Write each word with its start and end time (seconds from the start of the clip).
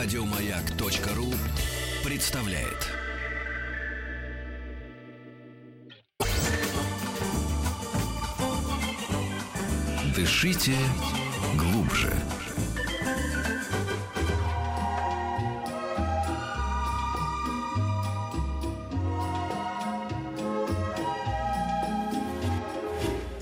Радиомаяк.ру 0.00 1.34
представляет. 2.04 2.86
Дышите 10.14 10.76
глубже. 11.56 12.12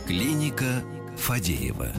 Клиника 0.07 0.83
Фадеева. 1.19 1.93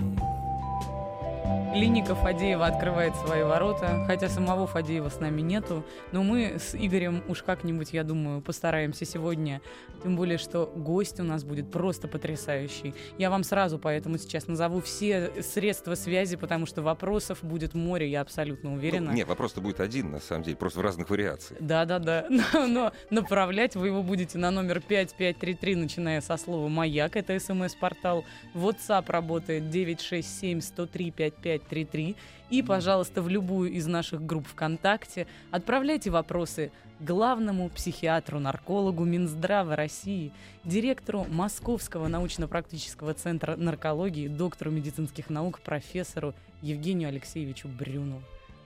Клиника 1.77 2.15
Фадеева 2.15 2.65
открывает 2.65 3.15
свои 3.17 3.43
ворота, 3.43 4.03
хотя 4.07 4.29
самого 4.29 4.65
Фадеева 4.65 5.09
с 5.09 5.19
нами 5.19 5.41
нету, 5.41 5.85
но 6.11 6.23
мы 6.23 6.57
с 6.57 6.73
Игорем 6.73 7.21
уж 7.27 7.43
как-нибудь, 7.43 7.93
я 7.93 8.03
думаю, 8.03 8.41
постараемся 8.41 9.05
сегодня, 9.05 9.61
тем 10.01 10.15
более, 10.15 10.39
что 10.39 10.65
гость 10.75 11.19
у 11.19 11.23
нас 11.23 11.43
будет 11.43 11.69
просто 11.69 12.07
потрясающий. 12.07 12.95
Я 13.19 13.29
вам 13.29 13.43
сразу 13.43 13.77
поэтому 13.77 14.17
сейчас 14.17 14.47
назову 14.47 14.81
все 14.81 15.31
средства 15.43 15.93
связи, 15.93 16.35
потому 16.35 16.65
что 16.65 16.81
вопросов 16.81 17.43
будет 17.43 17.75
море, 17.75 18.09
я 18.09 18.21
абсолютно 18.21 18.73
уверена. 18.73 19.11
Ну, 19.11 19.15
нет, 19.15 19.27
вопрос-то 19.27 19.61
будет 19.61 19.79
один, 19.79 20.09
на 20.09 20.19
самом 20.19 20.45
деле, 20.45 20.57
просто 20.57 20.79
в 20.79 20.81
разных 20.81 21.11
вариациях. 21.11 21.61
Да-да-да, 21.61 22.25
но, 22.29 22.65
но 22.65 22.91
направлять 23.11 23.75
вы 23.75 23.89
его 23.89 24.01
будете 24.01 24.39
на 24.39 24.49
номер 24.49 24.81
5533, 24.81 25.75
начиная 25.75 26.21
со 26.21 26.37
слова 26.37 26.69
«Маяк», 26.69 27.15
это 27.15 27.39
смс-портал. 27.39 28.25
WhatsApp 28.55 29.05
работает 29.11 29.69
967 29.69 30.61
103 30.61 31.11
55 31.11 31.66
5533. 31.67 32.15
И, 32.49 32.61
пожалуйста, 32.61 33.21
в 33.21 33.29
любую 33.29 33.71
из 33.71 33.87
наших 33.87 34.25
групп 34.25 34.47
ВКонтакте 34.47 35.27
отправляйте 35.51 36.09
вопросы 36.09 36.71
главному 36.99 37.69
психиатру-наркологу 37.69 39.03
Минздрава 39.03 39.75
России, 39.75 40.31
директору 40.63 41.25
Московского 41.29 42.07
научно-практического 42.07 43.13
центра 43.13 43.55
наркологии, 43.55 44.27
доктору 44.27 44.71
медицинских 44.71 45.29
наук, 45.29 45.59
профессору 45.59 46.33
Евгению 46.61 47.09
Алексеевичу 47.09 47.67
Брюну. 47.67 48.21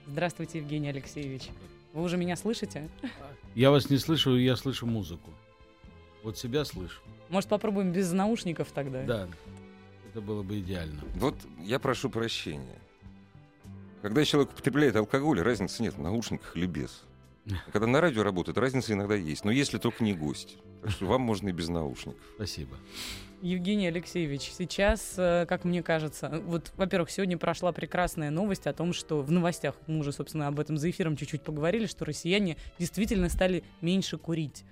Здравствуйте, 0.06 0.58
Евгений 0.58 0.88
Алексеевич. 0.88 1.48
Вы 1.92 2.02
уже 2.02 2.16
меня 2.16 2.36
слышите? 2.36 2.88
Я 3.54 3.70
вас 3.70 3.90
не 3.90 3.98
слышу, 3.98 4.36
я 4.36 4.56
слышу 4.56 4.86
музыку. 4.86 5.30
Вот 6.22 6.38
себя 6.38 6.64
слышу. 6.64 7.00
Может, 7.28 7.50
попробуем 7.50 7.92
без 7.92 8.12
наушников 8.12 8.72
тогда? 8.72 9.02
Да, 9.02 9.28
это 10.10 10.20
было 10.20 10.42
бы 10.42 10.60
идеально. 10.60 11.02
Вот 11.16 11.34
я 11.60 11.78
прошу 11.78 12.08
прощения. 12.10 12.78
Когда 14.02 14.24
человек 14.24 14.52
употребляет 14.52 14.96
алкоголь, 14.96 15.40
разницы 15.40 15.80
нет, 15.80 15.94
в 15.94 16.00
наушниках 16.00 16.56
или 16.56 16.66
без. 16.66 17.04
А 17.46 17.70
когда 17.72 17.86
на 17.86 18.00
радио 18.00 18.24
работает, 18.24 18.58
разница 18.58 18.92
иногда 18.92 19.14
есть. 19.14 19.44
Но 19.44 19.52
если 19.52 19.78
только 19.78 20.02
не 20.02 20.12
гость. 20.12 20.58
Так 20.82 20.90
что 20.90 21.06
вам 21.06 21.22
можно 21.22 21.48
и 21.48 21.52
без 21.52 21.68
наушников. 21.68 22.20
Спасибо. 22.34 22.76
Евгений 23.40 23.86
Алексеевич, 23.88 24.52
сейчас, 24.56 25.14
э, 25.16 25.46
как 25.48 25.64
мне 25.64 25.82
кажется, 25.82 26.42
вот, 26.46 26.72
во-первых, 26.76 27.10
сегодня 27.10 27.38
прошла 27.38 27.72
прекрасная 27.72 28.30
новость 28.30 28.66
о 28.66 28.72
том, 28.72 28.92
что 28.92 29.20
в 29.20 29.30
новостях, 29.30 29.74
мы 29.86 29.98
уже, 29.98 30.12
собственно, 30.12 30.48
об 30.48 30.60
этом 30.60 30.76
за 30.76 30.90
эфиром 30.90 31.16
чуть-чуть 31.16 31.42
поговорили, 31.42 31.86
что 31.86 32.04
россияне 32.04 32.56
действительно 32.78 33.28
стали 33.28 33.64
меньше 33.80 34.16
курить. 34.16 34.64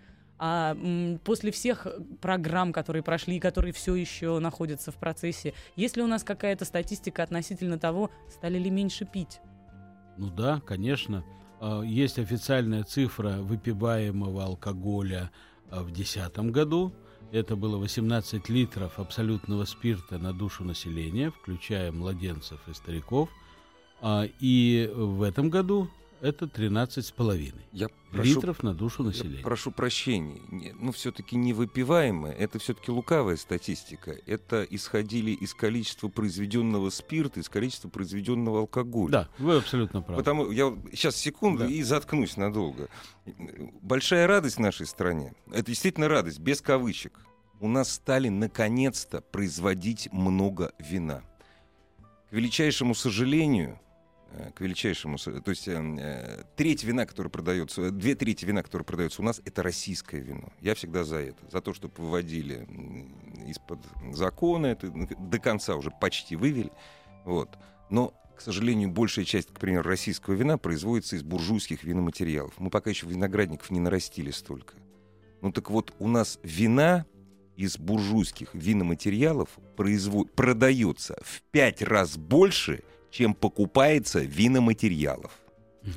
А 0.42 0.74
после 1.22 1.50
всех 1.50 1.86
программ, 2.22 2.72
которые 2.72 3.02
прошли 3.02 3.36
и 3.36 3.40
которые 3.40 3.74
все 3.74 3.94
еще 3.94 4.38
находятся 4.38 4.90
в 4.90 4.96
процессе, 4.96 5.52
есть 5.76 5.98
ли 5.98 6.02
у 6.02 6.06
нас 6.06 6.24
какая-то 6.24 6.64
статистика 6.64 7.22
относительно 7.22 7.78
того, 7.78 8.10
стали 8.30 8.58
ли 8.58 8.70
меньше 8.70 9.04
пить? 9.04 9.42
Ну 10.16 10.30
да, 10.30 10.62
конечно. 10.64 11.24
А, 11.60 11.82
есть 11.82 12.18
официальная 12.18 12.84
цифра 12.84 13.32
выпиваемого 13.32 14.44
алкоголя 14.44 15.30
а, 15.70 15.82
в 15.82 15.92
2010 15.92 16.38
году. 16.50 16.94
Это 17.32 17.54
было 17.54 17.76
18 17.76 18.48
литров 18.48 18.98
абсолютного 18.98 19.66
спирта 19.66 20.16
на 20.16 20.32
душу 20.32 20.64
населения, 20.64 21.30
включая 21.30 21.92
младенцев 21.92 22.60
и 22.66 22.72
стариков. 22.72 23.28
А, 24.00 24.24
и 24.40 24.90
в 24.94 25.20
этом 25.22 25.50
году 25.50 25.90
это 26.20 26.44
13,5 26.44 27.54
я 27.72 27.88
литров 28.12 28.58
прошу, 28.58 28.66
на 28.66 28.74
душу 28.74 29.02
населения. 29.02 29.38
Я 29.38 29.42
прошу 29.42 29.70
прощения, 29.70 30.74
ну 30.78 30.92
все-таки 30.92 31.36
не 31.36 31.52
выпиваемое, 31.52 32.32
это 32.32 32.58
все-таки 32.58 32.90
лукавая 32.90 33.36
статистика. 33.36 34.16
Это 34.26 34.62
исходили 34.64 35.30
из 35.30 35.54
количества 35.54 36.08
произведенного 36.08 36.90
спирта, 36.90 37.40
из 37.40 37.48
количества 37.48 37.88
произведенного 37.88 38.60
алкоголя. 38.60 39.10
Да, 39.10 39.28
вы 39.38 39.56
абсолютно 39.56 40.02
правы. 40.02 40.18
Потому 40.18 40.50
я 40.50 40.76
сейчас 40.92 41.16
секунду 41.16 41.60
да. 41.60 41.66
и 41.66 41.82
заткнусь 41.82 42.36
надолго. 42.36 42.88
Большая 43.80 44.26
радость 44.26 44.56
в 44.56 44.60
нашей 44.60 44.86
стране, 44.86 45.34
это 45.50 45.64
действительно 45.64 46.08
радость, 46.08 46.38
без 46.38 46.60
кавычек. 46.60 47.18
У 47.60 47.68
нас 47.68 47.92
стали 47.92 48.28
наконец-то 48.28 49.20
производить 49.20 50.10
много 50.12 50.72
вина. 50.78 51.22
К 52.30 52.32
величайшему 52.32 52.94
сожалению, 52.94 53.78
к 54.54 54.60
величайшему... 54.60 55.18
То 55.18 55.50
есть 55.50 55.66
эм, 55.68 55.98
э, 55.98 56.44
треть 56.56 56.84
вина, 56.84 57.06
которая 57.06 57.30
продается, 57.30 57.90
две 57.90 58.14
трети 58.14 58.44
вина, 58.44 58.62
которая 58.62 58.84
продается 58.84 59.22
у 59.22 59.24
нас, 59.24 59.40
это 59.44 59.62
российское 59.62 60.20
вино. 60.20 60.52
Я 60.60 60.74
всегда 60.74 61.04
за 61.04 61.16
это. 61.16 61.38
За 61.50 61.60
то, 61.60 61.74
чтобы 61.74 61.94
выводили 61.96 62.66
из-под 63.46 63.80
закона, 64.12 64.66
это 64.66 64.90
до 64.90 65.38
конца 65.38 65.76
уже 65.76 65.90
почти 65.90 66.36
вывели. 66.36 66.72
Вот. 67.24 67.58
Но, 67.90 68.14
к 68.36 68.40
сожалению, 68.40 68.90
большая 68.90 69.24
часть, 69.24 69.48
к 69.52 69.58
примеру, 69.58 69.88
российского 69.88 70.34
вина 70.34 70.58
производится 70.58 71.16
из 71.16 71.22
буржуйских 71.22 71.84
виноматериалов. 71.84 72.54
Мы 72.58 72.70
пока 72.70 72.90
еще 72.90 73.06
виноградников 73.06 73.70
не 73.70 73.80
нарастили 73.80 74.30
столько. 74.30 74.74
Ну 75.42 75.52
так 75.52 75.70
вот, 75.70 75.94
у 75.98 76.08
нас 76.08 76.38
вина 76.42 77.06
из 77.56 77.78
буржуйских 77.78 78.54
виноматериалов 78.54 79.50
производ... 79.76 80.32
продается 80.32 81.18
в 81.22 81.42
пять 81.50 81.82
раз 81.82 82.16
больше, 82.16 82.82
чем 83.10 83.34
покупается 83.34 84.20
виноматериалов. 84.20 85.32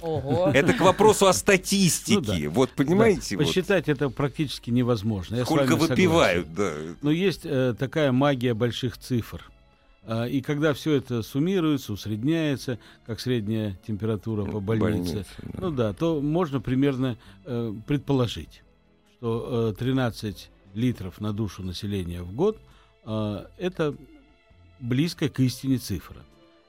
Ого. 0.02 0.50
Это 0.54 0.74
к 0.74 0.82
вопросу 0.82 1.28
о 1.28 1.34
статистике. 1.34 2.16
Ну, 2.16 2.22
да. 2.22 2.50
Вот 2.50 2.70
понимаете? 2.72 3.38
Да. 3.38 3.44
Посчитать 3.44 3.88
вот. 3.88 3.94
это 3.94 4.10
практически 4.10 4.70
невозможно. 4.70 5.36
Я 5.36 5.46
Сколько 5.46 5.76
выпивают, 5.76 6.54
да. 6.54 6.74
Но 7.02 7.12
есть 7.12 7.42
э, 7.44 7.76
такая 7.78 8.12
магия 8.12 8.54
больших 8.54 8.98
цифр. 8.98 9.52
А, 10.06 10.26
и 10.26 10.42
когда 10.42 10.74
все 10.74 10.94
это 10.94 11.22
суммируется, 11.22 11.94
усредняется, 11.94 12.80
как 13.06 13.20
средняя 13.20 13.80
температура 13.86 14.46
по 14.46 14.60
больнице, 14.60 15.14
больнице 15.14 15.26
да. 15.42 15.60
ну 15.62 15.72
да, 15.72 15.94
то 15.94 16.22
можно 16.22 16.60
примерно 16.60 17.18
э, 17.46 17.74
предположить, 17.88 18.64
что 19.18 19.72
э, 19.72 19.80
13 19.80 20.50
литров 20.74 21.22
на 21.22 21.32
душу 21.32 21.64
населения 21.64 22.22
в 22.22 22.34
год 22.34 22.60
э, 23.06 23.46
это 23.58 23.96
близко 24.82 25.30
к 25.30 25.40
истине 25.40 25.78
цифра. 25.78 26.18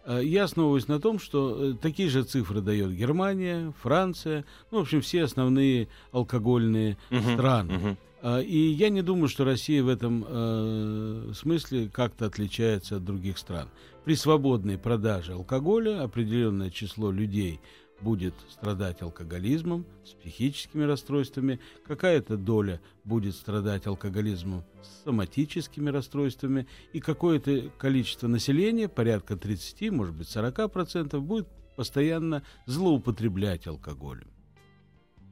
Э, 0.04 0.20
я 0.22 0.44
основываюсь 0.44 0.88
на 0.88 1.00
том, 1.00 1.18
что 1.18 1.72
э, 1.72 1.74
такие 1.74 2.08
же 2.08 2.22
цифры 2.24 2.60
дает 2.60 2.92
Германия, 2.92 3.72
Франция, 3.80 4.44
ну, 4.70 4.78
в 4.78 4.82
общем, 4.82 5.00
все 5.00 5.24
основные 5.24 5.88
алкогольные 6.12 6.98
uh-huh, 7.10 7.34
страны. 7.34 7.72
Uh-huh. 7.72 7.96
И 8.42 8.58
я 8.70 8.88
не 8.88 9.02
думаю, 9.02 9.28
что 9.28 9.44
Россия 9.44 9.82
в 9.82 9.88
этом 9.88 10.24
э, 10.26 11.32
смысле 11.34 11.90
как-то 11.92 12.24
отличается 12.24 12.96
от 12.96 13.04
других 13.04 13.36
стран. 13.36 13.68
При 14.04 14.16
свободной 14.16 14.78
продаже 14.78 15.32
алкоголя 15.32 16.02
определенное 16.02 16.70
число 16.70 17.10
людей 17.10 17.60
будет 18.04 18.34
страдать 18.50 19.00
алкоголизмом, 19.00 19.86
с 20.04 20.10
психическими 20.10 20.84
расстройствами, 20.84 21.58
какая-то 21.86 22.36
доля 22.36 22.80
будет 23.02 23.34
страдать 23.34 23.86
алкоголизмом 23.86 24.62
с 24.82 25.04
соматическими 25.04 25.88
расстройствами, 25.90 26.66
и 26.92 27.00
какое-то 27.00 27.70
количество 27.78 28.28
населения, 28.28 28.88
порядка 28.88 29.36
30, 29.36 29.90
может 29.90 30.14
быть 30.14 30.28
40%, 30.28 31.18
будет 31.20 31.48
постоянно 31.76 32.42
злоупотреблять 32.66 33.66
алкоголем. 33.66 34.33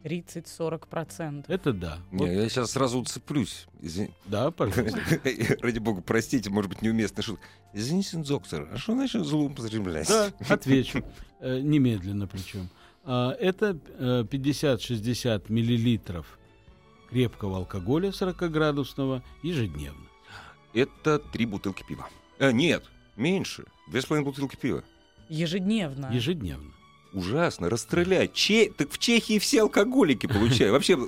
30-40%. 0.02 1.44
Это 1.48 1.72
да. 1.72 1.98
Не, 2.10 2.18
вот. 2.18 2.28
Я 2.28 2.48
сейчас 2.48 2.72
сразу 2.72 2.98
уцеплюсь. 2.98 3.66
Извин... 3.80 4.10
Да, 4.26 4.50
пожалуйста. 4.50 5.00
Ради 5.60 5.78
бога, 5.78 6.02
простите, 6.02 6.50
может 6.50 6.70
быть, 6.70 6.82
неуместный 6.82 7.22
шутка. 7.22 7.44
Извините, 7.72 8.18
доктор, 8.18 8.68
а 8.72 8.76
что 8.76 8.92
значит 8.92 9.24
злоупотреблять? 9.24 10.08
Да, 10.08 10.32
отвечу. 10.48 11.04
Э, 11.40 11.60
немедленно 11.60 12.26
причем. 12.26 12.68
А, 13.04 13.32
это 13.32 13.78
50-60 13.98 15.26
э, 15.26 15.52
миллилитров 15.52 16.38
крепкого 17.08 17.58
алкоголя 17.58 18.10
40-градусного 18.10 19.22
ежедневно. 19.42 20.06
Это 20.74 21.18
три 21.18 21.46
бутылки 21.46 21.84
пива. 21.86 22.08
А, 22.38 22.52
нет, 22.52 22.84
меньше. 23.16 23.64
Две 23.88 24.00
с 24.00 24.06
половиной 24.06 24.26
бутылки 24.26 24.56
пива. 24.56 24.82
Ежедневно. 25.28 26.10
Ежедневно 26.12 26.72
ужасно. 27.12 27.70
Расстрелять. 27.70 28.32
Че... 28.32 28.70
Так 28.76 28.90
в 28.90 28.98
Чехии 28.98 29.38
все 29.38 29.62
алкоголики 29.62 30.26
получают. 30.26 30.72
Вообще 30.72 30.98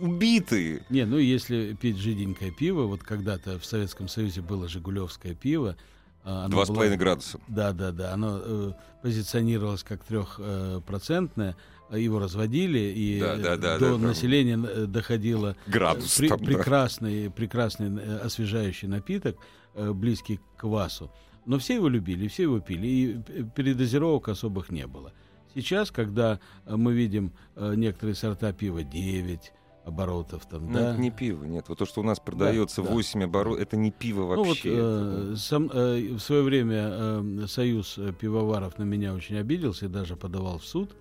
убитые. 0.00 0.84
Не, 0.90 1.04
ну 1.04 1.18
если 1.18 1.76
пить 1.80 1.98
жиденькое 1.98 2.50
пиво, 2.50 2.82
вот 2.82 3.02
когда-то 3.02 3.58
в 3.58 3.64
Советском 3.64 4.08
Союзе 4.08 4.40
было 4.40 4.68
жигулевское 4.68 5.34
пиво, 5.34 5.76
Два 6.24 6.64
с 6.64 6.68
половиной 6.68 6.96
градуса. 6.96 7.38
Да, 7.46 7.72
да, 7.72 7.92
да. 7.92 8.12
Оно 8.12 8.40
э, 8.42 8.72
позиционировалось 9.00 9.84
как 9.84 10.02
трехпроцентное. 10.02 11.56
Его 11.92 12.18
разводили, 12.18 12.80
и 12.80 13.20
да, 13.20 13.36
да, 13.36 13.56
да, 13.56 13.78
до 13.78 13.96
да, 13.96 14.08
населения 14.08 14.56
да. 14.56 14.86
доходило 14.86 15.56
Градус 15.68 16.16
при, 16.16 16.28
там, 16.28 16.40
прекрасный, 16.40 17.26
да. 17.26 17.30
прекрасный 17.30 18.18
освежающий 18.18 18.88
напиток, 18.88 19.36
близкий 19.72 20.38
к 20.38 20.62
квасу. 20.62 21.12
Но 21.44 21.60
все 21.60 21.74
его 21.74 21.88
любили, 21.88 22.26
все 22.26 22.42
его 22.42 22.58
пили, 22.58 22.86
и 22.88 23.44
передозировок 23.54 24.28
особых 24.28 24.70
не 24.70 24.88
было. 24.88 25.12
Сейчас, 25.62 25.90
когда 25.90 26.38
мы 26.66 26.92
видим 26.92 27.32
некоторые 27.56 28.14
сорта 28.14 28.52
пива 28.52 28.82
9, 28.82 29.52
оборотов 29.86 30.44
там, 30.46 30.66
ну, 30.66 30.74
да? 30.74 30.90
это 30.90 31.00
не 31.00 31.10
пиво, 31.12 31.44
нет. 31.44 31.68
Вот 31.68 31.78
то, 31.78 31.86
что 31.86 32.00
у 32.00 32.04
нас 32.04 32.18
продается 32.18 32.82
да, 32.82 32.90
8 32.90 33.20
да. 33.20 33.26
оборотов, 33.26 33.62
это 33.62 33.76
не 33.76 33.92
пиво 33.92 34.22
вообще. 34.22 34.70
Ну, 34.70 35.28
вот, 35.28 35.32
э, 35.32 35.36
сам, 35.36 35.70
э, 35.72 36.08
в 36.14 36.18
свое 36.18 36.42
время 36.42 36.88
э, 36.90 37.46
Союз 37.46 37.98
пивоваров 38.18 38.78
на 38.78 38.82
меня 38.82 39.14
очень 39.14 39.36
обиделся 39.36 39.86
и 39.86 39.88
даже 39.88 40.16
подавал 40.16 40.58
в 40.58 40.64
суд, 40.64 40.96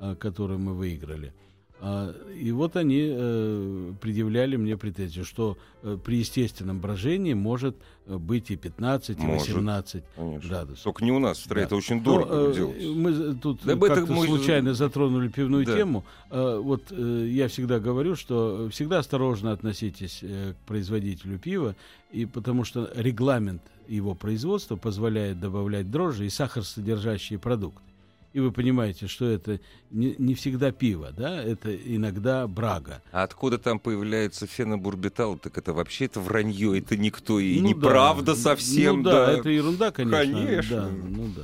э, 0.00 0.14
который 0.14 0.56
мы 0.56 0.72
выиграли. 0.74 1.28
А, 1.28 1.47
и 1.80 2.50
вот 2.50 2.76
они 2.76 3.06
э, 3.08 3.92
предъявляли 4.00 4.56
мне 4.56 4.76
претензию, 4.76 5.24
что 5.24 5.56
э, 5.82 5.96
при 6.02 6.16
естественном 6.16 6.80
брожении 6.80 7.34
может 7.34 7.76
э, 8.06 8.16
быть 8.16 8.50
и 8.50 8.56
15, 8.56 9.16
и 9.16 9.26
18 9.26 10.04
может, 10.16 10.48
градусов. 10.48 10.82
Только 10.82 11.04
не 11.04 11.12
у 11.12 11.20
нас 11.20 11.38
в 11.38 11.44
стране, 11.44 11.62
да. 11.62 11.66
это 11.66 11.76
очень 11.76 12.02
дорого 12.02 12.48
Но, 12.48 12.52
делать. 12.52 12.84
Мы 12.84 13.34
тут 13.34 13.60
да 13.64 13.76
как-то 13.76 14.12
мы... 14.12 14.26
случайно 14.26 14.74
затронули 14.74 15.28
пивную 15.28 15.64
да. 15.64 15.76
тему. 15.76 16.04
Вот 16.30 16.90
я 16.90 17.46
всегда 17.46 17.78
говорю, 17.78 18.16
что 18.16 18.68
всегда 18.72 18.98
осторожно 18.98 19.52
относитесь 19.52 20.20
к 20.22 20.56
производителю 20.66 21.38
пива, 21.38 21.76
и 22.10 22.26
потому 22.26 22.64
что 22.64 22.90
регламент 22.96 23.62
его 23.86 24.16
производства 24.16 24.74
позволяет 24.74 25.38
добавлять 25.38 25.90
дрожжи 25.90 26.26
и 26.26 26.30
сахарсодержащие 26.30 27.38
продукты 27.38 27.87
и 28.32 28.40
вы 28.40 28.52
понимаете, 28.52 29.06
что 29.06 29.26
это 29.26 29.60
не, 29.90 30.14
не 30.18 30.34
всегда 30.34 30.70
пиво, 30.70 31.12
да, 31.16 31.42
это 31.42 31.74
иногда 31.74 32.46
брага. 32.46 33.02
А 33.10 33.22
откуда 33.22 33.58
там 33.58 33.78
появляется 33.78 34.46
фенобурбитал, 34.46 35.38
так 35.38 35.56
это 35.58 35.72
вообще 35.72 36.06
это 36.06 36.20
вранье, 36.20 36.78
это 36.78 36.96
никто 36.96 37.40
и 37.40 37.60
ну, 37.60 37.68
неправда 37.68 38.34
да. 38.34 38.40
совсем. 38.40 38.98
Ну 38.98 39.02
да, 39.04 39.26
да, 39.26 39.32
это 39.32 39.48
ерунда, 39.48 39.90
конечно. 39.90 40.18
Конечно. 40.18 40.80
Да, 40.80 40.90
ну 40.90 41.28
да. 41.34 41.42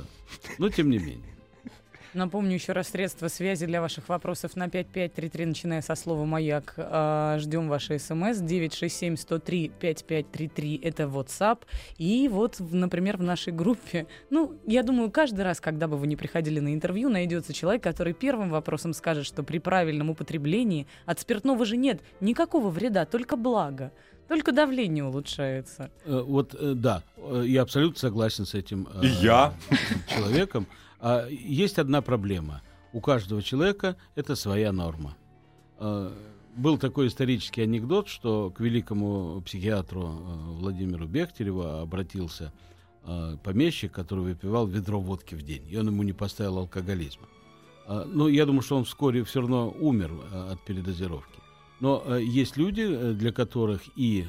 Но 0.57 0.69
тем 0.69 0.89
не 0.89 0.99
менее. 0.99 1.34
Напомню 2.15 2.53
еще 2.53 2.71
раз 2.71 2.87
средства 2.87 3.27
связи 3.27 3.65
для 3.65 3.81
ваших 3.81 4.07
вопросов 4.07 4.55
на 4.55 4.69
5533, 4.69 5.45
начиная 5.47 5.81
со 5.81 5.95
слова 5.95 6.23
«Маяк». 6.23 6.75
А, 6.77 7.37
ждем 7.39 7.67
ваши 7.67 7.99
смс. 7.99 8.39
967-103-5533— 8.39 10.79
это 10.83 11.03
WhatsApp. 11.03 11.63
И 11.97 12.29
вот, 12.31 12.61
например, 12.61 13.17
в 13.17 13.23
нашей 13.23 13.51
группе, 13.51 14.07
ну, 14.29 14.57
я 14.65 14.83
думаю, 14.83 15.11
каждый 15.11 15.41
раз, 15.41 15.59
когда 15.59 15.89
бы 15.89 15.97
вы 15.97 16.07
не 16.07 16.15
приходили 16.15 16.61
на 16.61 16.73
интервью, 16.73 17.09
найдется 17.09 17.51
человек, 17.51 17.83
который 17.83 18.13
первым 18.13 18.49
вопросом 18.49 18.93
скажет, 18.93 19.25
что 19.25 19.43
при 19.43 19.59
правильном 19.59 20.09
употреблении 20.09 20.87
от 21.05 21.19
спиртного 21.19 21.65
же 21.65 21.75
нет 21.75 21.99
никакого 22.21 22.69
вреда, 22.69 23.05
только 23.05 23.35
благо. 23.35 23.91
Только 24.29 24.53
давление 24.53 25.03
улучшается. 25.03 25.91
Э, 26.05 26.23
вот, 26.25 26.55
э, 26.55 26.75
да, 26.75 27.03
э, 27.17 27.43
я 27.45 27.61
абсолютно 27.61 27.99
согласен 27.99 28.45
с 28.45 28.53
этим 28.53 28.87
я? 29.01 29.53
человеком. 30.07 30.65
А 31.07 31.27
есть 31.29 31.77
одна 31.77 32.01
проблема. 32.01 32.63
У 32.91 32.99
каждого 32.99 33.43
человека 33.43 33.95
это 34.15 34.35
своя 34.35 34.71
норма. 34.71 35.15
А, 35.77 36.11
был 36.55 36.79
такой 36.79 37.09
исторический 37.09 37.61
анекдот, 37.61 38.07
что 38.07 38.49
к 38.49 38.59
великому 38.59 39.39
психиатру 39.41 40.01
а, 40.03 40.51
Владимиру 40.53 41.05
Бехтереву 41.05 41.61
обратился 41.61 42.51
а, 43.03 43.37
помещик, 43.37 43.91
который 43.91 44.21
выпивал 44.21 44.65
ведро 44.65 44.99
водки 44.99 45.35
в 45.35 45.43
день, 45.43 45.67
и 45.69 45.77
он 45.77 45.89
ему 45.89 46.01
не 46.01 46.13
поставил 46.13 46.57
алкоголизма. 46.57 47.27
Ну, 47.87 48.27
я 48.27 48.47
думаю, 48.47 48.63
что 48.63 48.77
он 48.77 48.85
вскоре 48.85 49.23
все 49.23 49.41
равно 49.41 49.69
умер 49.69 50.11
от 50.49 50.65
передозировки. 50.65 51.39
Но 51.81 52.17
есть 52.17 52.57
люди, 52.57 52.81
э, 52.81 53.13
для 53.13 53.31
которых 53.31 53.83
и 53.95 54.25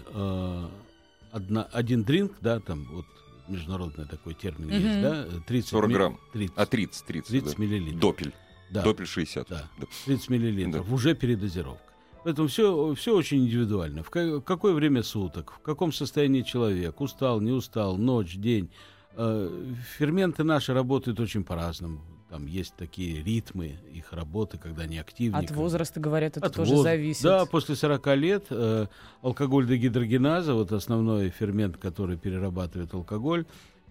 один 1.32 2.05
дринк, 2.05 2.34
да, 2.43 2.61
там 2.61 2.84
вот 2.93 3.06
международный 3.48 4.06
такой 4.06 4.34
термин 4.34 4.69
mm-hmm. 4.69 5.22
есть, 5.22 5.32
да? 5.32 5.40
30 5.46 5.69
40 5.70 5.90
грамм. 5.90 6.20
30, 6.32 6.54
а 6.56 6.66
30, 6.66 7.04
30, 7.04 7.28
30 7.28 7.56
да. 7.56 7.62
миллилитров. 7.62 8.00
Допель. 8.00 8.32
Да. 8.70 8.82
Допель 8.82 9.06
60. 9.06 9.48
Да. 9.48 9.69
30 10.06 10.28
миллилитров. 10.31 10.88
Да. 10.88 10.94
Уже 10.94 11.14
передозировка. 11.14 11.82
Поэтому 12.25 12.48
все, 12.48 12.94
все 12.94 13.14
очень 13.14 13.44
индивидуально. 13.44 14.02
В 14.02 14.10
какое 14.10 14.72
время 14.75 15.04
суток, 15.04 15.52
в 15.52 15.62
каком 15.62 15.93
состоянии 15.93 16.43
человек, 16.43 17.00
устал, 17.00 17.40
не 17.40 17.52
устал, 17.52 17.96
ночь, 17.96 18.34
день. 18.34 18.69
Э, 19.14 19.48
ферменты 19.96 20.43
наши 20.43 20.75
работают 20.75 21.20
очень 21.20 21.44
по-разному. 21.44 22.00
Там 22.28 22.46
есть 22.46 22.75
такие 22.76 23.23
ритмы 23.23 23.78
их 23.93 24.12
работы, 24.12 24.58
когда 24.58 24.82
они 24.82 24.99
активнее. 24.99 25.38
От 25.38 25.52
возраста, 25.52 26.00
говорят, 26.00 26.37
это 26.37 26.46
От 26.46 26.55
тоже 26.55 26.75
воз... 26.75 26.82
зависит. 26.82 27.23
Да, 27.23 27.46
после 27.46 27.76
40 27.76 28.06
лет 28.17 28.46
э, 28.50 28.87
алкоголь 29.23 29.67
дегидрогеназа, 29.67 30.55
вот 30.55 30.73
основной 30.73 31.31
фермент, 31.31 31.76
который 31.76 32.17
перерабатывает 32.17 32.93
алкоголь, 32.94 33.46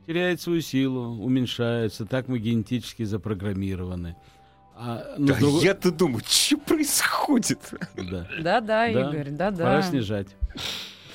теряет 0.06 0.42
свою 0.42 0.60
силу, 0.60 1.24
уменьшается. 1.24 2.06
Так 2.06 2.28
мы 2.28 2.40
генетически 2.40 3.04
запрограммированы. 3.04 4.18
А, 4.78 5.16
да 5.18 5.40
друг... 5.40 5.64
я-то 5.64 5.92
думаю, 5.92 6.22
что 6.28 6.58
происходит? 6.58 7.60
Да. 7.96 8.28
Да-да, 8.42 8.88
Игорь, 8.88 9.30
да-да. 9.30 9.64
Пора 9.64 9.82
снижать. 9.82 10.28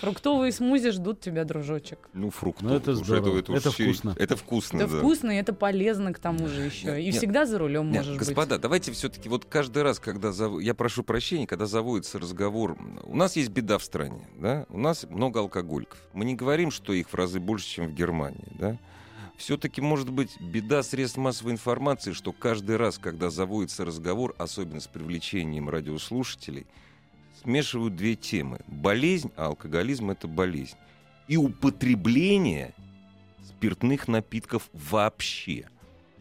Фруктовые 0.00 0.50
смузи 0.52 0.91
ждут 0.91 1.20
тебя, 1.20 1.44
дружочек. 1.44 2.08
Ну, 2.14 2.31
фруктовые. 2.31 2.73
Ну, 2.73 2.81
это 2.81 2.94
здорово. 2.94 3.38
Это, 3.38 3.52
это, 3.52 3.69
это 3.69 3.70
вкусно. 3.70 4.14
Это 4.19 4.37
вкусно, 4.37 4.76
Это 4.79 4.88
да. 4.88 4.99
вкусно, 4.99 5.31
и 5.31 5.37
это 5.37 5.52
полезно 5.52 6.12
к 6.12 6.19
тому 6.19 6.49
же 6.49 6.62
еще. 6.62 7.00
И 7.00 7.06
нет, 7.06 7.17
всегда 7.17 7.44
за 7.44 7.58
рулем 7.58 7.91
нет, 7.91 7.99
можешь 7.99 8.19
господа, 8.19 8.19
быть. 8.19 8.37
Господа, 8.37 8.58
давайте 8.62 8.93
все-таки 8.93 9.29
вот 9.29 9.44
каждый 9.44 9.82
раз, 9.82 9.99
когда 10.00 10.32
зав... 10.32 10.61
я 10.61 10.75
прошу 10.75 11.02
прощения, 11.02 11.47
когда 11.47 11.67
заводится 11.67 12.19
разговор, 12.19 12.79
у 13.05 13.14
нас 13.14 13.37
есть 13.37 13.50
беда 13.50 13.79
в 13.79 13.85
стране, 13.85 14.26
да, 14.38 14.67
у 14.70 14.79
нас 14.79 15.05
много 15.08 15.41
алкоголиков. 15.41 15.99
Мы 16.14 16.25
не 16.25 16.35
говорим, 16.35 16.70
что 16.70 16.93
их 16.93 17.11
в 17.11 17.14
разы 17.14 17.38
больше, 17.38 17.67
чем 17.67 17.88
в 17.88 17.94
Германии, 17.94 18.49
да. 18.58 18.79
Все-таки 19.37 19.81
может 19.81 20.11
быть 20.11 20.38
беда 20.41 20.82
средств 20.82 21.17
массовой 21.17 21.52
информации, 21.52 22.12
что 22.12 22.32
каждый 22.32 22.76
раз, 22.76 22.99
когда 22.99 23.31
заводится 23.31 23.87
разговор, 23.87 24.35
особенно 24.37 24.81
с 24.81 24.87
привлечением 24.87 25.70
радиослушателей, 25.70 26.67
смешивают 27.42 27.96
две 27.96 28.16
темы. 28.16 28.60
Болезнь, 28.66 29.31
а 29.37 29.46
алкоголизм— 29.46 30.10
это 30.12 30.28
болезнь. 30.28 30.76
И 31.28 31.37
употребление 31.37 32.75
спиртных 33.46 34.08
напитков 34.08 34.69
вообще. 34.72 35.69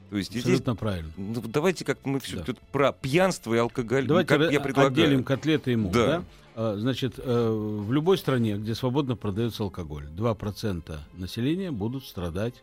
То 0.10 0.18
есть 0.18 0.36
Абсолютно 0.36 0.74
здесь, 0.74 0.80
правильно. 0.80 1.12
Ну, 1.18 1.42
давайте 1.42 1.86
как 1.86 2.04
мы 2.06 2.20
все 2.20 2.44
да. 2.44 2.54
про 2.72 2.92
пьянство 2.92 3.54
и 3.54 3.58
алкоголь. 3.58 4.08
Давайте 4.08 4.28
как 4.28 4.52
я 4.52 4.60
предлагаю. 4.60 4.92
отделим 4.92 5.24
котлеты 5.24 5.72
ему. 5.72 5.92
Да. 5.92 6.06
Да? 6.06 6.24
А, 6.56 6.78
значит, 6.78 7.14
э, 7.18 7.50
в 7.52 7.92
любой 7.94 8.18
стране, 8.18 8.58
где 8.58 8.74
свободно 8.74 9.16
продается 9.16 9.64
алкоголь, 9.64 10.06
2% 10.16 10.98
населения 11.14 11.72
будут 11.72 12.06
страдать 12.06 12.56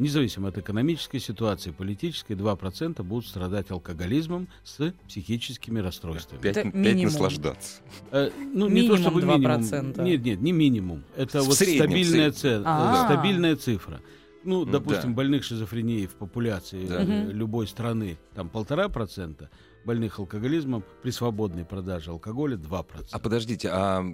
независимо 0.00 0.48
от 0.48 0.58
экономической 0.58 1.18
ситуации, 1.18 1.70
политической, 1.70 2.32
2% 2.32 3.02
будут 3.02 3.28
страдать 3.28 3.70
алкоголизмом 3.70 4.48
с 4.64 4.92
психическими 5.06 5.78
расстройствами. 5.78 6.40
Пять, 6.40 6.56
это 6.56 6.70
пять 6.70 7.02
наслаждаться. 7.02 7.82
Э, 8.10 8.30
ну, 8.38 8.68
минимум 8.68 8.74
не 8.74 8.88
то 8.88 8.96
чтобы 8.96 9.20
2%. 9.20 9.26
минимум. 9.26 10.04
Нет, 10.04 10.24
нет, 10.24 10.40
не 10.40 10.52
минимум. 10.52 11.04
Это 11.16 11.42
в 11.42 11.46
вот 11.46 11.56
среднем, 11.56 11.84
стабильная, 11.84 12.32
цена, 12.32 12.62
а. 12.66 13.04
стабильная 13.04 13.56
цифра. 13.56 14.00
Ну, 14.42 14.64
допустим, 14.64 15.10
да. 15.10 15.16
больных 15.16 15.44
шизофренией 15.44 16.06
в 16.06 16.14
популяции 16.14 16.86
да. 16.86 17.02
любой 17.02 17.66
страны 17.66 18.16
там 18.34 18.48
полтора 18.48 18.88
процента, 18.88 19.50
больных 19.84 20.18
алкоголизмом 20.18 20.84
при 21.02 21.10
свободной 21.10 21.64
продаже 21.64 22.10
алкоголя 22.10 22.56
2%. 22.56 23.08
А 23.10 23.18
подождите, 23.18 23.68
а 23.72 24.04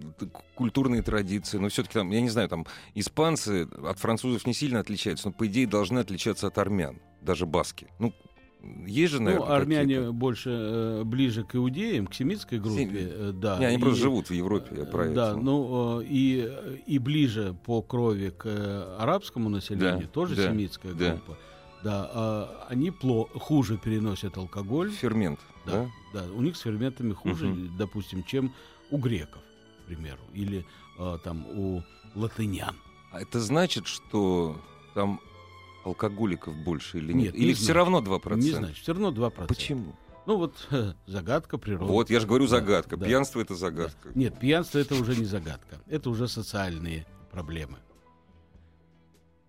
культурные 0.54 1.02
традиции, 1.02 1.58
ну 1.58 1.68
все-таки 1.68 1.94
там, 1.94 2.10
я 2.10 2.20
не 2.20 2.30
знаю, 2.30 2.48
там 2.48 2.66
испанцы 2.94 3.68
от 3.84 3.98
французов 3.98 4.46
не 4.46 4.54
сильно 4.54 4.80
отличаются, 4.80 5.28
но 5.28 5.32
по 5.32 5.46
идее 5.46 5.66
должны 5.66 5.98
отличаться 5.98 6.46
от 6.46 6.58
армян, 6.58 7.00
даже 7.20 7.46
баски. 7.46 7.88
Ну, 7.98 8.12
есть 8.86 9.12
же, 9.12 9.22
наверное, 9.22 9.46
Ну, 9.46 9.52
армяне 9.52 10.10
больше 10.12 10.50
э, 10.50 11.02
ближе 11.04 11.44
к 11.44 11.54
иудеям, 11.54 12.06
к 12.06 12.14
семитской 12.14 12.58
группе, 12.58 12.84
Сем... 12.84 13.28
э, 13.28 13.32
да. 13.32 13.58
Не, 13.58 13.66
они 13.66 13.76
и, 13.76 13.80
просто 13.80 14.02
живут 14.02 14.28
в 14.28 14.32
Европе, 14.32 14.76
я 14.76 14.84
про 14.84 15.08
Да, 15.08 15.30
это. 15.30 15.36
ну, 15.36 16.00
э, 16.00 16.04
и, 16.08 16.50
и 16.86 16.98
ближе 16.98 17.54
по 17.64 17.82
крови 17.82 18.30
к 18.36 18.46
э, 18.46 18.96
арабскому 18.98 19.48
населению, 19.48 20.00
да, 20.00 20.06
тоже 20.08 20.34
да, 20.36 20.48
семитская 20.50 20.92
да. 20.94 21.10
группа. 21.10 21.38
Да, 21.84 22.10
а, 22.12 22.66
они 22.68 22.90
пло- 22.90 23.28
хуже 23.38 23.78
переносят 23.78 24.36
алкоголь. 24.38 24.90
Фермент, 24.90 25.38
да? 25.66 25.90
Да, 26.12 26.26
да 26.26 26.32
у 26.32 26.42
них 26.42 26.56
с 26.56 26.60
ферментами 26.60 27.12
хуже, 27.12 27.48
угу. 27.48 27.68
допустим, 27.76 28.22
чем 28.24 28.54
у 28.90 28.98
греков, 28.98 29.42
к 29.82 29.86
примеру, 29.86 30.20
или 30.32 30.64
а, 30.98 31.18
там 31.18 31.46
у 31.46 31.82
латынян. 32.14 32.76
А 33.12 33.20
это 33.20 33.40
значит, 33.40 33.86
что 33.86 34.60
там 34.94 35.20
алкоголиков 35.84 36.54
больше 36.64 36.98
или 36.98 37.12
нет? 37.12 37.24
нет 37.26 37.34
или 37.34 37.48
не 37.48 37.54
все 37.54 37.72
равно 37.72 38.00
2%? 38.00 38.36
Не 38.36 38.50
значит, 38.50 38.82
все 38.82 38.92
равно 38.92 39.10
2%. 39.10 39.46
Почему? 39.46 39.94
Ну 40.26 40.36
вот 40.36 40.68
загадка 41.06 41.56
природы. 41.56 41.92
Вот, 41.92 42.10
я 42.10 42.20
же 42.20 42.26
говорю 42.26 42.46
загадка. 42.46 42.96
Да, 42.96 43.06
пьянство 43.06 43.40
это 43.40 43.54
загадка. 43.54 44.08
Да. 44.08 44.12
Нет, 44.14 44.38
пьянство 44.38 44.78
это 44.78 44.94
уже 44.96 45.16
не 45.16 45.24
загадка. 45.24 45.80
Это 45.86 46.10
уже 46.10 46.28
социальные 46.28 47.06
проблемы. 47.30 47.78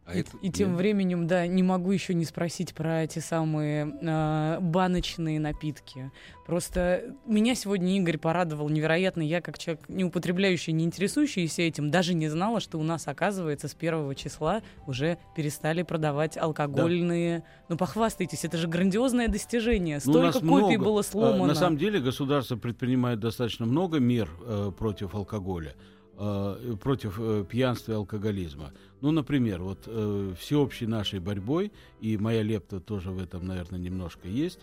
А 0.07 0.15
и, 0.15 0.21
это, 0.21 0.31
и 0.41 0.49
тем 0.49 0.71
да. 0.71 0.77
временем, 0.77 1.27
да, 1.27 1.45
не 1.47 1.63
могу 1.63 1.91
еще 1.91 2.13
не 2.13 2.23
спросить 2.23 2.73
про 2.73 3.03
эти 3.03 3.19
самые 3.19 3.93
э, 4.01 4.59
баночные 4.61 5.37
напитки. 5.37 6.11
Просто 6.45 7.13
меня 7.25 7.55
сегодня 7.55 7.97
Игорь 7.97 8.17
порадовал 8.17 8.69
невероятно. 8.69 9.21
Я, 9.21 9.41
как 9.41 9.57
человек, 9.57 9.83
не 9.89 10.05
употребляющий, 10.05 10.71
не 10.71 10.85
интересующийся 10.85 11.63
этим, 11.63 11.91
даже 11.91 12.13
не 12.13 12.29
знала, 12.29 12.61
что 12.61 12.79
у 12.79 12.83
нас, 12.83 13.05
оказывается, 13.09 13.67
с 13.67 13.73
первого 13.73 14.15
числа 14.15 14.61
уже 14.85 15.17
перестали 15.35 15.81
продавать 15.81 16.37
алкогольные. 16.37 17.39
Да. 17.39 17.45
Ну, 17.67 17.77
похвастайтесь, 17.77 18.45
это 18.45 18.55
же 18.55 18.69
грандиозное 18.69 19.27
достижение. 19.27 19.99
Ну, 20.05 20.13
Столько 20.13 20.39
ну, 20.41 20.53
копий 20.53 20.77
много. 20.77 20.85
было 20.85 21.01
сломано. 21.01 21.43
А, 21.43 21.47
на 21.47 21.55
самом 21.55 21.77
деле 21.77 21.99
государство 21.99 22.55
предпринимает 22.55 23.19
достаточно 23.19 23.65
много 23.65 23.99
мер 23.99 24.29
э, 24.45 24.71
против 24.77 25.15
алкоголя. 25.15 25.75
Э, 26.19 26.75
против 26.81 27.19
э, 27.19 27.45
пьянства 27.47 27.91
и 27.91 27.95
алкоголизма. 27.95 28.73
Ну, 29.01 29.11
например, 29.11 29.61
вот 29.61 29.83
э, 29.85 30.33
всеобщей 30.39 30.87
нашей 30.87 31.19
борьбой, 31.19 31.71
и 32.01 32.17
моя 32.17 32.41
лепта 32.41 32.79
тоже 32.79 33.11
в 33.11 33.21
этом, 33.21 33.45
наверное, 33.45 33.79
немножко 33.79 34.27
есть, 34.27 34.59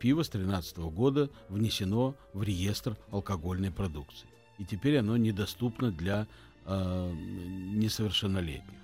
пиво 0.00 0.24
с 0.24 0.30
2013 0.30 0.78
года 0.78 1.30
внесено 1.48 2.16
в 2.32 2.42
реестр 2.42 2.96
алкогольной 3.12 3.70
продукции. 3.70 4.26
И 4.58 4.64
теперь 4.64 4.98
оно 4.98 5.16
недоступно 5.16 5.92
для 5.92 6.26
несовершеннолетних. 6.66 8.74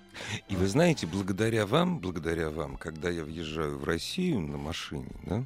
И 0.48 0.54
вы 0.54 0.68
знаете, 0.68 1.08
благодаря 1.08 1.66
вам, 1.66 1.98
благодаря 1.98 2.50
вам, 2.50 2.76
когда 2.76 3.10
я 3.10 3.24
въезжаю 3.24 3.78
в 3.78 3.84
Россию 3.84 4.42
на 4.42 4.58
машине, 4.58 5.10
да, 5.24 5.44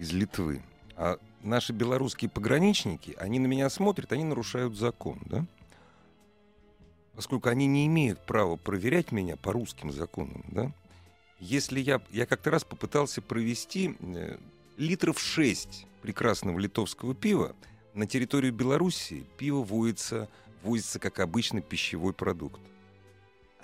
из 0.00 0.12
Литвы, 0.12 0.60
а 0.96 1.18
наши 1.44 1.72
белорусские 1.72 2.28
пограничники, 2.28 3.14
они 3.16 3.38
на 3.38 3.46
меня 3.46 3.70
смотрят, 3.70 4.12
они 4.12 4.24
нарушают 4.24 4.76
закон, 4.76 5.20
да? 5.26 5.46
Поскольку 7.16 7.48
они 7.48 7.66
не 7.66 7.86
имеют 7.86 8.24
права 8.26 8.56
проверять 8.56 9.12
меня 9.12 9.36
по 9.36 9.52
русским 9.52 9.92
законам, 9.92 10.44
да, 10.48 10.72
если 11.40 11.80
я, 11.80 12.00
я 12.10 12.26
как-то 12.26 12.50
раз 12.50 12.64
попытался 12.64 13.20
провести 13.20 13.96
э, 14.00 14.38
литров 14.76 15.20
6 15.20 15.86
прекрасного 16.02 16.58
литовского 16.58 17.14
пива, 17.14 17.54
на 17.92 18.06
территорию 18.06 18.52
Белоруссии 18.52 19.26
пиво 19.38 19.62
возится, 19.62 20.28
возится 20.62 20.98
как 20.98 21.20
обычный 21.20 21.62
пищевой 21.62 22.12
продукт. 22.12 22.60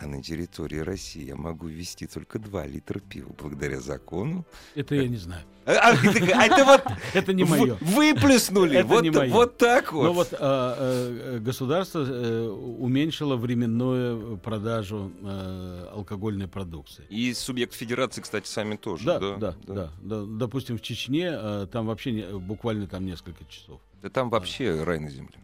А 0.01 0.07
на 0.07 0.23
территории 0.23 0.79
России 0.79 1.25
я 1.25 1.37
могу 1.37 1.67
ввести 1.67 2.07
только 2.07 2.39
2 2.39 2.67
литра 2.67 3.01
пива 3.01 3.31
благодаря 3.39 3.81
закону. 3.81 4.47
Это 4.75 4.95
я 4.95 5.07
не 5.07 5.19
знаю. 5.19 5.45
А, 5.67 5.73
а, 5.73 5.91
а 5.91 6.47
это 6.47 6.65
вот... 6.65 6.83
Это 7.15 7.35
не 7.35 7.45
мое. 7.45 7.77
Выплеснули. 7.83 8.79
Это 8.79 9.03
не 9.03 9.11
мое. 9.11 9.31
Вот 9.31 9.59
так 9.59 9.93
вот. 9.93 10.05
Но 10.05 10.13
вот 10.15 10.29
а, 10.33 11.39
государство 11.39 12.03
э, 12.03 12.49
уменьшило 12.49 13.37
временную 13.37 14.39
продажу 14.39 15.13
э, 15.21 15.89
алкогольной 15.93 16.49
продукции. 16.49 17.05
И 17.11 17.35
субъект 17.35 17.75
федерации, 17.75 18.23
кстати, 18.23 18.49
сами 18.49 18.77
тоже. 18.77 19.05
Да, 19.05 19.37
да, 19.37 19.55
да. 20.01 20.25
Допустим, 20.25 20.79
в 20.79 20.81
Чечне 20.81 21.31
э, 21.31 21.67
там 21.71 21.87
вообще 21.87 22.39
буквально 22.39 22.87
там 22.87 23.05
несколько 23.05 23.45
часов. 23.45 23.83
Да 24.01 24.09
там 24.09 24.31
вообще 24.31 24.83
рай 24.83 24.99
на 24.99 25.11
земле. 25.11 25.35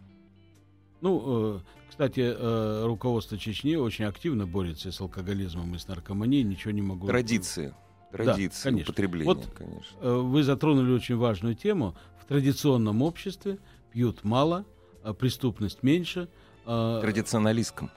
Ну, 1.01 1.61
кстати, 1.97 2.19
э, 2.19 2.85
руководство 2.85 3.39
Чечни 3.39 3.75
очень 3.75 4.05
активно 4.05 4.45
борется 4.45 4.91
с 4.91 5.01
алкоголизмом 5.01 5.73
и 5.73 5.79
с 5.79 5.87
наркоманией. 5.87 6.43
Ничего 6.43 6.71
не 6.71 6.83
могу... 6.83 7.07
Традиции. 7.07 7.73
Традиции 8.11 8.63
да, 8.63 8.69
конечно. 8.69 8.91
употребления, 8.91 9.25
вот, 9.25 9.47
конечно. 9.55 9.97
Э, 9.99 10.15
вы 10.15 10.43
затронули 10.43 10.91
очень 10.91 11.17
важную 11.17 11.55
тему. 11.55 11.95
В 12.21 12.25
традиционном 12.25 13.01
обществе 13.01 13.57
пьют 13.91 14.23
мало, 14.23 14.65
а 15.03 15.13
преступность 15.13 15.81
меньше. 15.81 16.29
А 16.65 17.01
Традиционалистском. 17.01 17.89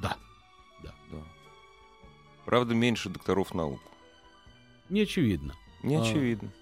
Да. 0.00 0.16
да. 0.84 0.94
да. 1.10 1.18
Правда, 2.44 2.74
меньше 2.74 3.08
докторов 3.08 3.54
наук. 3.54 3.80
Не 4.88 5.00
очевидно. 5.02 5.54
Не 5.82 5.96
очевидно. 5.96 6.52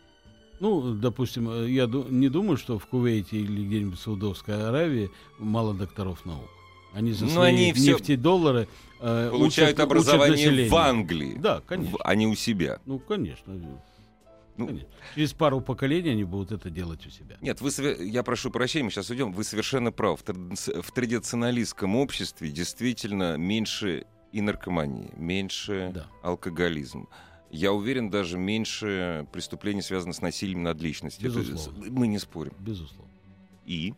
А, 0.58 0.62
ну, 0.62 0.94
допустим, 0.94 1.48
э, 1.50 1.70
я 1.70 1.86
не 1.86 2.28
думаю, 2.28 2.56
что 2.56 2.78
в 2.78 2.86
Кувейте 2.86 3.38
или 3.38 3.64
где-нибудь 3.64 3.98
в 3.98 4.02
Саудовской 4.02 4.68
Аравии 4.68 5.10
мало 5.38 5.74
докторов 5.74 6.24
наук. 6.24 6.48
Они 6.92 7.12
за 7.12 7.28
свои 7.28 7.48
они 7.52 7.72
нефтедоллары 7.72 8.68
э, 9.00 9.28
получают 9.30 9.74
учат, 9.74 9.84
образование 9.84 10.50
учат 10.50 10.70
в 10.70 10.76
Англии. 10.76 11.36
Да, 11.38 11.60
конечно. 11.66 11.98
а 12.02 12.14
не 12.14 12.26
у 12.26 12.34
себя. 12.34 12.80
Ну, 12.86 12.98
конечно. 12.98 13.54
Ну, 14.56 14.68
Конечно. 14.68 14.88
Через 15.14 15.32
пару 15.34 15.60
поколений 15.60 16.10
они 16.10 16.24
будут 16.24 16.52
это 16.52 16.70
делать 16.70 17.06
у 17.06 17.10
себя. 17.10 17.36
Нет, 17.42 17.60
вы, 17.60 17.70
я 18.00 18.22
прошу 18.22 18.50
прощения, 18.50 18.84
мы 18.84 18.90
сейчас 18.90 19.10
уйдем. 19.10 19.32
Вы 19.32 19.44
совершенно 19.44 19.92
правы. 19.92 20.16
В 20.16 20.92
традиционалистском 20.92 21.94
обществе 21.96 22.50
действительно 22.50 23.36
меньше 23.36 24.06
и 24.32 24.40
наркомании, 24.40 25.12
меньше 25.16 25.92
да. 25.94 26.06
алкоголизм. 26.22 27.08
Я 27.50 27.72
уверен, 27.72 28.10
даже 28.10 28.38
меньше 28.38 29.26
преступлений, 29.32 29.82
связанных 29.82 30.16
с 30.16 30.20
насилием 30.20 30.62
над 30.62 30.80
личностью. 30.80 31.32
Безусловно. 31.32 31.84
Это, 31.84 31.92
мы 31.92 32.06
не 32.06 32.18
спорим. 32.18 32.52
Безусловно. 32.58 33.12
И? 33.64 33.94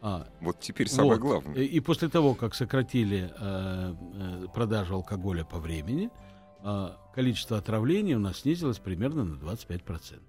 А, 0.00 0.26
вот 0.40 0.60
теперь 0.60 0.88
самое 0.88 1.12
вот. 1.12 1.20
главное. 1.20 1.62
И, 1.62 1.80
после 1.80 2.08
того, 2.08 2.34
как 2.34 2.54
сократили 2.54 3.32
э, 3.38 3.94
э, 4.14 4.46
продажу 4.52 4.96
алкоголя 4.96 5.44
по 5.44 5.58
времени, 5.58 6.10
э, 6.64 6.88
количество 7.14 7.58
отравлений 7.58 8.14
у 8.14 8.18
нас 8.18 8.40
снизилось 8.40 8.78
примерно 8.78 9.24
на 9.24 9.34
25%. 9.36 10.20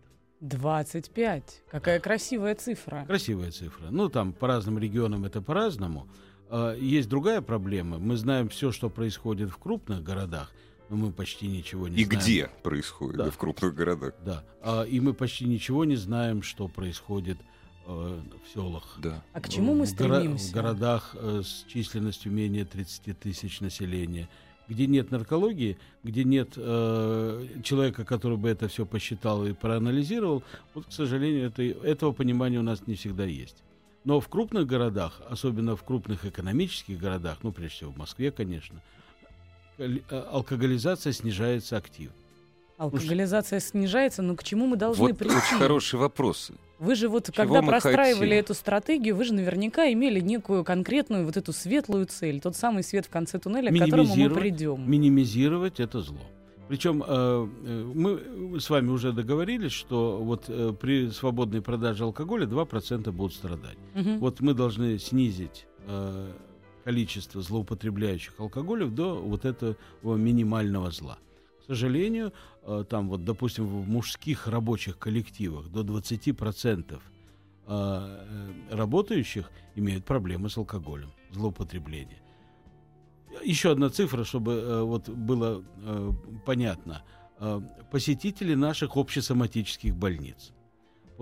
25. 0.42 1.64
Какая 1.72 1.98
да. 1.98 2.04
красивая 2.04 2.56
цифра. 2.56 3.06
Красивая 3.08 3.52
цифра. 3.52 3.88
Ну, 3.90 4.10
там 4.10 4.34
по 4.34 4.48
разным 4.48 4.78
регионам 4.78 5.26
это 5.26 5.42
по-разному. 5.42 6.08
Э, 6.50 6.78
есть 6.80 7.10
другая 7.10 7.42
проблема. 7.42 7.98
Мы 7.98 8.18
знаем 8.18 8.50
все, 8.50 8.72
что 8.72 8.90
происходит 8.90 9.50
в 9.50 9.58
крупных 9.58 10.04
городах, 10.04 10.52
но 10.94 11.08
мы 11.08 11.12
почти 11.12 11.48
ничего 11.48 11.88
не 11.88 11.98
и 11.98 12.06
знаем. 12.06 12.20
И 12.20 12.24
где 12.24 12.50
происходит 12.62 13.18
да. 13.18 13.32
в 13.32 13.38
крупных 13.38 13.76
городах. 13.76 14.14
Да. 14.24 14.44
Э, 14.62 14.88
и 14.88 15.00
мы 15.00 15.14
почти 15.14 15.46
ничего 15.46 15.86
не 15.86 15.96
знаем, 15.96 16.44
что 16.44 16.68
происходит 16.68 17.38
Э, 17.86 18.22
в 18.46 18.54
селах. 18.54 18.98
Да. 19.00 19.22
А 19.34 19.42
к 19.42 19.50
чему 19.50 19.76
мы 19.76 19.86
стремимся? 19.86 20.52
В 20.52 20.54
городах 20.54 21.16
э, 21.20 21.42
с 21.44 21.66
численностью 21.68 22.32
менее 22.32 22.64
30 22.64 23.20
тысяч 23.20 23.60
населения, 23.60 24.30
где 24.70 24.88
нет 24.88 25.12
наркологии, 25.12 25.78
где 26.02 26.24
нет 26.24 26.54
э, 26.56 27.46
человека, 27.62 28.06
который 28.06 28.38
бы 28.38 28.48
это 28.48 28.70
все 28.70 28.86
посчитал 28.86 29.46
и 29.46 29.52
проанализировал, 29.52 30.44
вот, 30.74 30.86
к 30.86 30.94
сожалению, 30.94 31.48
это, 31.48 31.62
этого 31.62 32.14
понимания 32.14 32.60
у 32.60 32.64
нас 32.64 32.88
не 32.88 32.96
всегда 32.96 33.26
есть. 33.26 33.64
Но 34.06 34.22
в 34.22 34.30
крупных 34.30 34.66
городах, 34.66 35.22
особенно 35.30 35.76
в 35.76 35.84
крупных 35.84 36.26
экономических 36.26 36.98
городах, 36.98 37.40
ну, 37.44 37.52
прежде 37.52 37.76
всего 37.76 37.92
в 37.92 37.98
Москве, 37.98 38.32
конечно, 38.32 38.78
э, 38.78 39.03
алкоголизация 40.10 41.14
снижается 41.14 41.78
активно. 41.78 42.14
Алкоголизация 42.78 43.60
снижается, 43.60 44.22
но 44.22 44.36
к 44.36 44.44
чему 44.44 44.66
мы 44.66 44.76
должны 44.76 45.10
вот 45.10 45.18
прийти? 45.18 45.36
Очень 45.36 45.58
хороший 45.58 46.00
вопрос. 46.00 46.52
Вы 46.80 46.96
же 46.96 47.08
вот, 47.08 47.28
Чего 47.32 47.46
когда 47.46 47.62
простраивали 47.62 48.30
хотим? 48.30 48.40
эту 48.40 48.54
стратегию, 48.56 49.16
вы 49.16 49.24
же 49.24 49.34
наверняка 49.34 49.92
имели 49.92 50.20
некую 50.20 50.66
конкретную 50.66 51.26
вот 51.26 51.38
эту 51.38 51.54
светлую 51.54 52.08
цель, 52.08 52.42
тот 52.42 52.58
самый 52.58 52.84
свет 52.84 53.06
в 53.06 53.10
конце 53.10 53.40
туннеля, 53.40 53.72
к 53.72 53.80
которому 53.80 54.16
мы 54.16 54.30
придем. 54.30 54.90
Минимизировать 54.90 55.80
это 55.80 56.02
зло. 56.02 56.20
Причем 56.68 57.04
э, 57.06 57.06
э, 57.66 57.92
мы 57.94 58.60
с 58.60 58.70
вами 58.70 58.90
уже 58.90 59.12
договорились, 59.12 59.72
что 59.72 60.18
вот 60.18 60.46
э, 60.48 60.74
при 60.80 61.10
свободной 61.12 61.62
продаже 61.62 62.04
алкоголя 62.04 62.46
2% 62.48 63.12
будут 63.12 63.34
страдать. 63.34 63.78
Угу. 63.96 64.18
Вот 64.20 64.40
мы 64.42 64.54
должны 64.54 64.98
снизить 64.98 65.68
э, 65.88 66.32
количество 66.84 67.42
злоупотребляющих 67.42 68.40
алкоголем 68.40 68.94
до 68.94 69.16
вот 69.16 69.46
этого 69.46 69.76
минимального 70.04 70.92
зла. 70.92 71.18
К 71.64 71.68
сожалению, 71.68 72.34
э, 72.64 72.84
там 72.90 73.08
вот, 73.08 73.24
допустим, 73.24 73.66
в 73.66 73.88
мужских 73.88 74.48
рабочих 74.48 74.98
коллективах 74.98 75.70
до 75.70 75.82
20% 75.82 76.94
э, 76.94 77.00
э, 77.68 78.76
работающих 78.76 79.50
имеют 79.76 80.04
проблемы 80.04 80.50
с 80.50 80.58
алкоголем, 80.58 81.14
злоупотребление. 81.32 82.22
Еще 83.46 83.72
одна 83.72 83.90
цифра, 83.90 84.26
чтобы 84.26 84.84
вот 84.84 85.10
было 85.10 85.64
понятно. 86.46 87.04
Посетители 87.92 88.54
наших 88.54 88.96
общесоматических 88.96 89.96
больниц. 89.96 90.54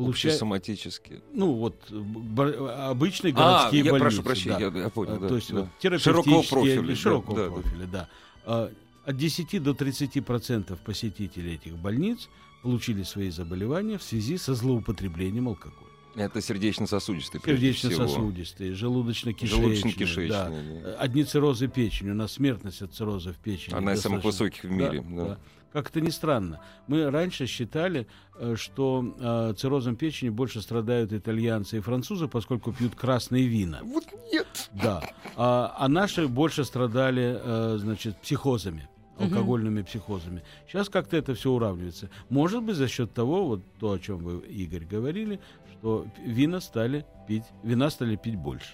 Получа... 0.04 0.28
Общесоматические. 0.30 1.22
Ну, 1.34 1.54
вот 1.54 1.76
обычные 1.92 3.34
городские 3.34 3.84
а, 3.84 3.86
я 3.86 3.92
больницы. 3.92 4.00
прошу 4.00 4.24
прощения, 4.24 4.70
да. 4.70 4.78
я, 4.78 4.84
я 4.86 4.90
понял. 4.90 5.20
Да, 5.20 5.28
То 5.28 5.36
есть 5.36 5.54
да. 5.54 5.68
вот, 5.84 6.02
широкого 6.02 6.42
профиля. 6.44 6.96
Широкого 6.96 7.38
да, 7.38 7.50
профиля, 7.50 7.88
да. 7.88 8.10
да 8.46 8.70
от 9.06 9.18
10 9.18 9.64
до 9.64 9.74
30 9.74 10.26
процентов 10.26 10.80
посетителей 10.80 11.56
этих 11.56 11.78
больниц 11.78 12.30
получили 12.62 13.04
свои 13.04 13.30
заболевания 13.30 13.98
в 13.98 14.04
связи 14.04 14.38
со 14.38 14.54
злоупотреблением 14.54 15.48
алкоголя. 15.48 15.91
Это 16.16 16.42
сердечно-сосудистые. 16.42 17.42
Сердечно-сосудистые, 17.44 18.74
желудочно-кишечные. 18.74 19.48
желудочно 19.48 20.28
Да. 20.28 20.50
да. 20.50 20.96
Одни 20.96 21.24
циррозы 21.24 21.68
печени. 21.68 22.12
У 22.12 22.16
нас 22.16 22.34
смертность 22.34 22.82
от 22.82 22.94
цирроза 22.94 23.34
в 23.34 23.38
печени. 23.38 23.76
Одна 23.76 23.94
из 23.94 24.02
самых 24.02 24.24
высоких 24.24 24.64
в 24.64 24.72
мире. 24.72 25.04
Да, 25.08 25.16
да. 25.16 25.26
Да. 25.26 25.38
Как 25.72 25.90
это 25.90 26.02
ни 26.02 26.10
странно. 26.10 26.60
Мы 26.88 27.10
раньше 27.10 27.46
считали, 27.46 28.06
э, 28.38 28.56
что 28.58 29.16
э, 29.18 29.54
циррозом 29.58 29.96
печени 29.96 30.30
больше 30.30 30.62
страдают 30.62 31.14
итальянцы 31.14 31.78
и 31.78 31.80
французы, 31.80 32.28
поскольку 32.28 32.74
пьют 32.74 32.96
красные 32.96 33.48
вина. 33.48 33.80
Вот 33.84 34.04
нет. 34.34 34.70
Да. 34.74 35.02
А, 35.38 35.74
а 35.78 35.88
наши 35.88 36.28
больше 36.28 36.66
страдали, 36.66 37.40
э, 37.42 37.78
значит, 37.80 38.18
психозами 38.22 38.90
алкогольными 39.22 39.82
психозами. 39.82 40.44
Сейчас 40.68 40.90
как-то 40.90 41.18
это 41.18 41.34
все 41.36 41.52
уравнивается. 41.52 42.10
Может 42.30 42.64
быть, 42.64 42.76
за 42.76 42.88
счет 42.88 43.14
того, 43.14 43.46
вот 43.46 43.62
то, 43.80 43.92
о 43.92 44.00
чем 44.00 44.18
вы, 44.18 44.40
Игорь, 44.48 44.86
говорили, 44.86 45.40
что 45.82 46.06
вина 46.24 46.62
стали 46.62 47.06
пить, 47.28 47.44
вина 47.64 47.90
стали 47.90 48.16
пить 48.16 48.36
больше. 48.36 48.74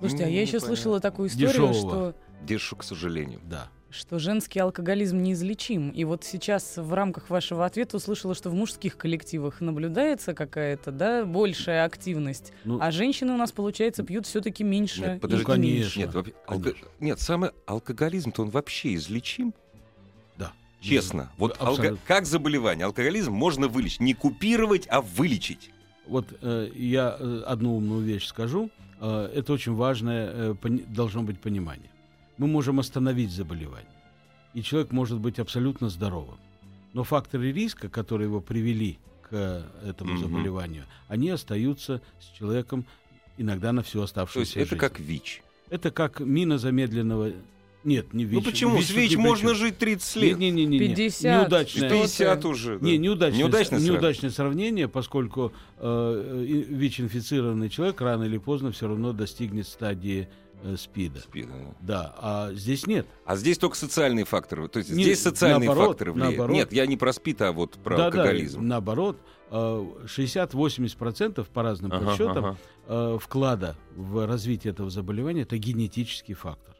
Слушайте, 0.00 0.24
а 0.24 0.28
я 0.28 0.42
еще 0.42 0.58
слышала 0.60 0.98
такую 1.00 1.28
историю, 1.28 1.50
Дешевого. 1.52 1.74
что 1.74 2.14
Держу, 2.42 2.76
к 2.76 2.82
сожалению. 2.84 3.38
Да. 3.44 3.68
что 3.90 4.18
женский 4.18 4.58
алкоголизм 4.60 5.18
неизлечим. 5.18 5.90
И 5.90 6.04
вот 6.04 6.24
сейчас 6.24 6.76
в 6.78 6.92
рамках 6.94 7.28
вашего 7.28 7.66
ответа 7.66 7.96
услышала, 7.98 8.34
что 8.34 8.48
в 8.48 8.54
мужских 8.54 8.96
коллективах 8.96 9.60
наблюдается 9.60 10.32
какая-то, 10.32 10.90
да, 10.90 11.24
большая 11.26 11.84
активность. 11.84 12.52
Ну, 12.64 12.78
А 12.80 12.90
женщины 12.92 13.32
у 13.32 13.36
нас, 13.36 13.52
получается, 13.52 14.02
пьют 14.02 14.26
все-таки 14.26 14.64
меньше. 14.64 15.00
Нет, 15.02 15.16
и 15.16 15.18
подождите. 15.20 15.48
Ну, 15.52 15.54
конечно. 15.54 15.98
Нет, 16.00 16.14
вообще- 16.14 16.34
алко-. 16.46 16.74
Нет, 17.00 17.20
самый 17.20 17.50
алкоголизм-то 17.66 18.42
он 18.42 18.50
вообще 18.50 18.94
излечим. 18.94 19.52
да. 20.38 20.52
Честно. 20.80 21.30
Вот 21.36 21.58
алко- 21.58 21.98
как 22.06 22.24
заболевание, 22.26 22.86
алкоголизм 22.86 23.32
можно 23.32 23.68
вылечить. 23.68 24.00
Не 24.00 24.14
купировать, 24.14 24.86
а 24.88 25.02
вылечить. 25.02 25.70
Вот 26.10 26.26
э, 26.42 26.70
я 26.74 27.16
э, 27.18 27.42
одну 27.46 27.76
умную 27.76 28.00
вещь 28.02 28.26
скажу. 28.26 28.68
Э, 29.00 29.30
это 29.32 29.52
очень 29.52 29.74
важное 29.74 30.28
э, 30.32 30.54
должно 30.88 31.22
быть 31.22 31.38
понимание. 31.40 31.90
Мы 32.36 32.46
можем 32.48 32.80
остановить 32.80 33.30
заболевание, 33.30 33.94
и 34.54 34.62
человек 34.62 34.90
может 34.92 35.18
быть 35.20 35.38
абсолютно 35.38 35.88
здоровым. 35.88 36.38
Но 36.94 37.04
факторы 37.04 37.52
риска, 37.52 37.88
которые 37.88 38.26
его 38.26 38.40
привели 38.40 38.98
к 39.22 39.28
э, 39.30 39.62
этому 39.88 40.14
Мгм. 40.14 40.20
заболеванию, 40.22 40.84
они 41.06 41.30
остаются 41.30 42.02
с 42.18 42.36
человеком 42.36 42.84
иногда 43.38 43.70
на 43.72 43.82
всю 43.82 43.92
То 43.92 44.00
есть 44.02 44.10
оставшуюся 44.10 44.58
это 44.60 44.70
жизнь. 44.70 44.80
как 44.80 44.98
ВИЧ. 44.98 45.42
Это 45.70 45.90
как 45.92 46.18
мина 46.20 46.58
замедленного... 46.58 47.30
Нет, 47.82 48.12
не 48.12 48.24
ВИЧ. 48.24 48.34
ну 48.44 48.50
почему? 48.50 48.76
ВИЧ 48.76 48.86
С 48.86 48.90
ВИЧ 48.90 49.16
можно 49.16 49.54
жить 49.54 49.78
30 49.78 50.16
лет. 50.16 50.38
Не, 50.38 50.50
не, 50.50 50.66
не, 50.66 50.78
не. 50.78 50.94
50, 50.94 51.42
Неудачное, 51.42 51.88
что 51.88 51.98
50 52.02 52.44
уже. 52.44 52.78
да. 52.78 52.84
не, 52.86 52.98
неудачное, 52.98 53.38
Неудачное 53.38 53.64
сравнение. 53.78 53.92
неудачное 53.92 54.30
сравнение, 54.30 54.88
поскольку 54.88 55.52
э, 55.78 56.64
ВИЧ-инфицированный 56.68 57.68
человек 57.70 58.00
рано 58.00 58.24
или 58.24 58.38
поздно 58.38 58.70
все 58.72 58.86
равно 58.88 59.12
достигнет 59.12 59.66
стадии 59.66 60.28
э, 60.62 60.76
СПИДа. 60.76 61.20
СПИД, 61.20 61.48
да. 61.48 61.74
Да, 61.80 62.14
а 62.18 62.52
здесь 62.52 62.86
нет. 62.86 63.06
А 63.24 63.36
здесь 63.36 63.56
только 63.56 63.76
социальные 63.76 64.26
факторы. 64.26 64.68
То 64.68 64.78
есть 64.80 64.90
Не, 64.90 65.02
здесь 65.04 65.22
социальные 65.22 65.68
наоборот, 65.68 65.88
факторы 65.92 66.12
влияют. 66.12 66.36
наоборот. 66.36 66.56
Нет, 66.56 66.72
я 66.74 66.86
не 66.86 66.96
про 66.98 67.12
СПИД, 67.14 67.42
а 67.42 67.52
вот 67.52 67.72
про 67.82 67.96
да, 67.96 68.06
алкоголизм. 68.06 68.60
да, 68.60 68.66
наоборот, 68.66 69.16
э, 69.50 69.84
60-80% 70.06 71.46
по 71.52 71.62
разным 71.62 71.92
Ага, 71.92 72.04
подсчетам 72.06 72.44
ага. 72.44 72.56
э, 72.88 73.18
вклада 73.20 73.76
в 73.96 74.26
развитие 74.26 74.72
этого 74.72 74.90
заболевания 74.90 75.42
это 75.42 75.56
генетический 75.58 76.34
фактор. 76.34 76.74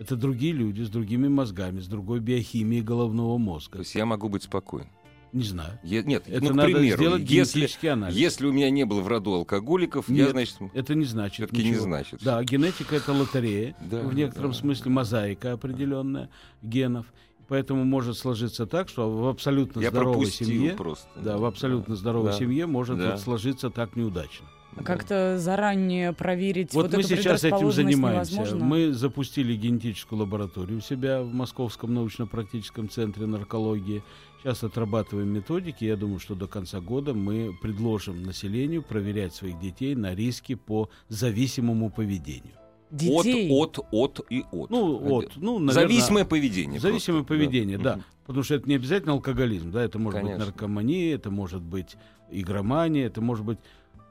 Это 0.00 0.16
другие 0.16 0.54
люди 0.54 0.80
с 0.80 0.88
другими 0.88 1.28
мозгами, 1.28 1.78
с 1.80 1.86
другой 1.86 2.20
биохимией 2.20 2.82
головного 2.82 3.34
То 3.34 3.38
мозга. 3.38 3.78
есть 3.80 3.94
я 3.94 4.06
могу 4.06 4.30
быть 4.30 4.42
спокоен. 4.44 4.86
Не 5.34 5.44
знаю. 5.44 5.78
Е- 5.84 6.02
нет, 6.02 6.24
Это 6.26 6.42
ну, 6.42 6.50
к 6.50 6.54
надо 6.54 6.72
примеру, 6.72 6.96
сделать 7.02 7.30
если, 7.30 7.86
анализ. 7.86 8.16
если 8.16 8.46
у 8.46 8.52
меня 8.52 8.70
не 8.70 8.84
было 8.86 9.02
в 9.02 9.06
роду 9.08 9.32
алкоголиков, 9.34 10.08
я, 10.08 10.24
Нет. 10.24 10.30
значит, 10.30 10.56
Это 10.72 10.94
не 10.94 11.04
значит 11.04 11.50
все-таки 11.50 11.62
не 11.68 11.74
значит. 11.74 12.20
Да, 12.24 12.42
генетика 12.42 12.96
это 12.96 13.12
лотерея, 13.12 13.76
Да, 13.90 14.00
в 14.00 14.14
некотором 14.14 14.52
да. 14.52 14.56
смысле 14.56 14.90
мозаика 14.90 15.52
определенная 15.52 16.30
генов. 16.62 17.06
Поэтому 17.46 17.84
может 17.84 18.16
сложиться 18.16 18.64
так, 18.66 18.88
что 18.88 19.10
в 19.10 19.28
абсолютно 19.28 19.80
Я 19.80 19.90
здоровой 19.90 20.14
пропустил 20.14 20.46
семье, 20.48 20.72
просто. 20.72 21.08
да, 21.20 21.36
в 21.36 21.44
абсолютно 21.44 21.94
здоровой 21.94 22.30
Да. 22.30 22.38
семье 22.38 22.66
может 22.66 22.96
Да. 22.98 23.10
вот 23.12 23.20
сложиться 23.20 23.68
так 23.70 23.96
неудачно. 23.96 24.46
Как-то 24.84 25.38
заранее 25.38 26.12
проверить 26.12 26.74
Вот, 26.74 26.86
вот, 26.86 26.92
мы 26.94 27.00
эту 27.00 27.08
сейчас 27.08 27.44
этим 27.44 27.72
занимаемся. 27.72 28.32
невозможно? 28.32 28.64
Мы 28.64 28.92
запустили 28.92 29.54
генетическую 29.54 30.20
лабораторию 30.20 30.78
у 30.78 30.80
себя 30.80 31.22
в 31.22 31.32
Московском 31.32 31.94
научно-практическом 31.94 32.88
центре 32.88 33.26
наркологии. 33.26 34.02
Сейчас 34.42 34.64
отрабатываем 34.64 35.28
методики. 35.28 35.84
Я 35.84 35.96
думаю, 35.96 36.18
что 36.18 36.34
до 36.34 36.46
конца 36.46 36.80
года 36.80 37.12
мы 37.12 37.54
предложим 37.60 38.22
населению 38.22 38.82
проверять 38.82 39.34
своих 39.34 39.58
детей 39.60 39.94
на 39.94 40.14
риски 40.14 40.54
по 40.54 40.88
зависимому 41.08 41.90
поведению. 41.90 42.54
Детей. 42.90 43.48
От, 43.50 43.78
от, 43.78 43.86
от 44.18 44.26
и 44.30 44.44
от. 44.50 44.70
Ну, 44.70 45.14
от, 45.14 45.36
ну, 45.36 45.58
наверное, 45.58 45.72
Зависимое 45.72 46.24
поведение. 46.24 46.80
Зависимое 46.80 47.22
просто, 47.22 47.34
поведение, 47.34 47.78
да. 47.78 47.96
Мгм. 47.96 48.04
Потому 48.26 48.44
что 48.44 48.54
это 48.54 48.68
не 48.68 48.76
обязательно 48.76 49.12
алкоголизм, 49.12 49.70
да, 49.70 49.82
это 49.82 49.98
может 49.98 50.20
Конечно. 50.20 50.38
быть 50.38 50.46
наркомания, 50.46 51.14
это 51.14 51.30
может 51.30 51.62
быть 51.62 51.96
игромания, 52.30 53.06
это 53.06 53.20
может 53.20 53.44
быть 53.44 53.58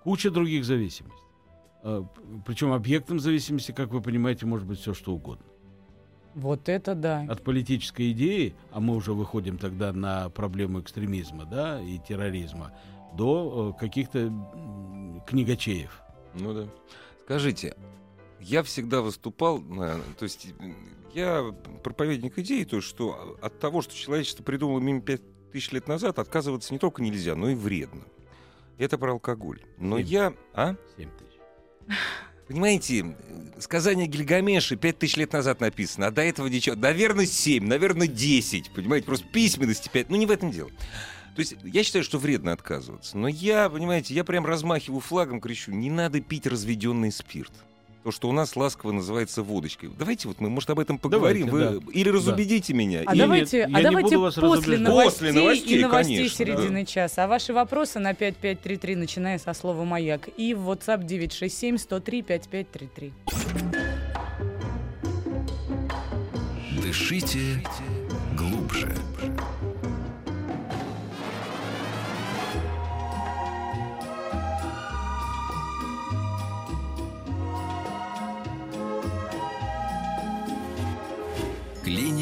куча 0.04 0.32
других 0.32 0.66
зависимостей. 0.66 1.24
Причем 2.46 2.74
объектом 2.74 3.20
зависимости, 3.20 3.72
как 3.72 3.92
вы 3.92 4.02
понимаете, 4.02 4.46
может 4.46 4.68
быть 4.68 4.80
все 4.80 4.94
что 4.94 5.14
угодно. 5.14 5.46
Вот 6.36 6.70
это 6.70 6.94
да. 6.94 7.26
От 7.28 7.44
политической 7.44 8.12
идеи, 8.12 8.54
а 8.72 8.80
мы 8.80 8.96
уже 8.96 9.14
выходим 9.14 9.58
тогда 9.58 9.92
на 9.94 10.30
проблему 10.30 10.80
экстремизма, 10.80 11.46
да, 11.46 11.82
и 11.82 11.98
терроризма, 12.00 12.72
до 13.16 13.74
э, 13.76 13.80
каких-то 13.80 14.32
книгачеев. 15.26 16.02
Ну 16.36 16.54
да. 16.54 16.68
Скажите, 17.24 17.76
я 18.40 18.62
всегда 18.64 19.02
выступал, 19.02 19.60
то 19.60 20.24
есть 20.24 20.54
я 21.14 21.54
проповедник 21.84 22.38
идеи, 22.40 22.64
то, 22.64 22.82
что 22.82 23.38
от 23.42 23.60
того, 23.60 23.82
что 23.82 23.96
человечество 23.96 24.44
придумало 24.44 24.80
мимо 24.80 25.02
пять 25.02 25.22
тысяч 25.52 25.72
лет 25.72 25.88
назад, 25.88 26.20
отказываться 26.20 26.74
не 26.74 26.80
только 26.80 27.02
нельзя, 27.02 27.36
но 27.36 27.50
и 27.50 27.56
вредно. 27.56 28.04
Это 28.80 28.98
про 28.98 29.12
алкоголь. 29.12 29.62
Но 29.78 29.98
Семь. 30.00 30.08
я... 30.08 30.34
А? 30.54 30.76
7 30.98 31.10
тысяч. 31.12 31.98
Понимаете, 32.48 33.16
сказание 33.60 34.08
Гильгамеша 34.08 34.76
пять 34.76 34.98
тысяч 34.98 35.18
лет 35.18 35.34
назад 35.34 35.60
написано, 35.62 36.08
а 36.08 36.12
до 36.12 36.24
этого 36.24 36.48
ничего. 36.48 36.76
Наверное, 36.76 37.28
семь, 37.28 37.68
наверное, 37.68 38.08
десять. 38.08 38.72
Понимаете, 38.72 39.06
просто 39.06 39.28
письменности 39.28 39.88
пять. 39.94 40.10
Ну, 40.10 40.16
не 40.16 40.26
в 40.26 40.32
этом 40.32 40.50
дело. 40.50 40.72
То 41.36 41.42
есть 41.42 41.56
я 41.64 41.84
считаю, 41.84 42.04
что 42.04 42.18
вредно 42.18 42.52
отказываться. 42.52 43.18
Но 43.18 43.28
я, 43.28 43.70
понимаете, 43.70 44.16
я 44.16 44.24
прям 44.24 44.46
размахиваю 44.48 45.00
флагом, 45.00 45.42
кричу, 45.42 45.72
не 45.72 45.92
надо 45.92 46.22
пить 46.22 46.48
разведенный 46.48 47.12
спирт. 47.12 47.54
То, 48.04 48.12
что 48.12 48.30
у 48.30 48.32
нас 48.32 48.56
ласково 48.56 48.94
называется 48.94 49.44
водочкой. 49.44 49.90
Давайте 49.98 50.30
вот 50.30 50.40
мы, 50.40 50.50
может, 50.50 50.70
об 50.70 50.80
этом 50.80 50.98
поговорим. 50.98 51.48
Давайте, 51.48 51.80
Вы 51.80 51.92
или 51.92 52.10
разубедите 52.10 52.74
меня. 52.74 53.04
А 53.06 53.14
И 53.14 53.18
давайте, 53.20 53.58
нет, 53.58 53.70
я 53.70 53.76
а 53.76 53.80
не 53.80 53.84
давайте 53.84 54.10
буду 54.16 54.22
вас 54.22 54.36
после, 54.36 54.78
новостей 54.78 55.12
После 55.12 55.32
новостей, 55.34 55.80
и 55.80 55.82
новостей 55.82 56.16
конечно, 56.18 56.38
середины 56.38 56.86
часа. 56.86 57.26
А 57.26 57.28
ваши 57.28 57.52
вопросы 57.54 58.00
на 58.00 58.14
5533, 58.14 58.96
начиная 58.96 59.38
со 59.38 59.54
слова 59.54 59.84
«Маяк». 59.84 60.30
И 60.38 60.54
в 60.54 60.70
WhatsApp 60.72 61.04
967 61.04 61.78
103 61.78 62.22
5533. 62.22 63.14
Дышите 66.82 67.64
глубже. 68.38 68.96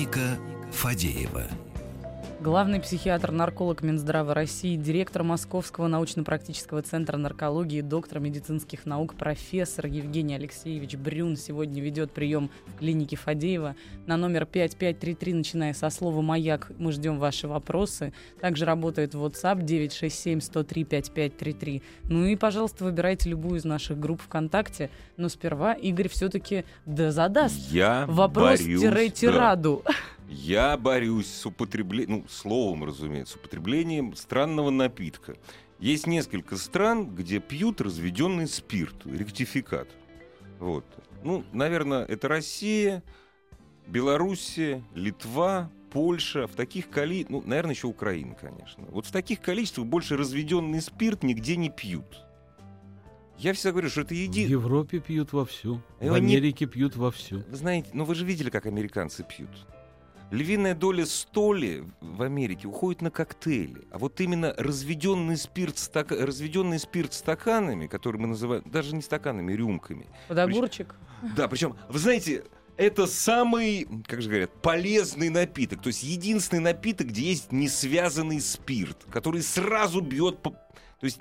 Клиника 0.08 0.40
Фадеева. 0.72 1.67
Главный 2.48 2.80
психиатр-нарколог 2.80 3.84
Минздрава 3.84 4.34
России, 4.34 4.78
директор 4.78 5.22
Московского 5.22 5.88
научно-практического 5.88 6.82
центра 6.82 7.18
наркологии, 7.18 7.82
доктор 7.82 8.22
медицинских 8.22 8.86
наук, 8.86 9.16
профессор 9.16 9.88
Евгений 9.88 10.36
Алексеевич 10.36 10.96
Брюн 10.96 11.36
сегодня 11.36 11.82
ведет 11.82 12.14
прием 12.14 12.50
в 12.68 12.78
клинике 12.78 13.18
Фадеева 13.18 13.76
на 14.06 14.16
номер 14.16 14.46
5533, 14.46 15.34
начиная 15.34 15.74
со 15.74 15.90
слова 15.90 16.22
«Маяк». 16.22 16.72
Мы 16.80 16.94
ждем 16.94 17.20
ваши 17.20 17.50
вопросы. 17.50 18.14
Также 18.40 18.64
работает 18.64 19.14
WhatsApp 19.14 19.66
967-103-5533. 19.66 21.82
Ну 22.04 22.28
и, 22.28 22.38
пожалуйста, 22.38 22.86
выбирайте 22.86 23.30
любую 23.30 23.60
из 23.60 23.66
наших 23.66 24.00
групп 24.00 24.22
ВКонтакте. 24.22 24.90
Но 25.18 25.28
сперва 25.28 25.74
Игорь 25.74 26.08
все-таки 26.08 26.64
да 26.86 27.12
задаст 27.12 27.60
Я 27.72 28.08
борюсь, 28.08 28.62
да. 29.84 29.92
Я 30.30 30.78
борюсь 30.78 31.28
с 31.28 31.46
употреблением, 31.46 32.20
ну, 32.20 32.26
словом, 32.28 32.84
разумеется, 32.84 33.34
с 33.34 33.36
употреблением 33.38 34.16
странного 34.16 34.70
напитка. 34.70 35.36
Есть 35.80 36.08
несколько 36.08 36.58
стран, 36.58 37.16
где 37.16 37.40
пьют 37.40 37.82
разведенный 37.82 38.48
спирт, 38.48 39.06
ректификат. 39.06 39.88
Вот. 40.60 40.86
Ну, 41.24 41.46
наверное, 41.54 42.04
это 42.04 42.28
Россия, 42.28 43.04
Белоруссия, 43.86 44.84
Литва, 44.96 45.72
Польша. 45.92 46.48
В 46.48 46.56
таких 46.56 46.90
коли... 46.90 47.26
Ну, 47.30 47.42
наверное, 47.46 47.74
еще 47.76 47.88
Украина, 47.88 48.36
конечно. 48.36 48.86
Вот 48.90 49.06
в 49.06 49.12
таких 49.12 49.40
количествах 49.40 49.88
больше 49.88 50.18
разведенный 50.18 50.82
спирт 50.82 51.24
нигде 51.24 51.56
не 51.56 51.70
пьют. 51.70 52.24
Я 53.38 53.54
всегда 53.54 53.72
говорю, 53.72 53.90
что 53.90 54.02
это 54.02 54.16
В 54.16 54.18
еди... 54.18 54.42
Европе 54.42 55.00
пьют 55.00 55.32
вовсю, 55.32 55.80
в 56.00 56.04
Его 56.04 56.18
не- 56.18 56.36
Америке 56.36 56.66
пьют 56.66 56.96
вовсю. 56.96 57.44
Вы 57.48 57.56
знаете, 57.56 57.90
ну 57.94 58.04
вы 58.04 58.16
же 58.16 58.26
видели, 58.26 58.50
как 58.50 58.66
американцы 58.66 59.24
пьют. 59.24 59.52
Львиная 60.30 60.76
доля 60.76 61.06
столи 61.06 61.86
в 62.02 62.22
Америке 62.22 62.68
уходит 62.68 63.02
на 63.02 63.12
коктейли. 63.12 63.88
А 63.92 63.98
вот 63.98 64.20
именно 64.20 64.54
разведенный 64.58 65.38
спирт, 65.38 65.78
стака... 65.78 66.16
разведенный 66.16 66.80
спирт 66.80 67.14
стаканами, 67.14 67.88
который 67.88 68.18
мы 68.18 68.28
называем 68.28 68.64
даже 68.66 68.94
не 68.94 69.02
стаканами, 69.02 69.54
рюмками. 69.54 70.08
Под 70.28 70.38
огурчик. 70.40 70.96
Да, 71.36 71.48
причем, 71.48 71.78
вы 71.88 72.00
знаете, 72.00 72.44
это 72.76 73.08
самый, 73.08 73.88
как 74.06 74.22
же 74.22 74.30
говорят, 74.30 74.52
полезный 74.62 75.30
напиток. 75.30 75.82
То 75.82 75.88
есть 75.88 76.04
единственный 76.04 76.60
напиток, 76.60 77.08
где 77.08 77.22
есть 77.22 77.52
несвязанный 77.52 78.42
спирт, 78.42 79.06
который 79.10 79.42
сразу 79.42 80.02
бьет 80.02 80.42
по... 80.42 80.52
То 80.52 81.04
есть 81.04 81.20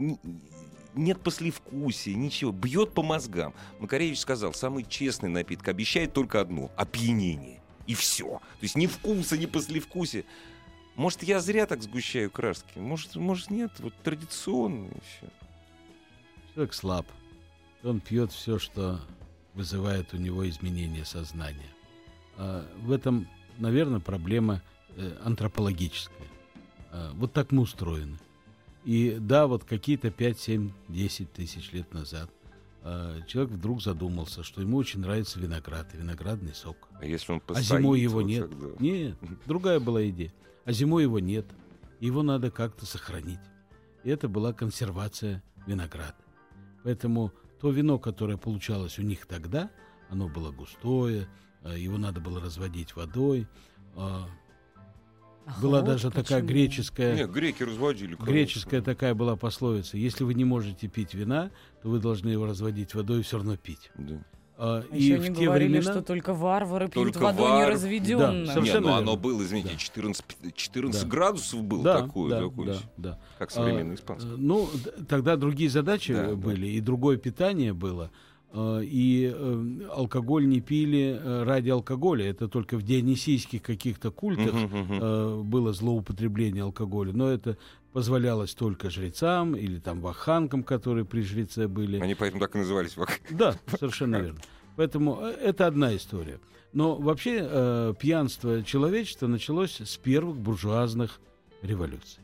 нет 0.94 1.20
послевкусия, 1.20 2.14
ничего. 2.14 2.50
Бьет 2.50 2.92
по 2.92 3.02
мозгам. 3.02 3.54
Макаревич 3.78 4.18
сказал, 4.18 4.52
самый 4.52 4.84
честный 4.84 5.28
напиток 5.28 5.68
обещает 5.68 6.12
только 6.12 6.40
одно— 6.40 6.72
опьянение. 6.76 7.55
И 7.86 7.94
все. 7.94 8.24
То 8.24 8.62
есть 8.62 8.76
ни 8.76 8.86
вкуса, 8.86 9.38
ни 9.38 9.46
послевкусия. 9.46 10.24
Может, 10.96 11.22
я 11.22 11.40
зря 11.40 11.66
так 11.66 11.82
сгущаю 11.82 12.30
краски? 12.30 12.78
Может, 12.78 13.16
может 13.16 13.50
нет? 13.50 13.70
Вот 13.78 13.94
традиционно 14.02 14.86
еще. 14.86 15.30
Человек 16.54 16.74
слаб. 16.74 17.06
Он 17.82 18.00
пьет 18.00 18.32
все, 18.32 18.58
что 18.58 19.00
вызывает 19.54 20.14
у 20.14 20.16
него 20.16 20.48
изменение 20.48 21.04
сознания. 21.04 21.70
А 22.36 22.66
в 22.78 22.92
этом, 22.92 23.28
наверное, 23.58 24.00
проблема 24.00 24.62
э, 24.96 25.16
антропологическая. 25.22 26.28
А 26.90 27.12
вот 27.14 27.32
так 27.32 27.52
мы 27.52 27.62
устроены. 27.62 28.18
И 28.84 29.16
да, 29.20 29.46
вот 29.46 29.64
какие-то 29.64 30.10
5, 30.10 30.40
7, 30.40 30.70
10 30.88 31.32
тысяч 31.32 31.72
лет 31.72 31.92
назад 31.92 32.30
человек 33.26 33.52
вдруг 33.52 33.82
задумался, 33.82 34.42
что 34.42 34.60
ему 34.60 34.76
очень 34.76 35.00
нравится 35.00 35.40
виноград 35.40 35.94
и 35.94 35.98
виноградный 35.98 36.54
сок. 36.54 36.88
А 37.00 37.04
если 37.04 37.32
он 37.32 37.42
А 37.48 37.60
зимой 37.60 38.00
его 38.00 38.22
нет. 38.22 38.48
Тогда... 38.48 38.66
Нет, 38.78 39.16
другая 39.46 39.80
была 39.80 40.08
идея. 40.08 40.32
А 40.64 40.72
зимой 40.72 41.02
его 41.02 41.18
нет. 41.18 41.46
Его 42.00 42.22
надо 42.22 42.50
как-то 42.50 42.86
сохранить. 42.86 43.40
И 44.04 44.10
это 44.10 44.28
была 44.28 44.52
консервация 44.52 45.42
винограда. 45.66 46.16
Поэтому 46.84 47.32
то 47.60 47.70
вино, 47.70 47.98
которое 47.98 48.36
получалось 48.36 48.98
у 48.98 49.02
них 49.02 49.26
тогда, 49.26 49.70
оно 50.08 50.28
было 50.28 50.52
густое, 50.52 51.28
а, 51.62 51.76
его 51.76 51.98
надо 51.98 52.20
было 52.20 52.40
разводить 52.40 52.94
водой. 52.94 53.48
Ах, 55.46 55.62
была 55.62 55.78
вот 55.78 55.86
даже 55.86 56.10
почему? 56.10 56.24
такая 56.24 56.42
греческая... 56.42 57.14
Нет, 57.14 57.30
греки 57.30 57.62
разводили. 57.62 58.14
Конечно. 58.14 58.32
Греческая 58.32 58.82
такая 58.82 59.14
была 59.14 59.36
пословица. 59.36 59.96
Если 59.96 60.24
вы 60.24 60.34
не 60.34 60.44
можете 60.44 60.88
пить 60.88 61.14
вина, 61.14 61.50
то 61.82 61.88
вы 61.88 62.00
должны 62.00 62.30
его 62.30 62.46
разводить 62.46 62.94
водой 62.94 63.20
и 63.20 63.22
все 63.22 63.36
равно 63.36 63.56
пить. 63.56 63.90
Да. 63.96 64.20
А, 64.58 64.82
а 64.90 64.96
и 64.96 65.14
в 65.16 65.34
те 65.34 65.44
говорили, 65.44 65.78
времена... 65.78 65.92
что 65.92 66.02
только 66.02 66.32
варвары 66.32 66.88
пьют 66.88 67.12
только 67.12 67.24
водой 67.24 67.50
вар... 67.50 67.66
неразведенную. 67.66 68.46
Да, 68.46 68.52
совершенно 68.54 68.86
Нет, 68.86 68.86
ну 68.86 68.94
оно 68.94 69.16
было, 69.16 69.42
извините, 69.42 69.70
да. 69.72 69.76
14, 69.76 70.24
14 70.54 71.02
да. 71.02 71.08
градусов 71.08 71.62
было 71.62 71.84
да, 71.84 72.00
такое, 72.02 72.30
да, 72.30 72.40
такое 72.40 72.66
да, 72.66 72.78
да. 72.96 73.18
как 73.38 73.50
современный 73.50 73.92
а, 73.92 73.94
испанский. 73.96 74.30
Ну, 74.36 74.68
тогда 75.08 75.36
другие 75.36 75.68
задачи 75.68 76.14
да, 76.14 76.34
были, 76.34 76.62
да. 76.62 76.72
и 76.72 76.80
другое 76.80 77.18
питание 77.18 77.74
было. 77.74 78.10
А, 78.52 78.80
и 78.80 79.32
э, 79.34 79.88
алкоголь 79.92 80.46
не 80.46 80.60
пили 80.60 81.18
э, 81.20 81.42
ради 81.44 81.70
алкоголя. 81.70 82.28
Это 82.28 82.48
только 82.48 82.76
в 82.76 82.82
дионисийских 82.82 83.62
каких-то 83.62 84.10
культах 84.10 84.54
было 85.44 85.72
злоупотребление 85.72 86.62
алкоголя. 86.62 87.12
Но 87.12 87.30
это 87.30 87.58
позволялось 87.92 88.54
только 88.54 88.90
жрецам 88.90 89.56
или 89.56 89.78
там 89.78 90.00
ваханкам, 90.00 90.62
которые 90.62 91.04
при 91.04 91.22
жреце 91.22 91.66
были. 91.66 91.98
Они 91.98 92.14
поэтому 92.14 92.40
так 92.40 92.54
и 92.54 92.58
назывались 92.58 92.96
ваханками. 92.96 93.38
Да, 93.38 93.56
совершенно 93.78 94.16
верно. 94.16 94.40
Поэтому 94.76 95.18
э, 95.22 95.30
это 95.42 95.66
одна 95.66 95.96
история. 95.96 96.38
Но 96.72 96.96
вообще 96.96 97.38
э, 97.40 97.94
пьянство 97.98 98.62
человечества 98.62 99.26
началось 99.26 99.80
с 99.80 99.96
первых 99.96 100.36
буржуазных 100.36 101.20
революций 101.62 102.20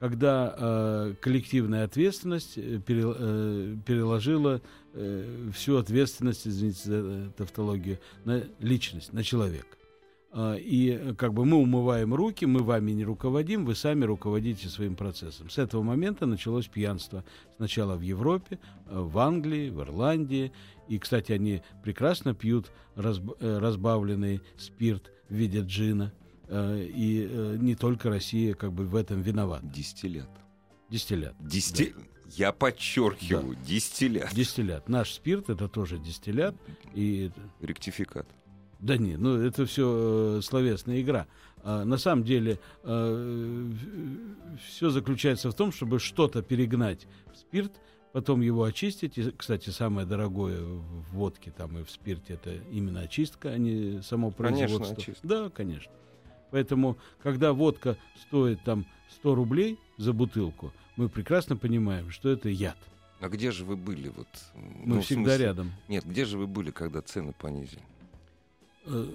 когда 0.00 0.54
э, 0.56 1.14
коллективная 1.20 1.84
ответственность 1.84 2.56
э, 2.56 2.80
пере, 2.84 3.04
э, 3.04 3.76
переложила 3.84 4.62
э, 4.94 5.50
всю 5.54 5.76
ответственность, 5.76 6.46
извините 6.46 6.88
за 6.88 7.32
тавтологию, 7.36 7.98
на 8.24 8.44
личность, 8.58 9.12
на 9.12 9.22
человека. 9.22 9.76
Э, 10.32 10.56
и 10.58 11.14
как 11.16 11.34
бы 11.34 11.44
мы 11.44 11.56
умываем 11.56 12.14
руки, 12.14 12.44
мы 12.44 12.62
вами 12.62 12.92
не 12.92 13.04
руководим, 13.04 13.64
вы 13.64 13.74
сами 13.74 14.04
руководите 14.04 14.68
своим 14.68 14.96
процессом. 14.96 15.50
С 15.50 15.58
этого 15.58 15.82
момента 15.82 16.26
началось 16.26 16.66
пьянство. 16.66 17.24
Сначала 17.56 17.96
в 17.96 18.02
Европе, 18.02 18.58
э, 18.86 19.00
в 19.00 19.18
Англии, 19.18 19.70
в 19.70 19.80
Ирландии. 19.80 20.52
И, 20.88 20.98
кстати, 20.98 21.32
они 21.32 21.62
прекрасно 21.82 22.34
пьют 22.34 22.70
э, 22.96 23.58
разбавленный 23.58 24.40
спирт 24.56 25.10
в 25.28 25.34
виде 25.34 25.60
джина– 25.60 26.12
Э, 26.50 26.84
и 26.84 27.28
э, 27.30 27.56
не 27.60 27.76
только 27.76 28.10
Россия 28.10 28.54
как 28.54 28.72
бы 28.72 28.84
в 28.84 28.96
этом 28.96 29.22
виновата. 29.22 29.64
Дистиллят. 29.66 30.28
Дистиллят. 30.90 31.34
Дисти... 31.38 31.94
Да. 31.96 32.02
Я 32.36 32.52
подчеркиваю, 32.52 33.54
да. 33.54 33.64
дистиллят. 33.64 34.34
Дистиллят. 34.34 34.88
Наш 34.88 35.12
спирт 35.12 35.50
это 35.50 35.68
тоже 35.68 35.98
дистиллят. 35.98 36.54
И... 36.94 37.30
Ректификат. 37.60 38.26
Да 38.78 38.96
нет, 38.96 39.20
ну 39.20 39.36
это 39.36 39.66
все 39.66 40.38
э, 40.38 40.42
словесная 40.42 41.02
игра. 41.02 41.26
А, 41.62 41.84
на 41.84 41.98
самом 41.98 42.24
деле 42.24 42.58
э, 42.82 43.72
все 44.66 44.88
заключается 44.88 45.50
в 45.50 45.54
том, 45.54 45.70
чтобы 45.70 45.98
что-то 45.98 46.40
перегнать 46.40 47.06
в 47.30 47.36
спирт, 47.36 47.72
потом 48.12 48.40
его 48.40 48.64
очистить. 48.64 49.18
И, 49.18 49.30
кстати, 49.32 49.68
самое 49.68 50.06
дорогое 50.06 50.62
в 50.62 51.14
водке 51.14 51.52
там 51.54 51.78
и 51.78 51.84
в 51.84 51.90
спирте 51.90 52.34
это 52.34 52.54
именно 52.70 53.00
очистка, 53.00 53.50
а 53.50 53.58
не 53.58 54.02
само 54.02 54.30
производство. 54.30 54.78
Конечно, 54.78 55.02
очистка. 55.02 55.28
Да, 55.28 55.50
конечно. 55.50 55.92
Поэтому, 56.50 56.96
когда 57.22 57.52
водка 57.52 57.96
стоит 58.26 58.62
там 58.64 58.86
100 59.10 59.34
рублей 59.34 59.78
за 59.98 60.12
бутылку, 60.12 60.72
мы 61.00 61.08
прекрасно 61.08 61.56
понимаем, 61.56 62.10
что 62.10 62.28
это 62.28 62.50
яд. 62.50 62.76
А 63.20 63.28
где 63.30 63.52
же 63.52 63.64
вы 63.64 63.76
были? 63.76 64.08
Вот, 64.08 64.28
мы 64.54 64.96
ну, 64.96 65.00
всегда 65.00 65.30
смысле... 65.30 65.44
рядом. 65.44 65.72
Нет, 65.88 66.04
где 66.04 66.26
же 66.26 66.36
вы 66.36 66.46
были, 66.46 66.70
когда 66.70 67.00
цены 67.00 67.32
понизили? 67.32 67.80
Э, 68.84 69.06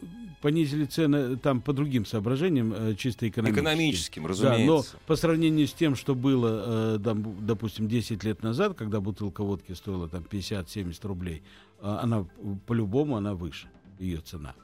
понизили 0.42 0.86
цены 0.86 1.38
там 1.38 1.62
по 1.62 1.74
другим 1.74 2.08
соображениям, 2.08 2.74
э, 2.74 2.96
чисто 2.96 3.30
экономическим. 3.30 3.64
Экономическим, 3.64 4.26
разумеется. 4.26 4.66
Да, 4.94 5.00
но 5.00 5.06
по 5.06 5.16
сравнению 5.16 5.68
с 5.68 5.74
тем, 5.74 5.96
что 5.96 6.16
было, 6.16 6.96
э, 6.96 7.14
допустим, 7.42 7.88
10 7.88 8.24
лет 8.24 8.42
назад, 8.42 8.76
когда 8.76 9.00
бутылка 9.00 9.44
водки 9.44 9.74
стоила 9.74 10.10
там 10.10 10.24
50-70 10.24 11.08
рублей, 11.08 11.44
она 11.82 12.26
по-любому 12.66 13.16
она 13.16 13.36
выше, 13.36 13.70
ее 14.00 14.22
цена. 14.22 14.56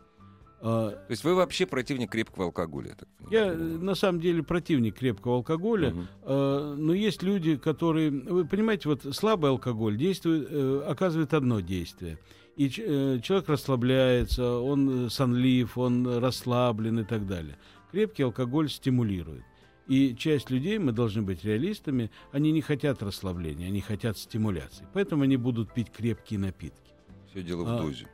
А, 0.61 0.91
То 0.91 1.11
есть 1.11 1.23
вы 1.23 1.33
вообще 1.35 1.65
противник 1.65 2.11
крепкого 2.11 2.45
алкоголя? 2.45 2.95
Так 2.97 3.09
я 3.31 3.53
на 3.53 3.95
самом 3.95 4.21
деле 4.21 4.43
противник 4.43 4.97
крепкого 4.97 5.37
алкоголя, 5.37 5.93
угу. 5.93 6.01
но 6.25 6.93
есть 6.93 7.23
люди, 7.23 7.55
которые, 7.55 8.11
вы 8.11 8.45
понимаете, 8.45 8.89
вот 8.89 9.03
слабый 9.15 9.49
алкоголь 9.49 9.97
действует, 9.97 10.47
э, 10.49 10.83
оказывает 10.87 11.33
одно 11.33 11.61
действие. 11.61 12.19
И 12.57 12.67
э, 12.67 13.19
человек 13.23 13.49
расслабляется, 13.49 14.57
он 14.59 15.09
сонлив, 15.09 15.77
он 15.77 16.19
расслаблен 16.19 16.99
и 16.99 17.03
так 17.05 17.25
далее. 17.25 17.57
Крепкий 17.91 18.23
алкоголь 18.23 18.69
стимулирует. 18.69 19.43
И 19.87 20.15
часть 20.15 20.49
людей, 20.49 20.77
мы 20.77 20.91
должны 20.91 21.21
быть 21.21 21.43
реалистами, 21.43 22.11
они 22.31 22.51
не 22.51 22.61
хотят 22.61 23.01
расслабления, 23.01 23.67
они 23.67 23.81
хотят 23.81 24.17
стимуляции. 24.17 24.87
Поэтому 24.93 25.23
они 25.23 25.37
будут 25.37 25.73
пить 25.73 25.91
крепкие 25.91 26.39
напитки. 26.39 26.93
Все 27.29 27.41
дело 27.41 27.63
в 27.63 27.69
а, 27.69 27.81
дозе. 27.81 28.07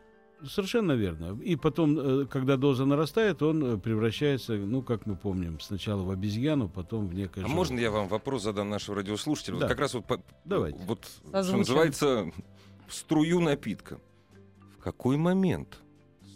Совершенно 0.45 0.91
верно. 0.91 1.39
И 1.41 1.55
потом, 1.55 1.97
э, 1.97 2.25
когда 2.25 2.57
доза 2.57 2.85
нарастает, 2.85 3.41
он 3.41 3.63
э, 3.63 3.77
превращается, 3.77 4.53
ну, 4.53 4.83
как 4.83 5.05
мы 5.05 5.15
помним, 5.15 5.59
сначала 5.59 6.03
в 6.03 6.11
обезьяну, 6.11 6.69
потом 6.69 7.07
в 7.07 7.13
некое... 7.15 7.43
А 7.43 7.47
можно 7.47 7.79
я 7.79 7.89
вам 7.89 8.07
вопрос 8.07 8.43
задам 8.43 8.69
нашего 8.69 8.97
радиослушателя? 8.97 9.55
Да. 9.55 9.61
Вот 9.61 9.69
как 9.69 9.79
раз 9.79 9.93
вот, 9.95 10.05
Давайте. 10.45 10.79
вот 10.85 11.05
что 11.29 11.57
называется, 11.57 12.31
струю 12.87 13.39
напитка. 13.39 13.99
В 14.77 14.83
какой 14.83 15.17
момент 15.17 15.79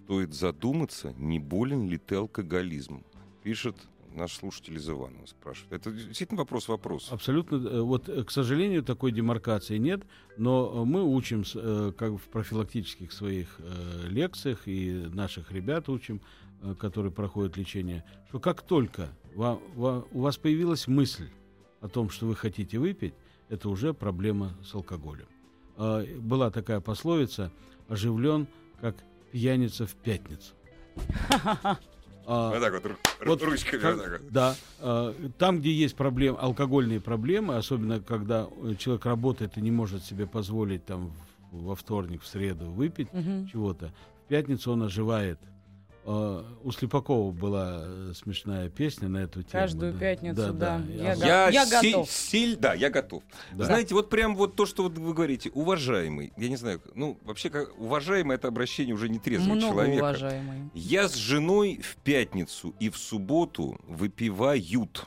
стоит 0.03 0.33
задуматься, 0.33 1.13
не 1.17 1.39
болен 1.39 1.87
ли 1.87 1.97
ты 1.97 2.15
алкоголизмом? 2.15 3.05
Пишет 3.43 3.75
наш 4.15 4.33
слушатель 4.33 4.75
из 4.77 4.89
Иванова 4.89 5.25
спрашивает. 5.25 5.81
Это 5.81 5.91
действительно 5.91 6.39
вопрос 6.39 6.67
вопрос. 6.67 7.11
Абсолютно. 7.11 7.55
Э, 7.55 7.81
вот, 7.81 8.09
э, 8.09 8.23
к 8.23 8.31
сожалению, 8.31 8.83
такой 8.83 9.11
демаркации 9.11 9.77
нет, 9.77 10.03
но 10.37 10.85
мы 10.85 11.03
учим, 11.03 11.43
э, 11.55 11.91
как 11.97 12.13
в 12.13 12.29
профилактических 12.29 13.11
своих 13.11 13.59
лекциях, 14.07 14.67
и 14.67 14.91
наших 15.13 15.51
ребят 15.51 15.89
учим, 15.89 16.21
которые 16.79 17.11
проходят 17.11 17.57
лечение, 17.57 18.03
что 18.29 18.39
как 18.39 18.61
только 18.61 19.09
у 19.35 20.21
вас 20.21 20.37
появилась 20.37 20.87
мысль 20.87 21.29
о 21.79 21.87
том, 21.87 22.09
что 22.09 22.27
вы 22.27 22.35
хотите 22.35 22.77
выпить, 22.77 23.13
это 23.49 23.69
уже 23.69 23.93
проблема 23.93 24.55
с 24.63 24.73
алкоголем. 24.75 25.27
А, 25.77 26.05
была 26.19 26.51
такая 26.51 26.79
пословица 26.79 27.51
«оживлен, 27.87 28.47
как 28.79 28.95
пьяница 29.31 29.85
в 29.87 29.95
пятницу». 29.95 30.53
А, 32.25 32.49
вот 32.51 32.61
так 32.61 32.73
вот, 32.73 32.97
вот 33.25 33.43
ручками. 33.43 33.81
Как, 33.81 33.95
вот 33.95 34.03
так 34.03 34.21
вот. 34.21 34.31
Да. 34.31 34.55
А, 34.79 35.15
там, 35.37 35.59
где 35.59 35.71
есть 35.71 35.95
проблемы, 35.95 36.37
алкогольные 36.37 36.99
проблемы, 36.99 37.55
особенно 37.55 37.99
когда 37.99 38.47
человек 38.77 39.05
работает 39.05 39.57
и 39.57 39.61
не 39.61 39.71
может 39.71 40.03
себе 40.03 40.27
позволить 40.27 40.85
там 40.85 41.13
во 41.51 41.75
вторник, 41.75 42.21
в 42.21 42.27
среду 42.27 42.71
выпить 42.71 43.09
угу. 43.11 43.47
чего-то, 43.51 43.91
в 44.25 44.27
пятницу 44.29 44.71
он 44.71 44.83
оживает 44.83 45.39
у 46.05 46.71
Слепакова 46.71 47.31
была 47.31 47.81
э, 47.83 48.13
смешная 48.15 48.69
песня 48.69 49.07
на 49.07 49.19
эту 49.19 49.43
тему. 49.43 49.51
Каждую 49.51 49.93
да. 49.93 49.99
пятницу, 49.99 50.53
да. 50.53 50.79
да. 50.79 50.83
Я, 50.93 51.13
Я, 51.13 51.49
я 51.49 51.65
си- 51.65 51.91
готов. 51.91 52.09
силь- 52.09 52.57
да, 52.57 52.73
я 52.73 52.89
готов. 52.89 53.23
Да. 53.53 53.65
Знаете, 53.65 53.93
вот 53.93 54.09
прям 54.09 54.35
вот 54.35 54.55
то, 54.55 54.65
что 54.65 54.83
вот 54.83 54.97
вы 54.97 55.13
говорите, 55.13 55.51
уважаемый, 55.53 56.33
я 56.37 56.49
не 56.49 56.55
знаю, 56.55 56.81
ну, 56.95 57.17
вообще, 57.23 57.49
как, 57.49 57.79
уважаемый 57.79 58.35
это 58.35 58.47
обращение 58.47 58.95
уже 58.95 59.09
не 59.09 59.19
трезвого 59.19 59.55
Много 59.55 59.73
человека. 59.73 60.03
уважаемый. 60.03 60.69
Я 60.73 61.07
с 61.07 61.15
женой 61.15 61.79
в 61.83 61.97
пятницу 61.97 62.73
и 62.79 62.89
в 62.89 62.97
субботу 62.97 63.79
выпивают. 63.87 65.05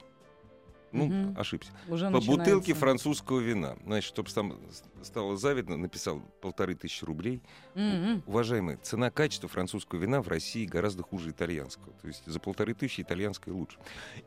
Ну, 0.94 1.06
Мгм. 1.06 1.34
ошибся. 1.38 1.70
Уже 1.88 2.04
По 2.06 2.12
начинается. 2.12 2.30
бутылке 2.30 2.74
французского 2.74 3.40
вина. 3.40 3.76
Значит, 3.84 4.08
чтобы 4.08 4.30
там 4.30 4.56
стало 5.02 5.36
завидно, 5.36 5.76
написал 5.76 6.22
полторы 6.40 6.76
тысячи 6.76 7.04
рублей. 7.04 7.42
Мгм. 7.74 8.22
Уважаемые, 8.26 8.78
цена-качество 8.78 9.48
французского 9.48 9.98
вина 9.98 10.22
в 10.22 10.28
России 10.28 10.64
гораздо 10.66 11.02
хуже 11.02 11.30
итальянского. 11.30 11.92
То 12.00 12.06
есть 12.08 12.22
за 12.24 12.38
полторы 12.38 12.74
тысячи 12.74 13.00
итальянское 13.00 13.50
лучше. 13.50 13.76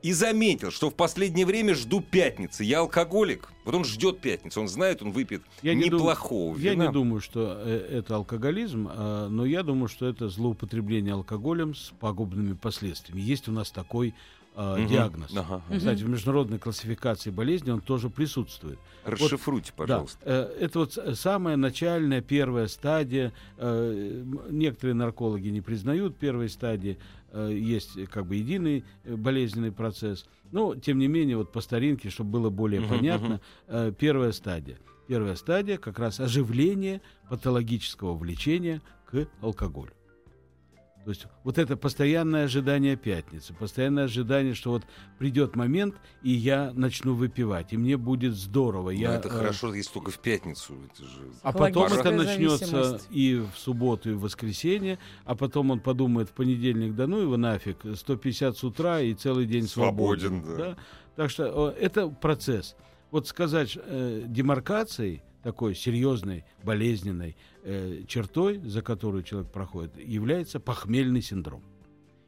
И 0.01 0.11
заметил, 0.11 0.69
что 0.71 0.89
в 0.89 0.95
последнее 0.95 1.45
время 1.45 1.73
жду 1.73 2.01
пятницы. 2.01 2.65
Я 2.65 2.79
алкоголик. 2.79 3.49
Вот 3.63 3.73
он 3.73 3.85
ждет 3.85 4.19
пятницы. 4.19 4.59
Он 4.59 4.67
знает, 4.67 5.01
он 5.01 5.11
выпьет 5.11 5.43
Я 5.61 5.73
не 5.73 5.89
дум- 5.89 6.01
неплохого 6.01 6.57
Я 6.57 6.71
вина. 6.73 6.87
не 6.87 6.91
думаю, 6.91 7.21
что 7.21 7.55
э, 7.65 7.97
это 7.99 8.15
алкоголизм, 8.17 8.89
а, 8.91 9.29
но 9.29 9.45
я 9.45 9.63
думаю, 9.63 9.87
что 9.87 10.05
это 10.07 10.27
злоупотребление 10.27 11.13
алкоголем 11.13 11.73
с 11.75 11.93
пагубными 11.99 12.53
последствиями. 12.53 13.21
Есть 13.21 13.47
у 13.47 13.53
нас 13.53 13.71
такой 13.71 14.13
а, 14.59 14.75
Мгм. 14.77 14.87
диагноз. 14.87 15.31
Ага. 15.37 15.61
Кстати, 15.77 16.01
в 16.03 16.09
международной 16.09 16.57
классификации 16.57 17.29
болезней 17.29 17.71
он 17.73 17.81
тоже 17.81 18.09
присутствует. 18.09 18.79
Расшифруйте, 19.05 19.71
пожалуйста. 19.75 20.17
Да, 20.25 20.31
э, 20.31 20.57
это 20.65 20.79
вот 20.79 20.97
самая 21.13 21.57
начальная 21.57 22.21
первая 22.21 22.67
стадия. 22.67 23.33
Э, 23.57 24.23
Некоторые 24.49 24.95
наркологи 24.95 25.49
не 25.49 25.61
признают 25.61 26.17
первой 26.17 26.49
стадии. 26.49 26.97
Э, 27.31 27.51
Есть 27.53 27.95
э, 27.97 28.07
как 28.07 28.25
бы 28.25 28.35
единый 28.35 28.83
э, 29.03 29.15
болезненный 29.15 29.71
процесс. 29.71 30.25
Но, 30.51 30.73
тем 30.75 30.97
не 30.97 31.07
менее, 31.07 31.37
вот 31.37 31.51
по 31.51 31.61
старинке, 31.61 32.09
чтобы 32.09 32.31
было 32.31 32.49
более 32.49 32.81
Мгм, 32.81 32.89
понятно, 32.89 33.41
э, 33.67 33.91
первая 33.97 34.31
стадия. 34.31 34.79
Первая 35.07 35.35
стадия 35.35 35.77
как 35.77 35.99
раз 35.99 36.19
оживление 36.19 37.01
патологического 37.29 38.15
влечения 38.15 38.81
к 39.05 39.27
алкоголю. 39.41 39.91
То 41.07 41.11
есть 41.11 41.25
вот 41.45 41.57
это 41.57 41.77
постоянное 41.77 42.43
ожидание 42.43 42.97
пятницы, 42.97 43.53
постоянное 43.53 44.03
ожидание, 44.03 44.53
что 44.53 44.71
вот 44.71 44.83
придет 45.17 45.55
момент, 45.55 45.95
и 46.21 46.31
я 46.31 46.73
начну 46.73 47.13
выпивать, 47.13 47.71
и 47.71 47.77
мне 47.77 47.95
будет 47.95 48.33
здорово. 48.33 48.87
Но 48.87 48.91
я, 48.91 49.15
это 49.15 49.29
э, 49.29 49.31
хорошо, 49.31 49.73
если 49.73 49.93
только 49.93 50.11
в 50.11 50.19
пятницу. 50.19 50.73
Это 50.91 51.03
же... 51.05 51.31
а 51.43 51.53
потом 51.53 51.85
это 51.85 52.11
начнется 52.11 52.99
и 53.09 53.35
в 53.35 53.57
субботу, 53.57 54.09
и 54.09 54.13
в 54.15 54.19
воскресенье, 54.19 54.99
а 55.23 55.33
потом 55.35 55.71
он 55.71 55.79
подумает 55.79 56.27
в 56.27 56.33
понедельник, 56.33 56.93
да 56.93 57.07
ну 57.07 57.21
его 57.21 57.37
нафиг, 57.37 57.77
150 57.95 58.57
с 58.57 58.63
утра 58.65 58.99
и 58.99 59.13
целый 59.13 59.45
день 59.45 59.65
свободен. 59.65 60.41
Свободен, 60.43 60.57
да. 60.57 60.77
Так 61.15 61.29
что 61.29 61.69
э, 61.69 61.79
это 61.79 62.09
процесс. 62.09 62.75
Вот 63.11 63.29
сказать 63.29 63.77
э, 63.81 64.23
демаркацией, 64.27 65.21
такой 65.47 65.75
серьезной, 65.75 66.43
болезненной 66.61 67.37
э, 67.63 68.03
чертой, 68.05 68.57
за 68.59 68.81
которую 68.81 69.23
человек 69.23 69.49
проходит, 69.49 69.91
является 69.97 70.59
похмельный 70.59 71.21
синдром. 71.21 71.63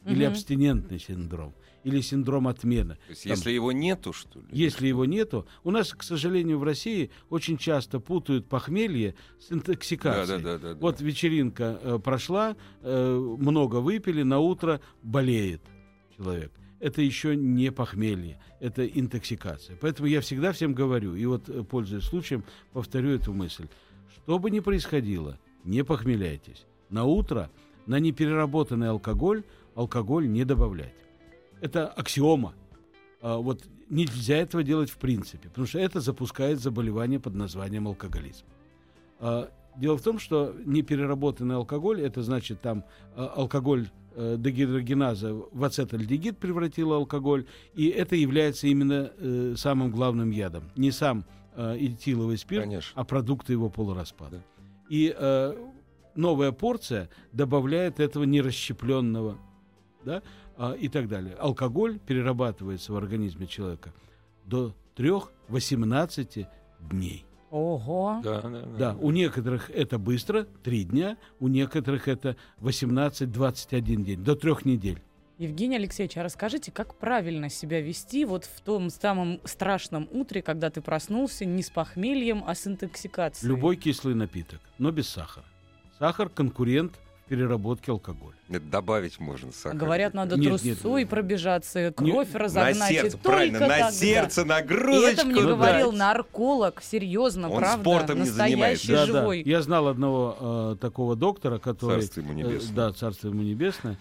Или 0.06 0.24
Мгм. 0.24 0.32
абстинентный 0.32 1.00
синдром, 1.00 1.54
или 1.84 2.00
синдром 2.00 2.48
отмены. 2.48 2.96
То 2.96 3.10
есть, 3.10 3.24
Там- 3.24 3.32
если 3.34 3.52
его 3.52 3.74
нету, 3.74 4.14
что 4.14 4.40
ли? 4.40 4.46
Если 4.54 4.88
его 4.88 5.04
нету, 5.04 5.46
у 5.66 5.72
нас, 5.72 5.92
к 5.94 6.04
сожалению, 6.04 6.60
в 6.60 6.64
России 6.64 7.10
очень 7.30 7.58
часто 7.58 8.00
путают 8.00 8.48
похмелье 8.48 9.16
с 9.38 9.50
Да, 9.50 9.56
интоксикацией. 9.58 10.42
да, 10.42 10.54
да, 10.54 10.58
да, 10.58 10.74
да. 10.76 10.80
Вот 10.80 11.02
вечеринка 11.02 11.78
э, 11.84 12.00
прошла, 12.02 12.56
э, 12.82 13.36
много 13.40 13.82
выпили, 13.82 14.24
на 14.24 14.40
утро 14.40 14.80
болеет 15.04 15.62
человек. 16.16 16.54
Это 16.80 17.02
еще 17.02 17.36
не 17.36 17.72
похмелье, 17.72 18.40
это 18.60 18.86
интоксикация. 18.86 19.78
Поэтому 19.82 20.08
я 20.08 20.22
всегда 20.22 20.52
всем 20.54 20.74
говорю, 20.74 21.16
и 21.16 21.26
вот, 21.26 21.50
э, 21.50 21.64
пользуясь 21.64 22.04
случаем, 22.04 22.44
повторю 22.72 23.10
эту 23.10 23.34
мысль. 23.34 23.68
Что 24.16 24.40
бы 24.40 24.50
ни 24.50 24.60
происходило, 24.60 25.38
не 25.64 25.84
похмеляйтесь. 25.84 26.66
На 26.90 27.04
утро 27.04 27.50
на 27.86 28.00
непереработанный 28.00 28.90
алкоголь 28.90 29.44
алкоголь 29.76 30.30
не 30.30 30.46
добавлять. 30.46 30.94
Это 31.62 31.88
аксиома. 31.88 32.54
А, 33.22 33.38
вот 33.38 33.64
нельзя 33.90 34.38
этого 34.38 34.64
делать 34.64 34.90
в 34.90 34.98
принципе, 34.98 35.50
потому 35.50 35.68
что 35.68 35.80
это 35.80 36.00
запускает 36.00 36.60
заболевание 36.60 37.20
под 37.20 37.36
названием 37.36 37.88
алкоголизм. 37.88 38.46
А, 39.20 39.52
Дело 39.80 39.98
в 39.98 40.02
том, 40.02 40.20
что 40.20 40.54
непереработанный 40.66 41.56
алкоголь, 41.56 42.02
это 42.02 42.22
значит 42.22 42.62
там 42.62 42.84
а, 43.16 43.28
алкоголь 43.28 43.88
э, 44.20 44.36
дегидрогеназа 44.38 45.34
в 45.34 45.64
ацетальдегид 45.64 46.38
превратила 46.38 46.98
алкоголь, 46.98 47.46
и 47.74 47.88
это 47.88 48.16
является 48.16 48.68
именно 48.68 49.12
э, 49.18 49.56
самым 49.58 49.92
главным 49.92 50.32
ядом. 50.32 50.64
Не 50.76 50.92
сам 50.92 51.24
э, 51.56 51.78
этиловый 51.80 52.38
спирт, 52.38 52.64
Конечно. 52.64 53.02
а 53.02 53.06
продукты 53.06 53.54
его 53.54 53.70
полураспада. 53.70 54.38
Да. 54.38 54.64
И 54.90 55.16
э, 55.18 55.56
новая 56.16 56.52
порция 56.52 57.10
добавляет 57.32 58.00
этого 58.00 58.26
нерасщепленного, 58.26 59.38
да, 60.04 60.22
а, 60.58 60.74
и 60.74 60.90
так 60.90 61.08
далее. 61.08 61.36
Алкоголь 61.36 62.00
перерабатывается 62.00 62.92
в 62.92 62.98
организме 62.98 63.48
человека 63.48 63.94
до 64.46 64.74
3-18 64.98 66.48
дней. 66.92 67.26
Ого. 67.52 68.22
Да, 68.24 68.42
да, 68.42 68.50
да. 68.50 68.78
Да, 68.78 68.96
у 69.00 69.12
некоторых 69.12 69.70
это 69.72 69.98
быстро, 69.98 70.44
3 70.64 70.84
дня, 70.86 71.18
у 71.40 71.48
некоторых 71.48 72.08
это 72.08 72.36
18-21 72.62 73.82
день, 74.04 74.24
до 74.24 74.36
трех 74.36 74.66
недель. 74.66 75.02
Евгений 75.40 75.78
Алексеевич, 75.78 76.18
а 76.18 76.24
расскажите, 76.24 76.70
как 76.70 76.96
правильно 76.96 77.50
себя 77.50 77.80
вести 77.80 78.26
вот 78.26 78.44
в 78.44 78.60
том 78.60 78.90
самом 78.90 79.40
страшном 79.46 80.08
утре, 80.12 80.42
когда 80.42 80.70
ты 80.70 80.82
проснулся 80.82 81.46
не 81.46 81.64
с 81.64 81.70
похмельем, 81.70 82.44
а 82.46 82.54
с 82.56 82.68
интоксикацией? 82.68 83.50
Любой 83.50 83.78
кислый 83.78 84.16
напиток, 84.16 84.60
но 84.78 84.92
без 84.92 85.08
сахара. 85.08 85.46
Сахар 85.98 86.28
конкурент 86.28 87.00
в 87.30 87.32
переработке 87.32 87.92
алкоголя. 87.92 88.34
Это 88.50 88.66
добавить 88.66 89.20
можно 89.20 89.52
сахар. 89.52 89.78
Говорят, 89.78 90.16
надо 90.16 90.36
Нет, 90.36 90.64
нет, 90.64 90.80
трусой 90.80 91.02
нет. 91.02 91.10
пробежаться, 91.12 91.94
кровь 91.96 92.34
на 92.34 92.40
разогнать. 92.40 92.90
и 92.92 92.94
сердце, 92.96 93.18
только 93.18 93.30
правильно, 93.30 93.60
на 93.60 93.68
тогда. 93.68 93.92
сердце 93.92 94.42
И 94.42 94.46
нагрузочку. 94.46 95.12
это 95.12 95.26
мне 95.28 95.36
дать. 95.36 95.46
говорил 95.46 95.92
нарколог, 95.92 96.82
серьезно, 96.82 97.50
Он 97.52 97.60
правда, 97.60 97.82
спортом 97.84 98.16
не 98.16 98.26
настоящий 98.26 98.52
занимается. 98.54 98.88
Да, 98.88 99.06
да. 99.06 99.06
живой. 99.06 99.44
Я 99.46 99.62
знал 99.62 99.88
одного 99.88 100.38
э, 100.40 100.76
такого 100.82 101.16
доктора, 101.16 101.60
который... 101.60 102.02
Царство 102.02 102.22
ему 102.22 102.32
э, 102.32 102.36
небесное. 102.36 102.76
да, 102.76 102.94
царство 102.94 103.28
ему 103.28 103.44
небесное, 103.44 103.94
э, 103.94 103.98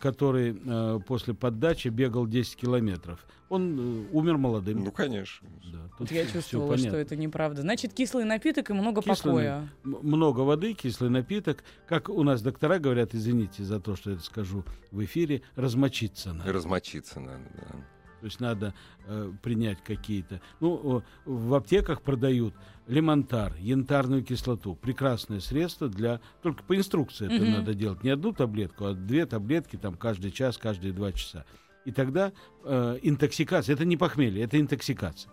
который 0.00 0.58
э, 0.64 1.00
после 1.06 1.34
поддачи 1.34 1.88
бегал 1.88 2.26
10 2.26 2.56
километров. 2.56 3.24
Он 3.48 3.78
э, 3.78 4.06
умер 4.12 4.38
молодым. 4.38 4.82
Ну, 4.82 4.90
конечно. 4.90 5.48
Да, 5.72 5.78
Вот 5.98 6.08
тут 6.08 6.10
я 6.10 6.24
всё 6.24 6.34
чувствовала, 6.40 6.70
понятно. 6.70 6.90
что 6.90 6.98
это 6.98 7.16
неправда. 7.16 7.62
Значит, 7.62 7.92
кислый 7.92 8.24
напиток 8.24 8.70
и 8.70 8.72
много 8.72 9.02
Кислый 9.02 9.16
покоя. 9.16 9.68
Много 9.84 10.40
воды, 10.40 10.72
кислый 10.74 11.10
напиток. 11.10 11.62
Как 11.86 12.08
у 12.08 12.22
нас 12.22 12.42
доктора 12.42 12.78
говорят, 12.78 13.14
извините 13.14 13.62
за 13.64 13.78
то, 13.78 13.94
что 13.96 14.12
это 14.12 14.22
скажу 14.22 14.64
в 14.90 15.04
эфире, 15.04 15.42
размочиться 15.54 16.32
надо. 16.32 16.52
Размочиться 16.52 17.20
надо, 17.20 17.44
да. 17.54 17.76
То 18.26 18.28
есть 18.28 18.40
надо 18.40 18.74
э, 19.06 19.32
принять 19.40 19.84
какие-то. 19.84 20.40
Ну, 20.58 20.74
о, 20.74 21.02
в 21.26 21.54
аптеках 21.54 22.02
продают 22.02 22.54
лимонтар, 22.88 23.54
янтарную 23.60 24.24
кислоту. 24.24 24.74
Прекрасное 24.74 25.38
средство 25.38 25.88
для. 25.88 26.20
Только 26.42 26.64
по 26.64 26.76
инструкции 26.76 27.26
это 27.26 27.44
Мгм. 27.44 27.52
надо 27.52 27.74
делать. 27.74 28.02
Не 28.02 28.10
одну 28.10 28.32
таблетку, 28.32 28.86
а 28.86 28.94
две 28.94 29.26
таблетки 29.26 29.76
там 29.76 29.94
каждый 29.94 30.32
час, 30.32 30.58
каждые 30.58 30.92
два 30.92 31.12
часа. 31.12 31.44
И 31.84 31.92
тогда 31.92 32.32
э, 32.64 32.98
интоксикация. 33.02 33.74
Это 33.74 33.84
не 33.84 33.96
похмелье, 33.96 34.42
это 34.42 34.58
интоксикация. 34.58 35.30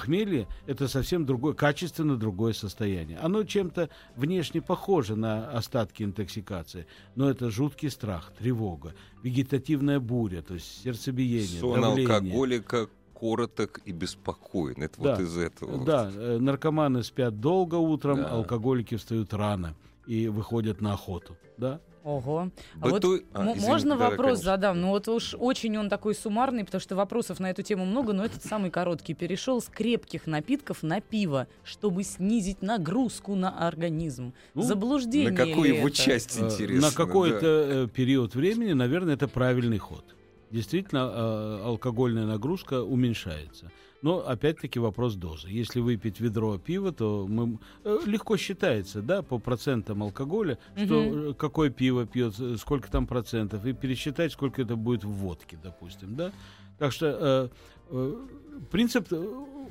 Похмелье– 0.00 0.46
это 0.66 0.88
совсем 0.88 1.24
другое, 1.24 1.54
качественно 1.54 2.18
другое 2.18 2.52
состояние. 2.52 3.16
Оно 3.16 3.44
чем-то 3.44 3.88
внешне 4.14 4.60
похоже 4.60 5.16
на 5.16 5.50
остатки 5.50 6.02
интоксикации, 6.02 6.86
но 7.14 7.30
это 7.30 7.50
жуткий 7.50 7.88
страх, 7.88 8.30
тревога, 8.38 8.92
вегетативная 9.22 9.98
буря, 9.98 10.42
то 10.42 10.52
есть 10.52 10.82
сердцебиение, 10.84 11.60
Сон 11.60 11.80
давление. 11.80 12.14
алкоголика 12.14 12.88
короток 13.18 13.80
и 13.86 13.92
беспокоен. 13.92 14.82
Это 14.82 15.00
вот 15.00 15.16
Да. 15.16 15.22
из 15.22 15.38
этого. 15.38 15.76
вот. 15.78 15.86
Да, 15.86 16.10
э, 16.14 16.36
наркоманы 16.40 17.02
спят 17.02 17.40
долго 17.40 17.76
утром, 17.76 18.18
Да. 18.18 18.28
алкоголики 18.32 18.96
встают 18.96 19.32
рано 19.32 19.74
и 20.06 20.28
выходят 20.28 20.82
на 20.82 20.92
охоту. 20.92 21.38
Да? 21.56 21.80
Ого. 22.10 22.50
А 22.80 22.88
вот 22.88 23.02
Быту- 23.04 23.24
а, 23.34 23.40
м- 23.40 23.48
извините, 23.50 23.66
можно 23.66 23.90
да-да, 23.96 24.10
вопрос 24.10 24.26
конечно. 24.26 24.44
задам? 24.44 24.80
Ну 24.80 24.88
вот 24.90 25.08
уж 25.08 25.34
очень 25.36 25.76
он 25.76 25.88
такой 25.88 26.14
суммарный, 26.14 26.64
потому 26.64 26.80
что 26.80 26.94
вопросов 26.94 27.40
на 27.40 27.50
эту 27.50 27.62
тему 27.62 27.84
много, 27.84 28.12
но 28.12 28.24
этот 28.24 28.44
самый 28.44 28.70
короткий. 28.70 29.12
Перешел 29.12 29.60
с 29.60 29.66
крепких 29.66 30.28
напитков 30.28 30.84
на 30.84 31.00
пиво, 31.00 31.48
чтобы 31.64 32.04
снизить 32.04 32.62
нагрузку 32.62 33.34
на 33.34 33.66
организм. 33.66 34.34
Ну, 34.54 34.62
Заблуждение 34.62 35.30
На 35.32 35.36
какую 35.36 35.74
его 35.78 35.88
это? 35.88 35.96
часть 35.96 36.38
Э, 36.38 36.44
интересно? 36.44 36.90
на 36.90 36.94
какой-то 36.94 37.40
да. 37.40 37.74
э, 37.84 37.88
период 37.92 38.36
времени, 38.36 38.72
наверное, 38.72 39.14
это 39.14 39.26
правильный 39.26 39.78
ход. 39.78 40.04
действительно 40.52 41.10
э, 41.12 41.60
алкогольная 41.64 42.24
нагрузка 42.24 42.80
уменьшается. 42.84 43.72
Но 44.02 44.26
опять-таки 44.26 44.78
вопрос 44.78 45.14
дозы. 45.14 45.48
Если 45.48 45.80
выпить 45.80 46.20
ведро 46.20 46.58
пива, 46.58 46.92
то 46.92 47.26
мы, 47.28 47.58
э, 47.84 47.98
легко 48.06 48.36
считается, 48.36 49.02
да, 49.02 49.22
по 49.22 49.38
процентам 49.38 50.02
алкоголя, 50.02 50.58
что 50.76 51.30
э, 51.30 51.34
какое 51.34 51.70
пиво 51.70 52.06
пьет, 52.06 52.34
э, 52.38 52.56
сколько 52.58 52.90
там 52.90 53.06
процентов, 53.06 53.64
и 53.64 53.72
пересчитать, 53.72 54.32
сколько 54.32 54.62
это 54.62 54.76
будет 54.76 55.04
в 55.04 55.10
водке, 55.10 55.58
допустим, 55.62 56.14
да. 56.14 56.32
Так 56.78 56.92
что 56.92 57.06
э, 57.06 57.48
э, 57.90 58.26
принцип 58.70 59.08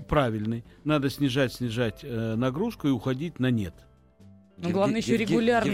правильный. 0.07 0.63
Надо 0.83 1.09
снижать, 1.09 1.53
снижать 1.53 1.99
э, 2.03 2.35
нагрузку 2.35 2.87
и 2.87 2.91
уходить 2.91 3.39
на 3.39 3.51
нет. 3.51 3.73
Ну, 4.57 4.69
главное 4.71 5.01
еще 5.01 5.17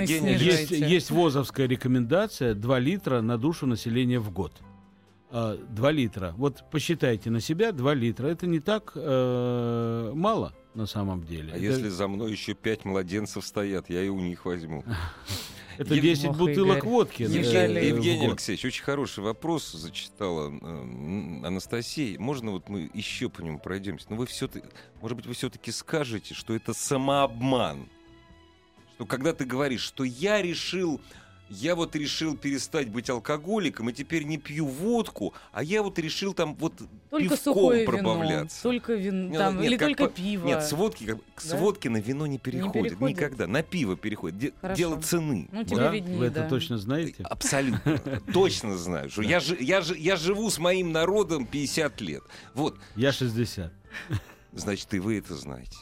Евгений, 0.08 0.38
снижайте. 0.38 0.76
Есть, 0.78 0.92
есть 0.92 1.12
ВОЗовская 1.12 1.68
рекомендация 1.68 2.56
2 2.56 2.80
литра 2.80 3.22
на 3.22 3.38
душу 3.38 3.68
населения 3.68 4.20
в 4.20 4.32
год. 4.32 4.54
А, 5.32 5.56
2 5.56 5.92
литра. 5.92 6.34
Вот 6.38 6.64
посчитайте 6.70 7.30
на 7.30 7.40
себя 7.40 7.72
2 7.72 7.94
литра. 7.94 8.28
Это 8.28 8.48
не 8.48 8.60
так 8.60 8.92
э, 8.96 10.12
мало 10.14 10.54
на 10.74 10.86
самом 10.86 11.24
деле. 11.24 11.54
А 11.54 11.56
это, 11.56 11.66
если 11.66 11.88
за 11.90 12.08
мной 12.08 12.32
еще 12.32 12.54
пять 12.54 12.84
младенцев 12.84 13.46
стоят, 13.46 13.90
я 13.90 14.04
и 14.04 14.10
у 14.10 14.20
них 14.20 14.46
возьму. 14.46 14.84
это 15.78 15.94
Ев- 15.96 16.04
10 16.04 16.26
Ох, 16.32 16.38
бутылок 16.38 16.78
Игорь, 16.80 16.90
водки. 16.90 17.24
э, 17.24 17.88
Евгений 17.88 18.20
год. 18.20 18.30
Алексеевич, 18.32 18.66
очень 18.66 18.84
хороший 18.84 19.24
вопрос 19.24 19.72
зачитала 19.72 20.52
э, 20.52 21.46
Анастасия. 21.46 22.20
Можно 22.20 22.52
вот 22.52 22.68
мы 22.68 22.92
еще 22.94 23.30
по 23.30 23.40
нему 23.42 23.58
пройдемся? 23.58 24.08
Но 24.10 24.18
вы 24.18 24.26
все-таки, 24.26 24.68
может 25.02 25.16
быть, 25.16 25.28
вы 25.28 25.34
все-таки 25.34 25.72
скажете, 25.72 26.34
что 26.34 26.54
это 26.54 26.74
самообман. 26.74 27.88
Что 28.96 29.06
когда 29.06 29.34
ты 29.34 29.46
говоришь, 29.46 29.82
что 29.82 30.04
я 30.04 30.42
решил, 30.42 31.00
я 31.52 31.76
вот 31.76 31.96
решил 31.96 32.38
перестать 32.38 32.90
быть 32.90 33.10
алкоголиком 33.10 33.90
и 33.90 33.94
теперь 33.94 34.24
не 34.24 34.38
пью 34.38 34.66
водку, 34.66 35.34
а 35.52 35.64
я 35.64 35.84
вот 35.84 36.00
решил 36.00 36.34
там 36.34 36.56
вот 36.56 36.74
Только 37.10 37.24
пивком 37.30 37.38
сухое 37.54 37.82
вино, 37.82 37.92
пробавляться. 37.92 38.64
только 38.64 38.94
вин, 38.94 39.30
Нет, 39.30 39.38
там, 39.38 39.58
нет, 39.58 39.66
или 39.66 39.78
только 39.78 40.06
по- 40.06 40.10
пиво. 40.10 40.48
Нет, 40.48 40.64
с 40.64 40.72
водки, 40.72 41.04
как 41.06 41.18
бы, 41.18 41.24
с 41.38 41.50
Да? 41.50 41.58
водки 41.58 41.88
на 41.90 41.98
вино 41.98 42.26
не 42.26 42.38
переходит, 42.40 42.92
переходит? 42.92 43.18
никогда. 43.18 43.48
На 43.48 43.64
пиво 43.64 43.98
переходит. 43.98 44.38
Де-. 44.40 44.54
Дело 44.76 45.02
цены. 45.02 45.50
Ну, 45.52 45.64
тебе 45.64 45.76
Да? 45.78 45.92
виднее, 45.92 46.18
Вы 46.18 46.26
это 46.28 46.42
да. 46.44 46.50
точно 46.50 46.78
знаете? 46.78 47.24
Абсолютно. 47.24 48.00
Точно 48.34 48.78
знаю. 48.78 49.10
Что 49.10 49.22
я, 49.22 49.42
я, 49.60 49.82
я 49.98 50.16
живу 50.16 50.50
с 50.50 50.58
моим 50.58 50.92
народом 50.92 51.46
50 51.46 52.00
лет. 52.02 52.24
Вот. 52.54 52.78
Я 52.96 53.12
60. 53.12 53.72
Значит, 54.54 54.94
и 54.94 55.00
вы 55.00 55.18
это 55.18 55.36
знаете. 55.36 55.76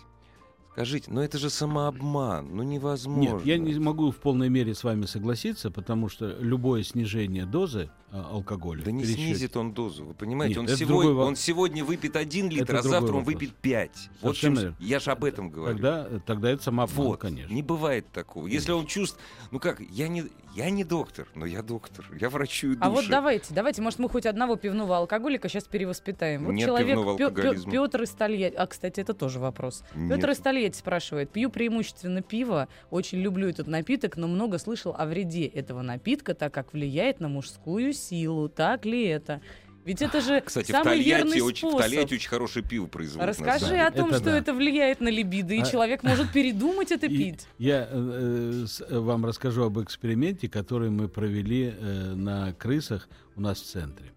Скажите, 0.79 1.11
но 1.11 1.21
это 1.21 1.37
же 1.37 1.49
самообман. 1.49 2.55
Ну 2.55 2.63
невозможно. 2.63 3.35
Нет, 3.35 3.45
я 3.45 3.57
не 3.57 3.77
могу 3.79 4.11
в 4.11 4.15
полной 4.15 4.47
мере 4.47 4.73
с 4.73 4.85
вами 4.85 5.07
согласиться, 5.07 5.71
потому 5.71 6.07
что 6.07 6.37
любое 6.39 6.83
снижение 6.83 7.45
дозы 7.45 7.89
а, 8.11 8.29
алкоголя... 8.31 8.83
Да 8.83 8.91
не 8.91 9.03
в 9.03 9.07
пересчете- 9.07 9.35
снизит 9.35 9.57
он 9.57 9.73
дозу. 9.73 10.05
Вы 10.05 10.13
понимаете, 10.13 10.59
Нет, 10.59 10.69
он, 10.71 10.77
сегодня, 10.77 10.87
другой 11.03 11.25
он 11.25 11.35
сегодня 11.35 11.83
выпьет 11.85 12.15
один 12.15 12.49
литр, 12.49 12.75
Это 12.75 12.79
а 12.79 12.81
завтра 12.81 13.13
он 13.13 13.23
выпьет 13.23 13.53
5. 13.55 13.91
Вот 14.21 14.35
чем- 14.35 14.75
я 14.79 14.99
же 14.99 15.11
об 15.11 15.25
этом 15.25 15.49
говорю. 15.49 15.73
Тогда, 15.75 16.07
тогда 16.25 16.49
это 16.49 16.63
самообман, 16.63 17.07
Вот, 17.07 17.19
конечно. 17.19 17.53
не 17.53 17.61
бывает 17.61 18.11
такого. 18.11 18.47
Если 18.47 18.71
он 18.71 18.87
чувствует, 18.87 19.23
ну 19.51 19.59
как, 19.59 19.81
я 19.81 20.07
не, 20.07 20.23
я 20.55 20.69
не 20.71 20.83
доктор, 20.83 21.27
но 21.35 21.45
я 21.45 21.61
доктор, 21.61 22.05
я 22.19 22.29
врачую 22.29 22.77
души. 22.77 22.87
А 22.87 22.89
вот 22.89 23.05
давайте, 23.09 23.53
давайте, 23.53 23.81
может, 23.81 23.99
мы 23.99 24.09
хоть 24.09 24.25
одного 24.25 24.55
пивного 24.55 24.97
алкоголика 24.97 25.47
сейчас 25.49 25.65
перевоспитаем. 25.65 26.45
Вот 26.45 26.53
Нет 26.53 26.65
человек 26.65 26.95
пивного 26.97 27.11
алкоголизма. 27.11 27.71
Петр 27.71 28.01
из 28.01 28.09
Тольятти. 28.11 28.55
А, 28.55 28.65
кстати, 28.65 29.01
это 29.01 29.13
тоже 29.13 29.39
вопрос. 29.39 29.83
Нет. 29.93 30.15
Петр 30.15 30.31
из 30.31 30.37
Тольятти 30.37 30.68
спрашивает. 30.75 31.29
Пью 31.31 31.49
преимущественно 31.49 32.21
пиво, 32.21 32.67
очень 32.91 33.19
люблю 33.19 33.47
этот 33.47 33.67
напиток, 33.67 34.17
но 34.17 34.27
много 34.27 34.57
слышал 34.57 34.95
о 34.97 35.05
вреде 35.05 35.45
этого 35.45 35.81
напитка, 35.81 36.33
так 36.33 36.53
как 36.53 36.73
влияет 36.73 37.19
на 37.19 37.29
мужскую 37.29 37.93
силу. 37.93 38.49
Так 38.49 38.85
ли 38.85 39.03
это? 39.05 39.41
Ведь 39.85 40.01
это 40.01 40.21
же 40.21 40.41
Кстати, 40.41 40.67
в 40.67 40.69
самый 40.71 40.83
Тольятти, 40.97 41.07
верный 41.09 41.41
очень, 41.41 41.67
в. 41.69 41.77
Тольятти 41.81 42.13
очень 42.15 42.29
хорошее 42.29 42.63
пиво 42.65 42.85
производят. 42.87 43.29
Расскажи 43.29 43.65
самом 43.65 43.87
о 43.87 43.91
том, 43.91 44.07
Это 44.09 44.17
что 44.17 44.25
да. 44.25 44.37
это 44.37 44.53
влияет 44.53 44.99
на 44.99 45.07
либидо, 45.07 45.53
и 45.53 45.61
А- 45.61 45.65
человек 45.65 46.03
может 46.03 46.31
передумать 46.31 46.91
это 46.91 47.05
И 47.07 47.17
пить. 47.17 47.47
Я 47.57 47.87
э, 47.89 48.65
с- 48.67 48.81
э, 48.87 48.99
вам 48.99 49.25
расскажу 49.25 49.63
об 49.63 49.79
эксперименте, 49.81 50.47
который 50.49 50.89
мы 50.89 51.07
провели 51.07 51.73
э, 51.75 52.13
на 52.13 52.53
крысах 52.53 53.07
у 53.35 53.41
нас 53.41 53.61
в 53.61 53.65
центре. 53.65 54.11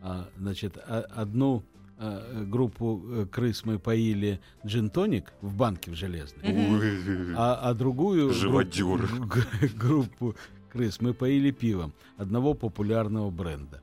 А, 0.00 0.28
значит, 0.38 0.78
а- 0.78 1.04
одну 1.14 1.64
э, 2.00 2.44
группу 2.44 3.02
э, 3.04 3.26
крыс 3.30 3.64
мы 3.64 3.78
поили 3.78 4.40
джин-тоник 4.66 5.32
в 5.40 5.54
банке 5.54 5.90
в 5.90 5.94
железной, 5.94 6.42
а, 7.36 7.54
а 7.62 7.74
другую 7.74 8.30
группу, 8.30 8.36
группу 9.76 10.34
крыс 10.70 11.00
мы 11.00 11.14
поили 11.14 11.50
пивом 11.50 11.92
одного 12.16 12.54
популярного 12.54 13.30
бренда. 13.30 13.82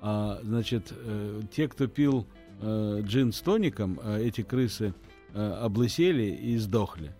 А, 0.00 0.38
значит, 0.42 0.92
э, 0.92 1.42
те, 1.50 1.68
кто 1.68 1.88
пил 1.88 2.26
э, 2.60 3.00
джин 3.02 3.32
с 3.32 3.40
тоником, 3.40 3.98
э, 4.02 4.22
эти 4.22 4.42
крысы 4.42 4.94
э, 5.34 5.52
облысели 5.62 6.30
и 6.30 6.56
сдохли. 6.58 7.14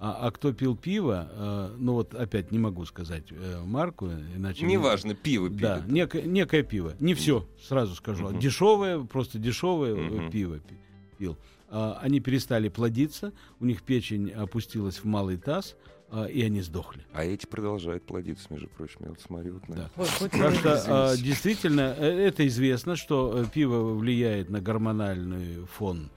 А, 0.00 0.26
а 0.28 0.30
кто 0.30 0.52
пил 0.52 0.76
пиво, 0.76 1.28
э, 1.32 1.74
ну 1.76 1.94
вот 1.94 2.14
опять 2.14 2.52
не 2.52 2.58
могу 2.60 2.84
сказать 2.84 3.24
э, 3.32 3.60
марку, 3.64 4.08
иначе... 4.36 4.64
Неважно, 4.64 5.14
пиво 5.14 5.48
пили. 5.48 5.60
Да, 5.60 5.82
некое, 5.88 6.22
некое 6.22 6.62
пиво. 6.62 6.94
Не 7.00 7.14
все, 7.14 7.46
сразу 7.66 7.96
скажу. 7.96 8.28
Мгм. 8.28 8.38
Дешевое, 8.38 9.00
просто 9.00 9.38
дешевое 9.40 9.94
э, 9.96 10.00
Мгм. 10.00 10.30
пиво 10.30 10.58
пи- 10.60 10.76
пил. 11.18 11.36
А, 11.68 11.98
они 12.00 12.20
перестали 12.20 12.68
плодиться, 12.68 13.32
у 13.58 13.64
них 13.64 13.82
печень 13.82 14.30
опустилась 14.30 14.98
в 14.98 15.04
малый 15.04 15.36
таз, 15.36 15.74
а, 16.10 16.26
и 16.26 16.42
они 16.42 16.62
сдохли. 16.62 17.04
А 17.12 17.24
эти 17.24 17.44
продолжают 17.46 18.06
плодиться, 18.06 18.46
между 18.50 18.68
прочим. 18.68 19.00
Я 19.00 19.08
вот 19.08 19.20
смотрю 19.20 19.54
вот 19.54 19.68
на 19.68 19.74
Да. 19.74 19.82
них. 19.82 19.90
Ой, 19.96 20.06
вы- 20.20 20.54
что 20.54 20.82
а, 20.86 21.16
действительно 21.16 21.94
э, 21.98 22.06
это 22.28 22.46
известно, 22.46 22.94
что 22.94 23.34
э, 23.36 23.46
пиво 23.52 23.94
влияет 23.94 24.48
на 24.48 24.60
гормональный 24.60 25.66
фон, 25.66 26.08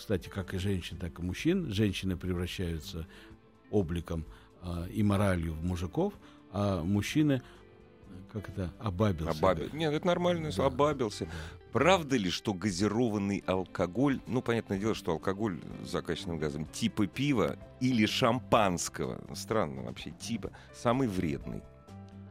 кстати, 0.00 0.30
как 0.30 0.54
и 0.54 0.58
женщин, 0.58 0.96
так 0.96 1.18
и 1.18 1.22
мужчин. 1.22 1.70
Женщины 1.70 2.16
превращаются 2.16 3.06
обликом 3.70 4.24
а, 4.62 4.86
и 4.86 5.02
моралью 5.02 5.52
в 5.52 5.62
мужиков, 5.62 6.14
а 6.52 6.82
мужчины 6.82 7.42
э, 8.08 8.10
как 8.32 8.48
это 8.48 8.72
обабился. 8.78 9.38
Обабил. 9.38 9.68
Нет, 9.74 9.92
это 9.92 10.06
нормально, 10.06 10.50
Да. 10.56 10.64
обабился. 10.64 11.28
Правда 11.72 12.16
ли, 12.16 12.30
что 12.30 12.54
газированный 12.54 13.44
алкоголь, 13.46 14.22
ну, 14.26 14.40
понятное 14.40 14.78
дело, 14.78 14.94
что 14.94 15.12
алкоголь 15.12 15.60
с 15.84 15.90
закачанным 15.90 16.38
газом 16.38 16.64
типа 16.64 17.06
пива 17.06 17.58
или 17.80 18.06
шампанского, 18.06 19.20
странно 19.34 19.82
вообще, 19.82 20.12
типа, 20.12 20.50
самый 20.74 21.08
вредный? 21.08 21.60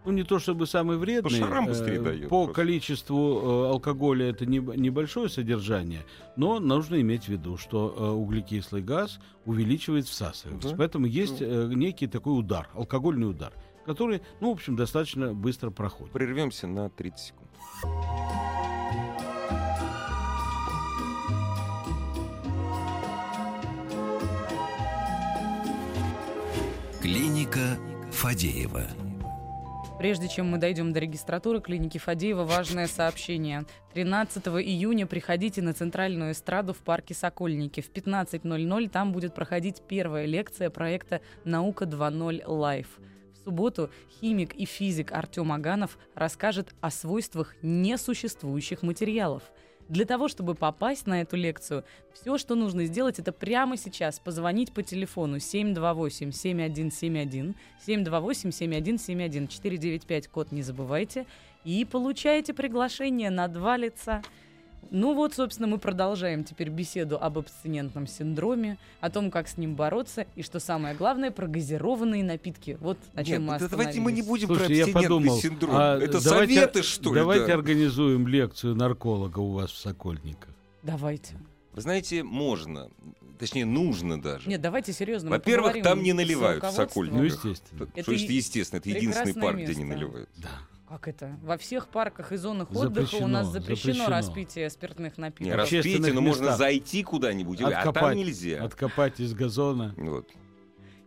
Ну, 0.05 0.11
не 0.13 0.23
то 0.23 0.39
чтобы 0.39 0.65
самый 0.65 0.97
вредный. 0.97 1.29
шарам 1.39 1.65
быстрее 1.65 1.97
э, 1.97 2.01
дает 2.01 2.29
По 2.29 2.45
просто. 2.45 2.53
количеству 2.53 3.41
э, 3.41 3.69
алкоголя 3.71 4.27
это 4.29 4.45
не- 4.45 4.57
небольшое 4.59 5.29
содержание, 5.29 6.05
но 6.35 6.59
нужно 6.59 6.99
иметь 7.01 7.25
в 7.25 7.29
виду, 7.29 7.57
что 7.57 7.93
э, 7.97 8.09
углекислый 8.09 8.81
газ 8.81 9.19
увеличивает 9.45 10.07
всасываемость. 10.07 10.71
Да. 10.71 10.75
Поэтому 10.77 11.05
есть 11.05 11.41
э, 11.41 11.69
некий 11.73 12.07
такой 12.07 12.39
удар, 12.39 12.69
алкогольный 12.73 13.29
удар, 13.29 13.51
который, 13.85 14.21
ну, 14.39 14.49
в 14.49 14.53
общем, 14.53 14.75
достаточно 14.75 15.33
быстро 15.33 15.69
проходит. 15.69 16.13
Прервемся 16.13 16.65
на 16.67 16.89
30 16.89 17.19
секунд. 17.19 17.49
Клиника 27.01 27.77
Фадеева. 28.11 28.83
Прежде 29.99 30.29
чем 30.29 30.47
мы 30.47 30.59
дойдем 30.59 30.93
до 30.93 31.01
регистратуры 31.01 31.59
клиники 31.59 31.97
Фадеева, 31.97 32.45
важное 32.45 32.87
сообщение. 32.87 33.65
13 33.93 34.47
июня 34.47 35.05
приходите 35.05 35.61
на 35.61 35.73
центральную 35.73 36.31
эстраду 36.31 36.73
в 36.73 36.77
парке 36.77 37.13
Сокольники. 37.13 37.81
В 37.81 37.91
15.00 37.91 38.89
там 38.89 39.11
будет 39.11 39.35
проходить 39.35 39.83
первая 39.89 40.25
лекция 40.25 40.69
проекта 40.69 41.19
«Наука 41.43 41.83
2.0 41.83 42.43
Live». 42.47 42.87
В 43.33 43.43
субботу 43.43 43.89
химик 44.21 44.55
и 44.55 44.63
физик 44.63 45.11
Артем 45.11 45.51
Аганов 45.51 45.97
расскажет 46.15 46.73
о 46.79 46.91
свойствах 46.91 47.53
несуществующих 47.61 48.83
материалов. 48.83 49.43
Для 49.89 50.05
того, 50.05 50.27
чтобы 50.27 50.53
попасть 50.53 51.07
на 51.07 51.21
эту 51.21 51.35
лекцию, 51.35 51.83
все, 52.13 52.37
что 52.37 52.53
нужно 52.53 52.85
сделать, 52.85 53.17
это 53.17 53.31
прямо 53.31 53.75
сейчас 53.75 54.19
позвонить 54.19 54.71
по 54.71 54.83
телефону 54.83 55.37
728-7171, 55.37 57.55
728-7171, 57.87 59.47
495, 59.47 60.27
код 60.27 60.51
не 60.51 60.61
забывайте, 60.61 61.25
и 61.65 61.83
получаете 61.85 62.53
приглашение 62.53 63.31
на 63.31 63.47
два 63.47 63.77
лица. 63.77 64.21
Ну 64.91 65.13
вот, 65.13 65.33
собственно, 65.35 65.67
мы 65.67 65.77
продолжаем 65.77 66.43
теперь 66.43 66.69
беседу 66.69 67.17
об 67.21 67.37
абстинентном 67.37 68.07
синдроме, 68.07 68.77
о 69.01 69.09
том, 69.09 69.29
как 69.29 69.47
с 69.47 69.57
ним 69.57 69.75
бороться, 69.75 70.25
и, 70.35 70.41
что 70.41 70.59
самое 70.59 70.95
главное, 70.95 71.29
про 71.31 71.47
газированные 71.47 72.23
напитки. 72.23 72.77
Вот 72.81 72.97
о 73.13 73.23
чем 73.23 73.43
мы 73.45 73.53
Нет, 73.53 73.61
да 73.61 73.67
давайте 73.67 73.99
мы 73.99 74.11
не 74.11 74.21
будем 74.23 74.47
Слушайте, 74.47 74.73
я 74.77 74.85
про 74.85 74.89
абстинентный 74.99 75.17
подумал, 75.19 75.41
синдром. 75.41 75.75
а 75.75 75.97
Это 75.97 76.23
давайте- 76.23 76.53
советы, 76.55 76.83
что 76.83 77.13
ли? 77.13 77.19
Давайте 77.19 77.47
да? 77.47 77.53
организуем 77.53 78.27
лекцию 78.27 78.75
нарколога 78.75 79.39
у 79.39 79.51
вас 79.51 79.69
в 79.71 79.77
Сокольниках. 79.77 80.49
Давайте. 80.81 81.35
Вы 81.73 81.81
знаете, 81.81 82.23
можно, 82.23 82.89
точнее, 83.37 83.65
нужно 83.65 84.19
даже. 84.19 84.49
Нет, 84.49 84.59
давайте 84.59 84.91
серьезно. 84.91 85.29
мы 85.29 85.35
Во-первых, 85.35 85.83
там 85.83 86.01
не 86.01 86.13
наливают 86.13 86.63
в. 86.63 86.71
Сокольниках. 86.71 87.19
Ну, 87.19 87.23
естественно. 87.25 87.85
Что 87.85 87.99
Это 88.01 88.11
есть 88.11 88.29
и- 88.29 88.33
естественно, 88.33 88.79
это 88.79 88.89
единственный 88.89 89.33
парк, 89.35 89.57
где 89.57 89.75
не 89.75 89.83
место. 89.83 90.03
наливают. 90.03 90.29
Да. 90.37 90.49
Как 90.89 91.07
это? 91.07 91.37
Во 91.43 91.57
всех 91.57 91.87
парках 91.89 92.31
и 92.31 92.37
зонах 92.37 92.71
отдыха 92.71 93.05
Запрещено, 93.05 93.25
у 93.25 93.27
нас 93.29 93.47
запрещено, 93.47 93.93
запрещено. 93.93 94.09
распитие 94.09 94.69
спиртных 94.71 95.17
Не, 95.17 95.21
напитков. 95.21 95.59
Общественных 95.59 95.97
распейте, 95.99 96.13
но 96.13 96.21
можно 96.21 96.57
зайти 96.57 97.03
куда-нибудь, 97.03 97.61
а 97.61 97.69
там 97.69 97.89
Откопать. 97.89 98.17
нельзя. 98.17 98.63
Откопать 98.63 99.19
из 99.19 99.33
газона. 99.35 99.93
Вот. 99.97 100.27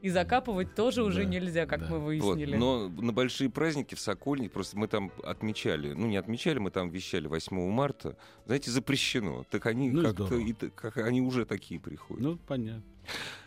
И 0.00 0.08
закапывать 0.08 0.74
тоже 0.74 1.02
уже 1.04 1.22
Да, 1.24 1.28
нельзя, 1.30 1.66
как 1.66 1.80
да. 1.80 1.86
мы 1.90 1.98
Вот. 1.98 2.06
выяснили. 2.06 2.56
Но 2.56 2.88
на 2.88 3.12
большие 3.12 3.50
праздники 3.50 3.94
в 3.94 4.00
Сокольник, 4.00 4.52
просто 4.52 4.76
мы 4.76 4.88
там 4.88 5.12
отмечали, 5.22 5.92
ну 5.92 6.06
не 6.08 6.16
отмечали, 6.16 6.58
мы 6.58 6.70
там 6.70 6.90
вещали 6.90 7.26
8 7.28 7.70
марта, 7.70 8.16
знаете, 8.46 8.70
запрещено. 8.72 9.44
Так 9.50 9.66
они 9.66 9.90
Ну 9.90 10.02
как-то, 10.02 10.36
и 10.36 10.52
как 10.52 10.96
они 10.98 11.20
уже 11.22 11.44
такие 11.44 11.78
приходят. 11.80 12.22
Ну, 12.22 12.36
понятно. 12.36 12.82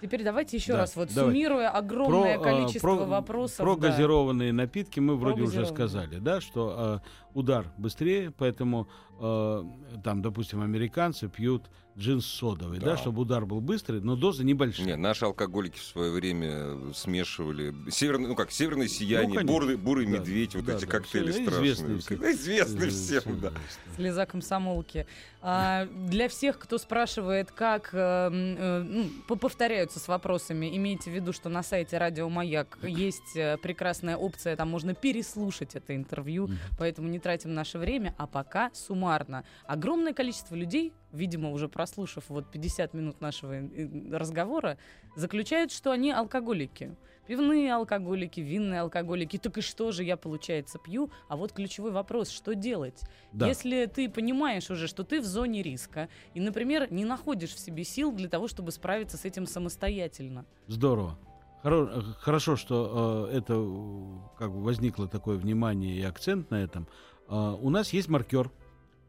Теперь 0.01 0.23
давайте 0.23 0.57
еще 0.57 0.73
Да, 0.73 0.79
раз, 0.79 0.95
вот 0.95 1.13
давай. 1.13 1.31
суммируя 1.31 1.69
огромное 1.69 2.37
а, 2.37 2.39
количество 2.39 2.95
про- 2.95 3.05
вопросов. 3.05 3.57
Про 3.57 3.75
да. 3.75 3.89
газированные 3.89 4.53
напитки 4.53 4.99
мы 4.99 5.15
вроде 5.15 5.41
уже 5.43 5.65
сказали, 5.65 6.17
да, 6.17 6.41
что 6.41 6.75
а, 6.77 7.01
удар 7.35 7.67
быстрее, 7.77 8.31
поэтому 8.31 8.87
а, 9.19 9.63
там, 10.03 10.21
допустим, 10.21 10.61
американцы 10.61 11.27
пьют 11.29 11.69
джинс 11.97 12.25
содовый, 12.25 12.79
да. 12.79 12.87
Да. 12.87 12.97
чтобы 12.97 13.21
удар 13.21 13.45
был 13.45 13.61
быстрый, 13.61 14.01
но 14.01 14.17
дозы 14.17 14.43
небольшие. 14.43 14.85
Не, 14.85 14.95
наши 14.97 15.23
алкоголики 15.23 15.77
в 15.77 15.83
свое 15.83 16.11
время 16.11 16.91
смешивали 16.93 17.73
северное, 17.89 18.27
ну 18.27 18.35
как 18.35 18.51
северное 18.51 18.87
сияние, 18.89 19.37
конечно. 19.37 19.47
бурый, 19.53 19.77
бурый 19.77 20.05
Да, 20.05 20.11
медведь, 20.19 20.55
вот 20.55 20.65
да, 20.65 20.75
эти 20.75 20.83
да, 20.85 20.91
коктейли 20.91 21.31
всё, 21.31 21.43
страшные. 21.43 21.71
известные 21.71 21.99
все. 21.99 22.15
Да, 22.17 22.31
Известны 22.31 22.89
всем, 22.89 23.39
да. 23.39 23.51
Слеза 23.95 24.25
комсомолки. 24.25 25.07
А, 25.41 25.85
для 25.85 26.27
всех, 26.27 26.57
кто 26.59 26.77
спрашивает, 26.77 27.51
как 27.51 27.91
э, 27.93 27.97
э, 27.97 28.81
ну, 28.83 29.09
по- 29.27 29.35
повторяются 29.35 29.99
с 29.99 30.07
вопросами, 30.07 30.75
имейте 30.75 31.11
в 31.11 31.13
виду, 31.13 31.31
что 31.33 31.49
на 31.49 31.61
сайте 31.63 31.97
Радио 31.97 32.27
Маяк 32.27 32.77
есть 32.81 33.35
э, 33.37 33.57
прекрасная 33.61 34.17
опция, 34.17 34.55
там 34.55 34.69
можно 34.69 34.95
переслушать 34.95 35.75
это 35.75 35.95
интервью, 35.95 36.49
поэтому 36.79 37.07
не 37.07 37.19
тратим 37.25 37.55
наше 37.55 37.79
время, 37.79 38.13
а 38.19 38.27
пока 38.27 38.69
суммарно. 38.75 39.45
Огромное 39.65 40.13
количество 40.13 40.53
людей, 40.53 40.93
видимо, 41.11 41.49
уже 41.49 41.67
прослушав 41.67 42.25
вот 42.29 42.51
50 42.51 42.93
минут 42.93 43.19
нашего 43.19 43.53
э, 43.53 43.89
разговора, 44.11 44.77
заключают, 45.15 45.71
что 45.71 45.89
они 45.89 46.11
алкоголики. 46.11 46.95
Пивные 47.25 47.73
алкоголики, 47.73 48.41
винные 48.41 48.81
алкоголики. 48.81 49.39
Так 49.39 49.57
и 49.57 49.61
что 49.61 49.91
же 49.91 50.03
я, 50.03 50.17
получается, 50.17 50.77
пью? 50.77 51.09
А 51.27 51.35
вот 51.35 51.51
ключевой 51.51 51.89
вопрос, 51.89 52.29
что 52.29 52.53
делать? 52.53 53.01
Да. 53.33 53.47
Если 53.47 53.87
ты 53.87 54.07
понимаешь 54.07 54.69
уже, 54.69 54.87
что 54.87 55.03
ты 55.03 55.19
в 55.19 55.25
зоне 55.25 55.63
риска, 55.63 56.09
и, 56.35 56.39
например, 56.39 56.93
не 56.93 57.05
находишь 57.05 57.55
в 57.55 57.59
себе 57.59 57.83
сил 57.83 58.11
для 58.11 58.29
того, 58.29 58.47
чтобы 58.47 58.71
справиться 58.71 59.17
с 59.17 59.25
этим 59.25 59.47
самостоятельно. 59.47 60.45
Здорово. 60.67 61.17
Э, 61.65 62.01
Хорошо, 62.19 62.55
что 62.55 63.27
э, 63.31 63.37
это 63.37 63.53
э, 63.55 64.37
как 64.37 64.51
бы 64.51 64.63
возникло 64.63 65.07
такое 65.07 65.37
внимание 65.37 65.97
и 65.97 66.03
акцент 66.03 66.51
на 66.51 66.63
этом. 66.63 66.87
А, 67.27 67.55
у 67.55 67.69
нас 67.69 67.93
есть 67.93 68.09
маркер 68.09 68.51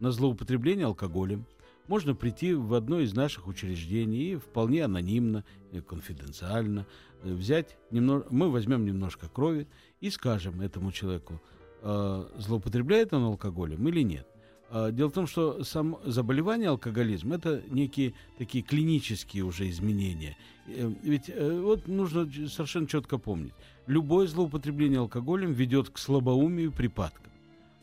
на 0.00 0.10
злоупотребление 0.10 0.86
алкоголем. 0.86 1.44
Можно 1.88 2.14
прийти 2.14 2.52
в 2.52 2.74
одно 2.74 3.00
из 3.00 3.14
наших 3.14 3.46
учреждений 3.46 4.32
и 4.32 4.36
вполне 4.36 4.84
анонимно, 4.84 5.44
конфиденциально 5.86 6.86
э, 7.22 7.32
взять 7.32 7.76
немного, 7.90 8.26
мы 8.30 8.50
возьмем 8.50 8.84
немножко 8.84 9.28
крови 9.28 9.68
и 10.00 10.10
скажем 10.10 10.60
этому 10.60 10.90
человеку, 10.90 11.40
э, 11.82 12.28
злоупотребляет 12.38 13.12
он 13.12 13.24
алкоголем 13.24 13.86
или 13.88 14.02
нет. 14.02 14.26
А, 14.68 14.90
Дело 14.90 15.10
в 15.10 15.12
том, 15.12 15.26
что 15.26 15.62
сам 15.62 15.98
заболевание 16.04 16.70
алкоголизм 16.70 17.32
это 17.32 17.62
некие 17.68 18.14
такие 18.38 18.64
клинические 18.64 19.44
уже 19.44 19.68
изменения. 19.70 20.36
Э, 20.66 20.92
Ведь 21.02 21.28
э, 21.28 21.60
вот 21.60 21.86
нужно 21.86 22.28
совершенно 22.48 22.88
четко 22.88 23.18
помнить, 23.18 23.54
любое 23.86 24.26
злоупотребление 24.26 24.98
алкоголем 25.00 25.52
ведет 25.52 25.90
к 25.90 25.98
слабоумию 25.98 26.70
и 26.70 26.72
припадкам. 26.72 27.32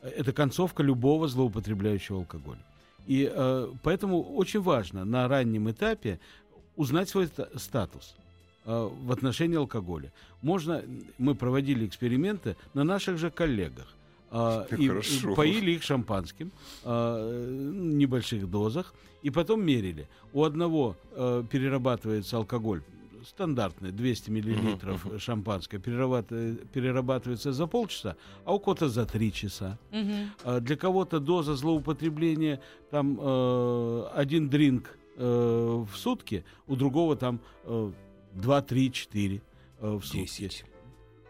Это 0.03 0.33
концовка 0.33 0.83
любого 0.83 1.27
злоупотребляющего 1.27 2.19
алкоголем. 2.19 2.61
И 3.07 3.29
э, 3.33 3.67
поэтому 3.83 4.21
очень 4.37 4.61
важно 4.61 5.05
на 5.05 5.27
раннем 5.27 5.69
этапе 5.69 6.19
узнать 6.75 7.09
свой 7.09 7.27
ста- 7.27 7.47
статус 7.57 8.15
э, 8.65 8.89
в 9.05 9.11
отношении 9.11 9.57
алкоголя. 9.57 10.11
Можно, 10.41 10.81
мы 11.17 11.35
проводили 11.35 11.85
эксперименты 11.85 12.55
на 12.73 12.83
наших 12.83 13.17
же 13.17 13.29
коллегах. 13.31 13.87
э, 14.31 14.65
и, 14.77 14.85
и 14.85 15.35
поили 15.35 15.71
их 15.71 15.83
шампанским 15.83 16.51
э, 16.85 17.47
небольших 17.99 18.49
дозах, 18.49 18.93
и 19.21 19.29
потом 19.29 19.65
мерили. 19.65 20.07
У 20.33 20.43
одного 20.43 20.95
э, 21.11 21.43
перерабатывается 21.51 22.37
алкоголь 22.37 22.81
стандартный, 23.27 23.91
200 23.91 24.29
миллилитров 24.29 25.05
Мгм, 25.05 25.19
шампанское, 25.19 25.79
перерабатывается, 25.79 26.65
перерабатывается 26.67 27.51
за 27.53 27.67
полчаса, 27.67 28.15
а 28.45 28.53
у 28.53 28.59
кого-то 28.59 28.89
за 28.89 29.05
три 29.05 29.31
часа. 29.31 29.77
А 30.43 30.59
Для 30.59 30.75
кого-то 30.75 31.19
доза 31.19 31.55
злоупотребления 31.55 32.59
там 32.91 33.17
э, 33.19 34.03
один 34.13 34.49
дринк 34.49 34.97
э, 35.17 35.23
в 35.91 35.95
сутки, 35.97 36.43
у 36.67 36.75
другого 36.75 37.15
там 37.15 37.39
э, 37.65 37.91
2, 38.35 38.61
3, 38.61 38.91
4 38.91 39.41
э, 39.79 39.87
в 39.95 40.03
сутки. 40.03 40.17
Десять. 40.21 40.65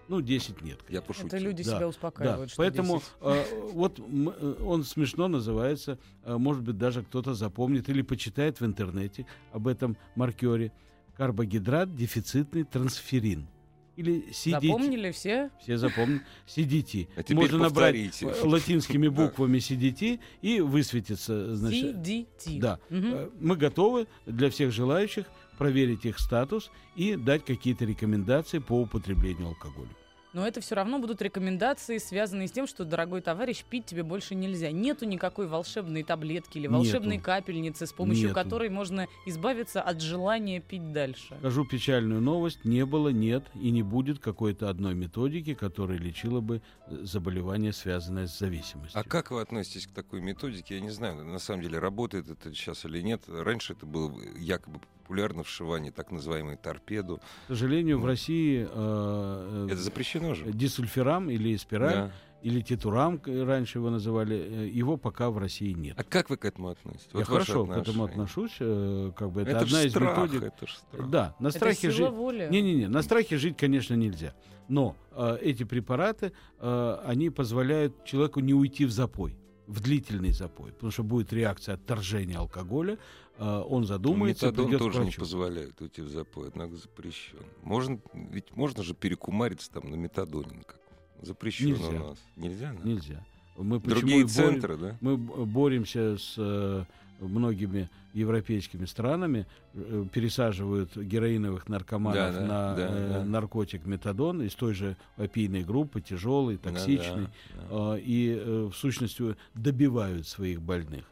Ну, 0.09 0.19
10 0.21 0.61
нет. 0.61 0.79
Я 0.89 1.01
пошутил. 1.01 1.27
Это 1.27 1.37
люди 1.37 1.63
Да, 1.63 1.69
себя 1.69 1.79
Да, 1.79 1.87
успокаивают. 1.87 2.49
что 2.51 2.57
поэтому 2.57 2.95
10. 2.99 3.07
э, 3.21 3.69
вот 3.73 3.99
м- 3.99 4.29
э, 4.29 4.55
он 4.63 4.83
смешно 4.83 5.27
называется, 5.29 5.97
э, 6.25 6.35
может 6.37 6.61
быть, 6.63 6.77
даже 6.77 7.03
кто-то 7.03 7.33
запомнит 7.33 7.87
или 7.89 8.01
почитает 8.01 8.59
в 8.59 8.65
интернете 8.65 9.25
об 9.53 9.67
этом 9.67 9.95
маркере. 10.15 10.71
Карбогидрат 11.17 11.95
дефицитный 11.95 12.63
трансферин. 12.63 13.47
Или 13.95 14.29
CDT. 14.31 14.61
Запомнили 14.61 15.11
все? 15.11 15.51
Все 15.61 15.77
запомнят. 15.77 16.23
CDT. 16.47 17.09
А 17.15 17.21
теперь 17.21 17.35
Можно 17.37 17.57
набрать 17.59 17.93
повторите. 18.09 18.25
э, 18.25 18.47
латинскими 18.47 19.07
буквами 19.07 19.59
CDT 19.59 20.19
и 20.41 20.61
высветится, 20.61 21.55
значит, 21.55 21.97
CDT. 21.97 22.59
да. 22.59 22.79
Э, 22.89 23.29
Мы 23.39 23.55
готовы 23.55 24.07
для 24.25 24.49
всех 24.49 24.71
желающих 24.71 25.25
проверить 25.59 26.05
их 26.05 26.17
статус 26.17 26.71
и 26.95 27.15
дать 27.15 27.45
какие-то 27.45 27.85
рекомендации 27.85 28.57
по 28.57 28.81
употреблению 28.81 29.49
алкоголя. 29.49 29.89
Но 30.33 30.47
это 30.47 30.61
все 30.61 30.75
равно 30.75 30.99
будут 30.99 31.21
рекомендации, 31.21 31.99
связанные 31.99 32.47
с 32.47 32.51
тем, 32.51 32.65
что, 32.65 32.85
дорогой 32.85 33.21
товарищ, 33.21 33.63
пить 33.63 33.85
тебе 33.85 34.03
больше 34.03 34.33
нельзя. 34.33 34.71
Нету 34.71 35.05
никакой 35.05 35.47
волшебной 35.47 36.03
таблетки 36.03 36.57
или 36.57 36.67
волшебной 36.67 37.17
Нету. 37.17 37.25
капельницы, 37.25 37.85
с 37.85 37.93
помощью 37.93 38.29
Нету. 38.29 38.35
которой 38.35 38.69
можно 38.69 39.07
избавиться 39.27 39.81
от 39.81 40.01
желания 40.01 40.59
пить 40.59 40.91
дальше. 40.91 41.35
Скажу 41.39 41.65
печальную 41.65 42.19
новость. 42.19 42.65
Не 42.65 42.85
было, 42.85 43.09
нет 43.09 43.43
и 43.53 43.69
не 43.69 43.83
будет 43.83 44.19
какой-то 44.19 44.69
одной 44.69 44.95
методики, 44.95 45.53
которая 45.53 45.99
лечила 45.99 46.41
бы 46.41 46.61
э, 46.87 46.97
заболевание, 47.03 47.71
связанное 47.71 48.25
с 48.27 48.39
зависимостью. 48.39 48.99
А 48.99 49.03
как 49.03 49.29
вы 49.29 49.41
относитесь 49.41 49.85
к 49.85 49.91
такой 49.91 50.21
методике? 50.21 50.75
Я 50.75 50.81
не 50.81 50.89
знаю, 50.89 51.23
на 51.23 51.39
самом 51.39 51.61
деле 51.61 51.77
работает 51.77 52.27
это 52.29 52.51
сейчас 52.53 52.85
или 52.85 53.01
нет. 53.01 53.23
Раньше 53.27 53.73
это 53.73 53.85
было 53.85 54.11
якобы 54.37 54.79
популярно 55.03 55.43
вшивание 55.43 55.91
так 55.91 56.11
называемой 56.11 56.55
торпеду. 56.55 57.17
К 57.17 57.49
сожалению, 57.49 57.99
в 57.99 58.05
России 58.05 58.67
э, 58.69 59.67
Это 59.69 59.81
запрещено 59.81 60.22
же. 60.33 60.45
э, 60.45 60.51
дисульфирам 60.51 61.29
или 61.29 61.55
спираль, 61.57 61.93
Да. 61.93 62.11
или 62.41 62.61
титурам, 62.61 63.21
раньше 63.25 63.77
его 63.79 63.89
называли, 63.89 64.35
э, 64.35 64.67
его 64.67 64.97
пока 64.97 65.29
в 65.29 65.37
России 65.37 65.71
нет. 65.73 65.95
А 65.99 66.03
как 66.03 66.29
вы 66.29 66.37
к 66.37 66.45
этому 66.45 66.69
относитесь? 66.69 67.07
Я 67.13 67.19
Вот 67.19 67.29
ваше 67.29 67.51
хорошо 67.51 67.65
к 67.65 67.69
этому 67.77 68.03
отношение. 68.05 68.11
отношусь. 68.13 68.57
э, 68.59 69.11
как 69.15 69.31
бы 69.31 69.41
это, 69.41 69.51
Это, 69.51 69.59
одна 69.61 69.83
из 69.83 69.91
страх, 69.91 70.17
методик. 70.17 70.43
это 70.43 70.71
страх. 70.71 71.09
Да, 71.09 71.35
на 71.39 71.51
страхе 71.51 71.87
это 71.87 71.95
сила 71.97 72.09
жить. 72.09 72.17
воли. 72.17 72.47
Не-не-не, 72.51 72.87
на 72.87 73.01
страхе 73.01 73.37
жить, 73.37 73.57
конечно, 73.57 73.93
нельзя. 73.95 74.33
Но 74.69 74.95
э, 75.11 75.37
эти 75.41 75.63
препараты, 75.63 76.31
э, 76.59 76.97
они 77.05 77.29
позволяют 77.29 78.03
человеку 78.05 78.39
не 78.39 78.53
уйти 78.53 78.85
в 78.85 78.91
запой, 78.91 79.37
в 79.67 79.79
длительный 79.81 80.31
запой, 80.31 80.71
потому 80.71 80.91
что 80.91 81.03
будет 81.03 81.31
реакция 81.33 81.75
отторжения 81.75 82.37
алкоголя, 82.37 82.97
э, 83.37 83.63
он 83.67 83.85
задумается, 83.85 84.47
Метадон 84.47 84.65
придет 84.65 84.79
к 84.81 84.83
тоже 84.83 84.97
не 84.99 85.03
врачу. 85.05 85.19
позволяет 85.21 85.81
уйти 85.81 86.01
в 86.01 86.09
запой, 86.09 86.47
однако 86.49 86.75
запрещен. 86.75 87.39
Можно, 87.61 87.99
ведь 88.13 88.55
можно 88.55 88.83
же 88.83 88.93
перекумариться 88.93 89.71
там 89.71 89.89
на 89.89 89.95
метадоне. 89.95 90.63
Как 90.65 90.79
запрещено 91.21 91.75
Нельзя. 91.77 91.87
у 92.03 92.09
нас. 92.09 92.19
Нельзя, 92.35 92.73
да? 92.73 92.87
Нельзя. 92.89 93.25
Мы 93.57 93.79
Другие 93.79 94.21
и 94.21 94.23
борем- 94.23 94.27
центры, 94.27 94.77
да? 94.77 94.97
Мы 94.99 95.15
боремся 95.17 96.17
с 96.17 96.35
э, 96.37 96.85
многими 97.27 97.89
европейскими 98.13 98.85
странами, 98.85 99.45
э, 99.73 100.05
пересаживают 100.11 100.95
героиновых 100.95 101.67
наркоманов 101.69 102.15
Да, 102.15 102.31
да, 102.31 102.45
на 102.45 102.75
да, 102.75 102.87
э, 102.89 103.09
да. 103.09 103.23
наркотик 103.25 103.85
метадон 103.85 104.41
из 104.41 104.53
той 104.55 104.73
же 104.73 104.95
опийной 105.17 105.63
группы, 105.63 106.01
тяжелый, 106.01 106.57
Да, 106.61 106.69
токсичный, 106.69 107.27
да, 107.55 107.67
да. 107.69 107.97
э, 107.97 107.99
и 108.01 108.35
э, 108.39 108.69
в 108.71 108.75
сущности 108.75 109.35
добивают 109.55 110.27
своих 110.27 110.61
больных. 110.61 111.05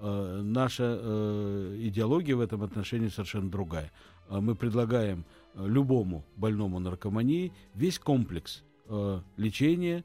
Э, 0.00 0.40
Наша 0.42 0.98
э, 1.00 1.76
идеология 1.82 2.36
в 2.36 2.40
этом 2.40 2.62
отношении 2.62 3.08
совершенно 3.08 3.50
другая. 3.50 3.90
Э, 4.28 4.40
Мы 4.40 4.54
предлагаем 4.54 5.24
э, 5.54 5.66
любому 5.66 6.24
больному 6.36 6.78
наркомании 6.78 7.52
весь 7.74 7.98
комплекс 7.98 8.62
э, 8.88 9.20
лечения, 9.36 10.04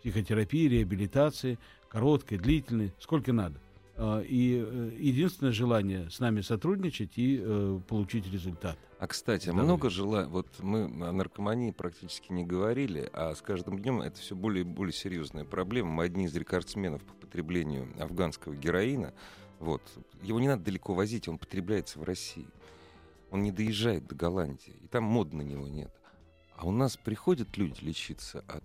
психотерапии, 0.00 0.68
реабилитации, 0.68 1.58
короткой, 1.88 2.38
длительной, 2.38 2.92
сколько 3.00 3.32
надо. 3.32 3.60
А, 3.98 4.20
и 4.20 4.62
э, 4.62 4.90
единственное 4.98 5.52
желание 5.52 6.10
с 6.10 6.20
нами 6.20 6.42
сотрудничать 6.42 7.16
и 7.16 7.40
э, 7.42 7.80
получить 7.88 8.30
результат. 8.30 8.78
А 8.98 9.06
кстати, 9.06 9.44
Здоровье. 9.44 9.64
много 9.64 9.90
желаний. 9.90 10.28
Вот 10.28 10.48
мы 10.60 10.84
о 10.84 11.12
наркомании 11.12 11.70
практически 11.70 12.30
не 12.32 12.44
говорили, 12.44 13.08
а 13.12 13.34
с 13.34 13.40
каждым 13.40 13.78
днем 13.78 14.02
это 14.02 14.18
все 14.20 14.36
более 14.36 14.62
и 14.62 14.66
более 14.66 14.92
серьезная 14.92 15.44
проблема. 15.44 15.90
Мы 15.90 16.04
одни 16.04 16.26
из 16.26 16.36
рекордсменов 16.36 17.02
по 17.04 17.14
потреблению 17.14 17.88
афганского 17.98 18.54
героина. 18.54 19.14
Вот. 19.60 19.82
Его 20.22 20.40
не 20.40 20.48
надо 20.48 20.64
далеко 20.64 20.92
возить, 20.92 21.26
он 21.28 21.38
потребляется 21.38 21.98
в 21.98 22.02
России. 22.02 22.48
Он 23.30 23.42
не 23.42 23.50
доезжает 23.50 24.06
до 24.06 24.14
Голландии, 24.14 24.74
и 24.82 24.88
там 24.88 25.04
мод 25.04 25.32
на 25.32 25.42
него 25.42 25.68
нет. 25.68 25.90
А 26.54 26.66
у 26.66 26.70
нас 26.70 26.96
приходят 26.96 27.56
люди 27.56 27.82
лечиться 27.82 28.44
от 28.46 28.64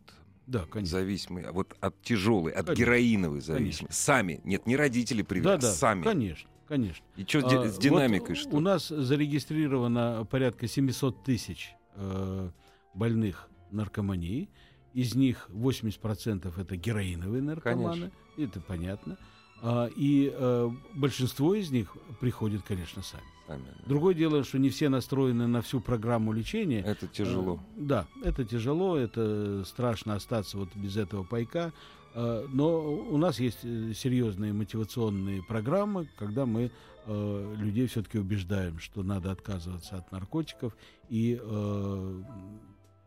да, 0.51 0.65
конечно. 0.65 0.99
зависимые, 0.99 1.47
а 1.47 1.51
вот 1.53 1.75
от 1.79 2.01
тяжелой, 2.01 2.51
от 2.51 2.65
конечно. 2.65 2.83
героиновой 2.83 3.39
зависимости. 3.39 3.79
Конечно. 3.79 3.95
Сами. 3.95 4.41
Нет, 4.43 4.67
не 4.67 4.75
родители 4.75 5.21
привели, 5.21 5.45
да, 5.45 5.57
да, 5.57 5.71
сами. 5.71 6.03
Конечно. 6.03 6.49
Конечно. 6.67 7.05
И 7.15 7.23
что 7.23 7.39
а, 7.39 7.67
с 7.67 7.77
динамикой? 7.77 8.35
Вот 8.35 8.37
что? 8.37 8.49
У 8.55 8.59
нас 8.59 8.87
зарегистрировано 8.87 10.27
порядка 10.29 10.67
700 10.67 11.23
тысяч 11.23 11.73
э, 11.95 12.49
больных 12.93 13.49
наркоманией. 13.71 14.49
Из 14.93 15.15
них 15.15 15.49
80% 15.49 16.61
это 16.61 16.75
героиновые 16.75 17.41
наркоманы. 17.41 18.11
Конечно. 18.11 18.11
Это 18.37 18.61
понятно. 18.61 19.17
А, 19.61 19.87
и 19.95 20.31
а, 20.33 20.69
большинство 20.93 21.55
из 21.55 21.71
них 21.71 21.95
приходит, 22.19 22.63
конечно, 22.63 23.01
сами. 23.03 23.23
Сами 23.47 23.63
да. 23.63 23.83
Другое 23.85 24.13
дело, 24.13 24.43
что 24.43 24.59
не 24.59 24.69
все 24.69 24.89
настроены 24.89 25.47
на 25.47 25.61
всю 25.61 25.79
программу 25.79 26.33
лечения. 26.33 26.81
Это 26.81 27.07
тяжело. 27.07 27.59
А, 27.61 27.73
да, 27.77 28.07
это 28.23 28.45
тяжело, 28.45 28.97
это 28.97 29.63
страшно 29.65 30.15
остаться 30.15 30.57
вот 30.57 30.69
без 30.75 30.97
этого 30.97 31.23
пайка. 31.23 31.73
А, 32.13 32.45
но 32.47 32.81
у 32.81 33.17
нас 33.17 33.39
есть 33.39 33.59
э, 33.63 33.93
серьезные 33.95 34.53
мотивационные 34.53 35.43
программы, 35.43 36.09
когда 36.17 36.45
мы 36.45 36.71
людей 37.07 37.87
все-таки 37.87 38.19
убеждаем, 38.19 38.77
что 38.77 39.01
надо 39.01 39.31
отказываться 39.31 39.97
от 39.97 40.11
наркотиков 40.11 40.77
и 41.09 41.33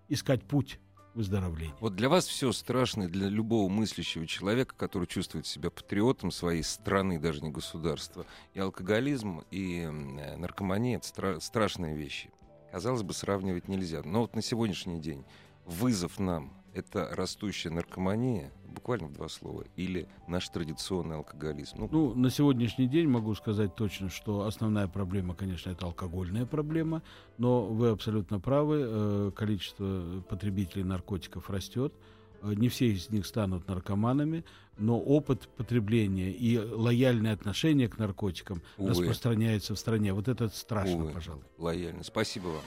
искать 0.09 0.43
путь 0.43 0.81
выздоровления. 1.15 1.75
Вот 1.81 1.95
для 1.97 2.09
вас 2.09 2.27
все 2.27 2.53
страшно, 2.53 3.09
для 3.09 3.29
любого 3.29 3.69
мыслящего 3.69 4.27
человека, 4.27 4.75
который 4.77 5.07
чувствует 5.07 5.47
себя 5.47 5.71
патриотом 5.71 6.31
своей 6.31 6.63
страны, 6.63 7.19
даже 7.19 7.43
не 7.43 7.51
государства. 7.51 8.27
И 8.53 8.61
алкоголизм, 8.61 9.43
и 9.51 9.87
наркомания— 9.87 10.97
это 10.99 11.07
стра- 11.07 11.41
страшные 11.41 11.97
вещи. 11.97 12.31
Казалось 12.73 13.03
бы, 13.03 13.15
сравнивать 13.15 13.69
нельзя. 13.69 14.03
Но 14.05 14.23
вот 14.23 14.35
на 14.35 14.43
сегодняшний 14.43 15.01
день 15.01 15.25
вызов 15.65 16.19
нам— 16.19 16.53
это 16.75 17.09
растущая 17.15 17.71
наркомания— 17.71 18.53
буквально 18.75 19.07
в 19.07 19.13
два 19.13 19.29
слова, 19.29 19.65
или 19.77 20.07
наш 20.27 20.49
традиционный 20.49 21.17
алкоголизм? 21.17 21.77
Ну, 21.79 21.89
ну, 21.91 22.15
на 22.15 22.31
сегодняшний 22.31 22.87
день 22.87 23.09
могу 23.09 23.35
сказать 23.35 23.75
точно, 23.75 24.11
что 24.11 24.43
основная 24.43 24.89
проблема, 24.89 25.35
конечно, 25.35 25.71
это 25.71 25.87
алкогольная 25.87 26.45
проблема, 26.45 27.03
но 27.39 27.65
вы 27.65 27.89
абсолютно 27.89 28.41
правы, 28.41 28.83
э, 28.85 29.31
количество 29.35 30.23
потребителей 30.29 30.85
наркотиков 30.85 31.49
растет, 31.49 31.95
э, 32.43 32.53
не 32.55 32.69
все 32.69 32.89
из 32.89 33.09
них 33.11 33.27
станут 33.27 33.69
наркоманами, 33.69 34.45
но 34.77 34.99
опыт 34.99 35.49
потребления 35.57 36.33
и 36.33 36.59
лояльное 36.59 37.33
отношение 37.33 37.89
к 37.89 37.97
наркотикам 37.99 38.61
Увы. 38.77 38.91
распространяется 38.91 39.75
в 39.75 39.79
стране. 39.79 40.13
Вот 40.13 40.29
это 40.29 40.49
страшно, 40.49 41.05
Увы. 41.05 41.13
пожалуй. 41.13 41.45
Лояльно. 41.59 42.03
Спасибо 42.03 42.49
вам. 42.49 42.63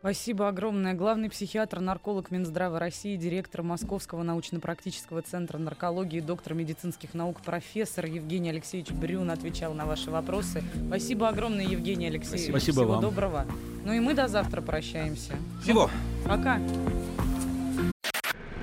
Спасибо 0.00 0.48
огромное. 0.48 0.94
Главный 0.94 1.28
психиатр, 1.28 1.80
нарколог 1.80 2.30
Минздрава 2.30 2.78
России, 2.78 3.16
директор 3.16 3.62
Московского 3.62 4.22
научно-практического 4.22 5.22
центра 5.22 5.58
наркологии, 5.58 6.20
доктор 6.20 6.54
медицинских 6.54 7.14
наук, 7.14 7.40
профессор 7.40 8.06
Евгений 8.06 8.50
Алексеевич 8.50 8.92
Брюн 8.92 9.30
отвечал 9.30 9.74
на 9.74 9.86
ваши 9.86 10.10
вопросы. 10.10 10.62
Спасибо 10.86 11.28
огромное, 11.28 11.64
Евгений 11.64 12.06
Алексеевич. 12.06 12.50
Спасибо 12.50 12.74
Всего 12.74 12.92
вам. 12.92 13.00
доброго. 13.00 13.46
Ну 13.84 13.92
и 13.92 13.98
мы 13.98 14.14
до 14.14 14.28
завтра 14.28 14.60
прощаемся. 14.60 15.34
Всего. 15.62 15.90
Пока. 16.24 16.60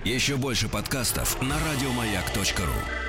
Еще 0.05 0.37
больше 0.37 0.69
подкастов 0.69 1.41
на 1.41 1.55
радиомаяк.ру 1.55 3.04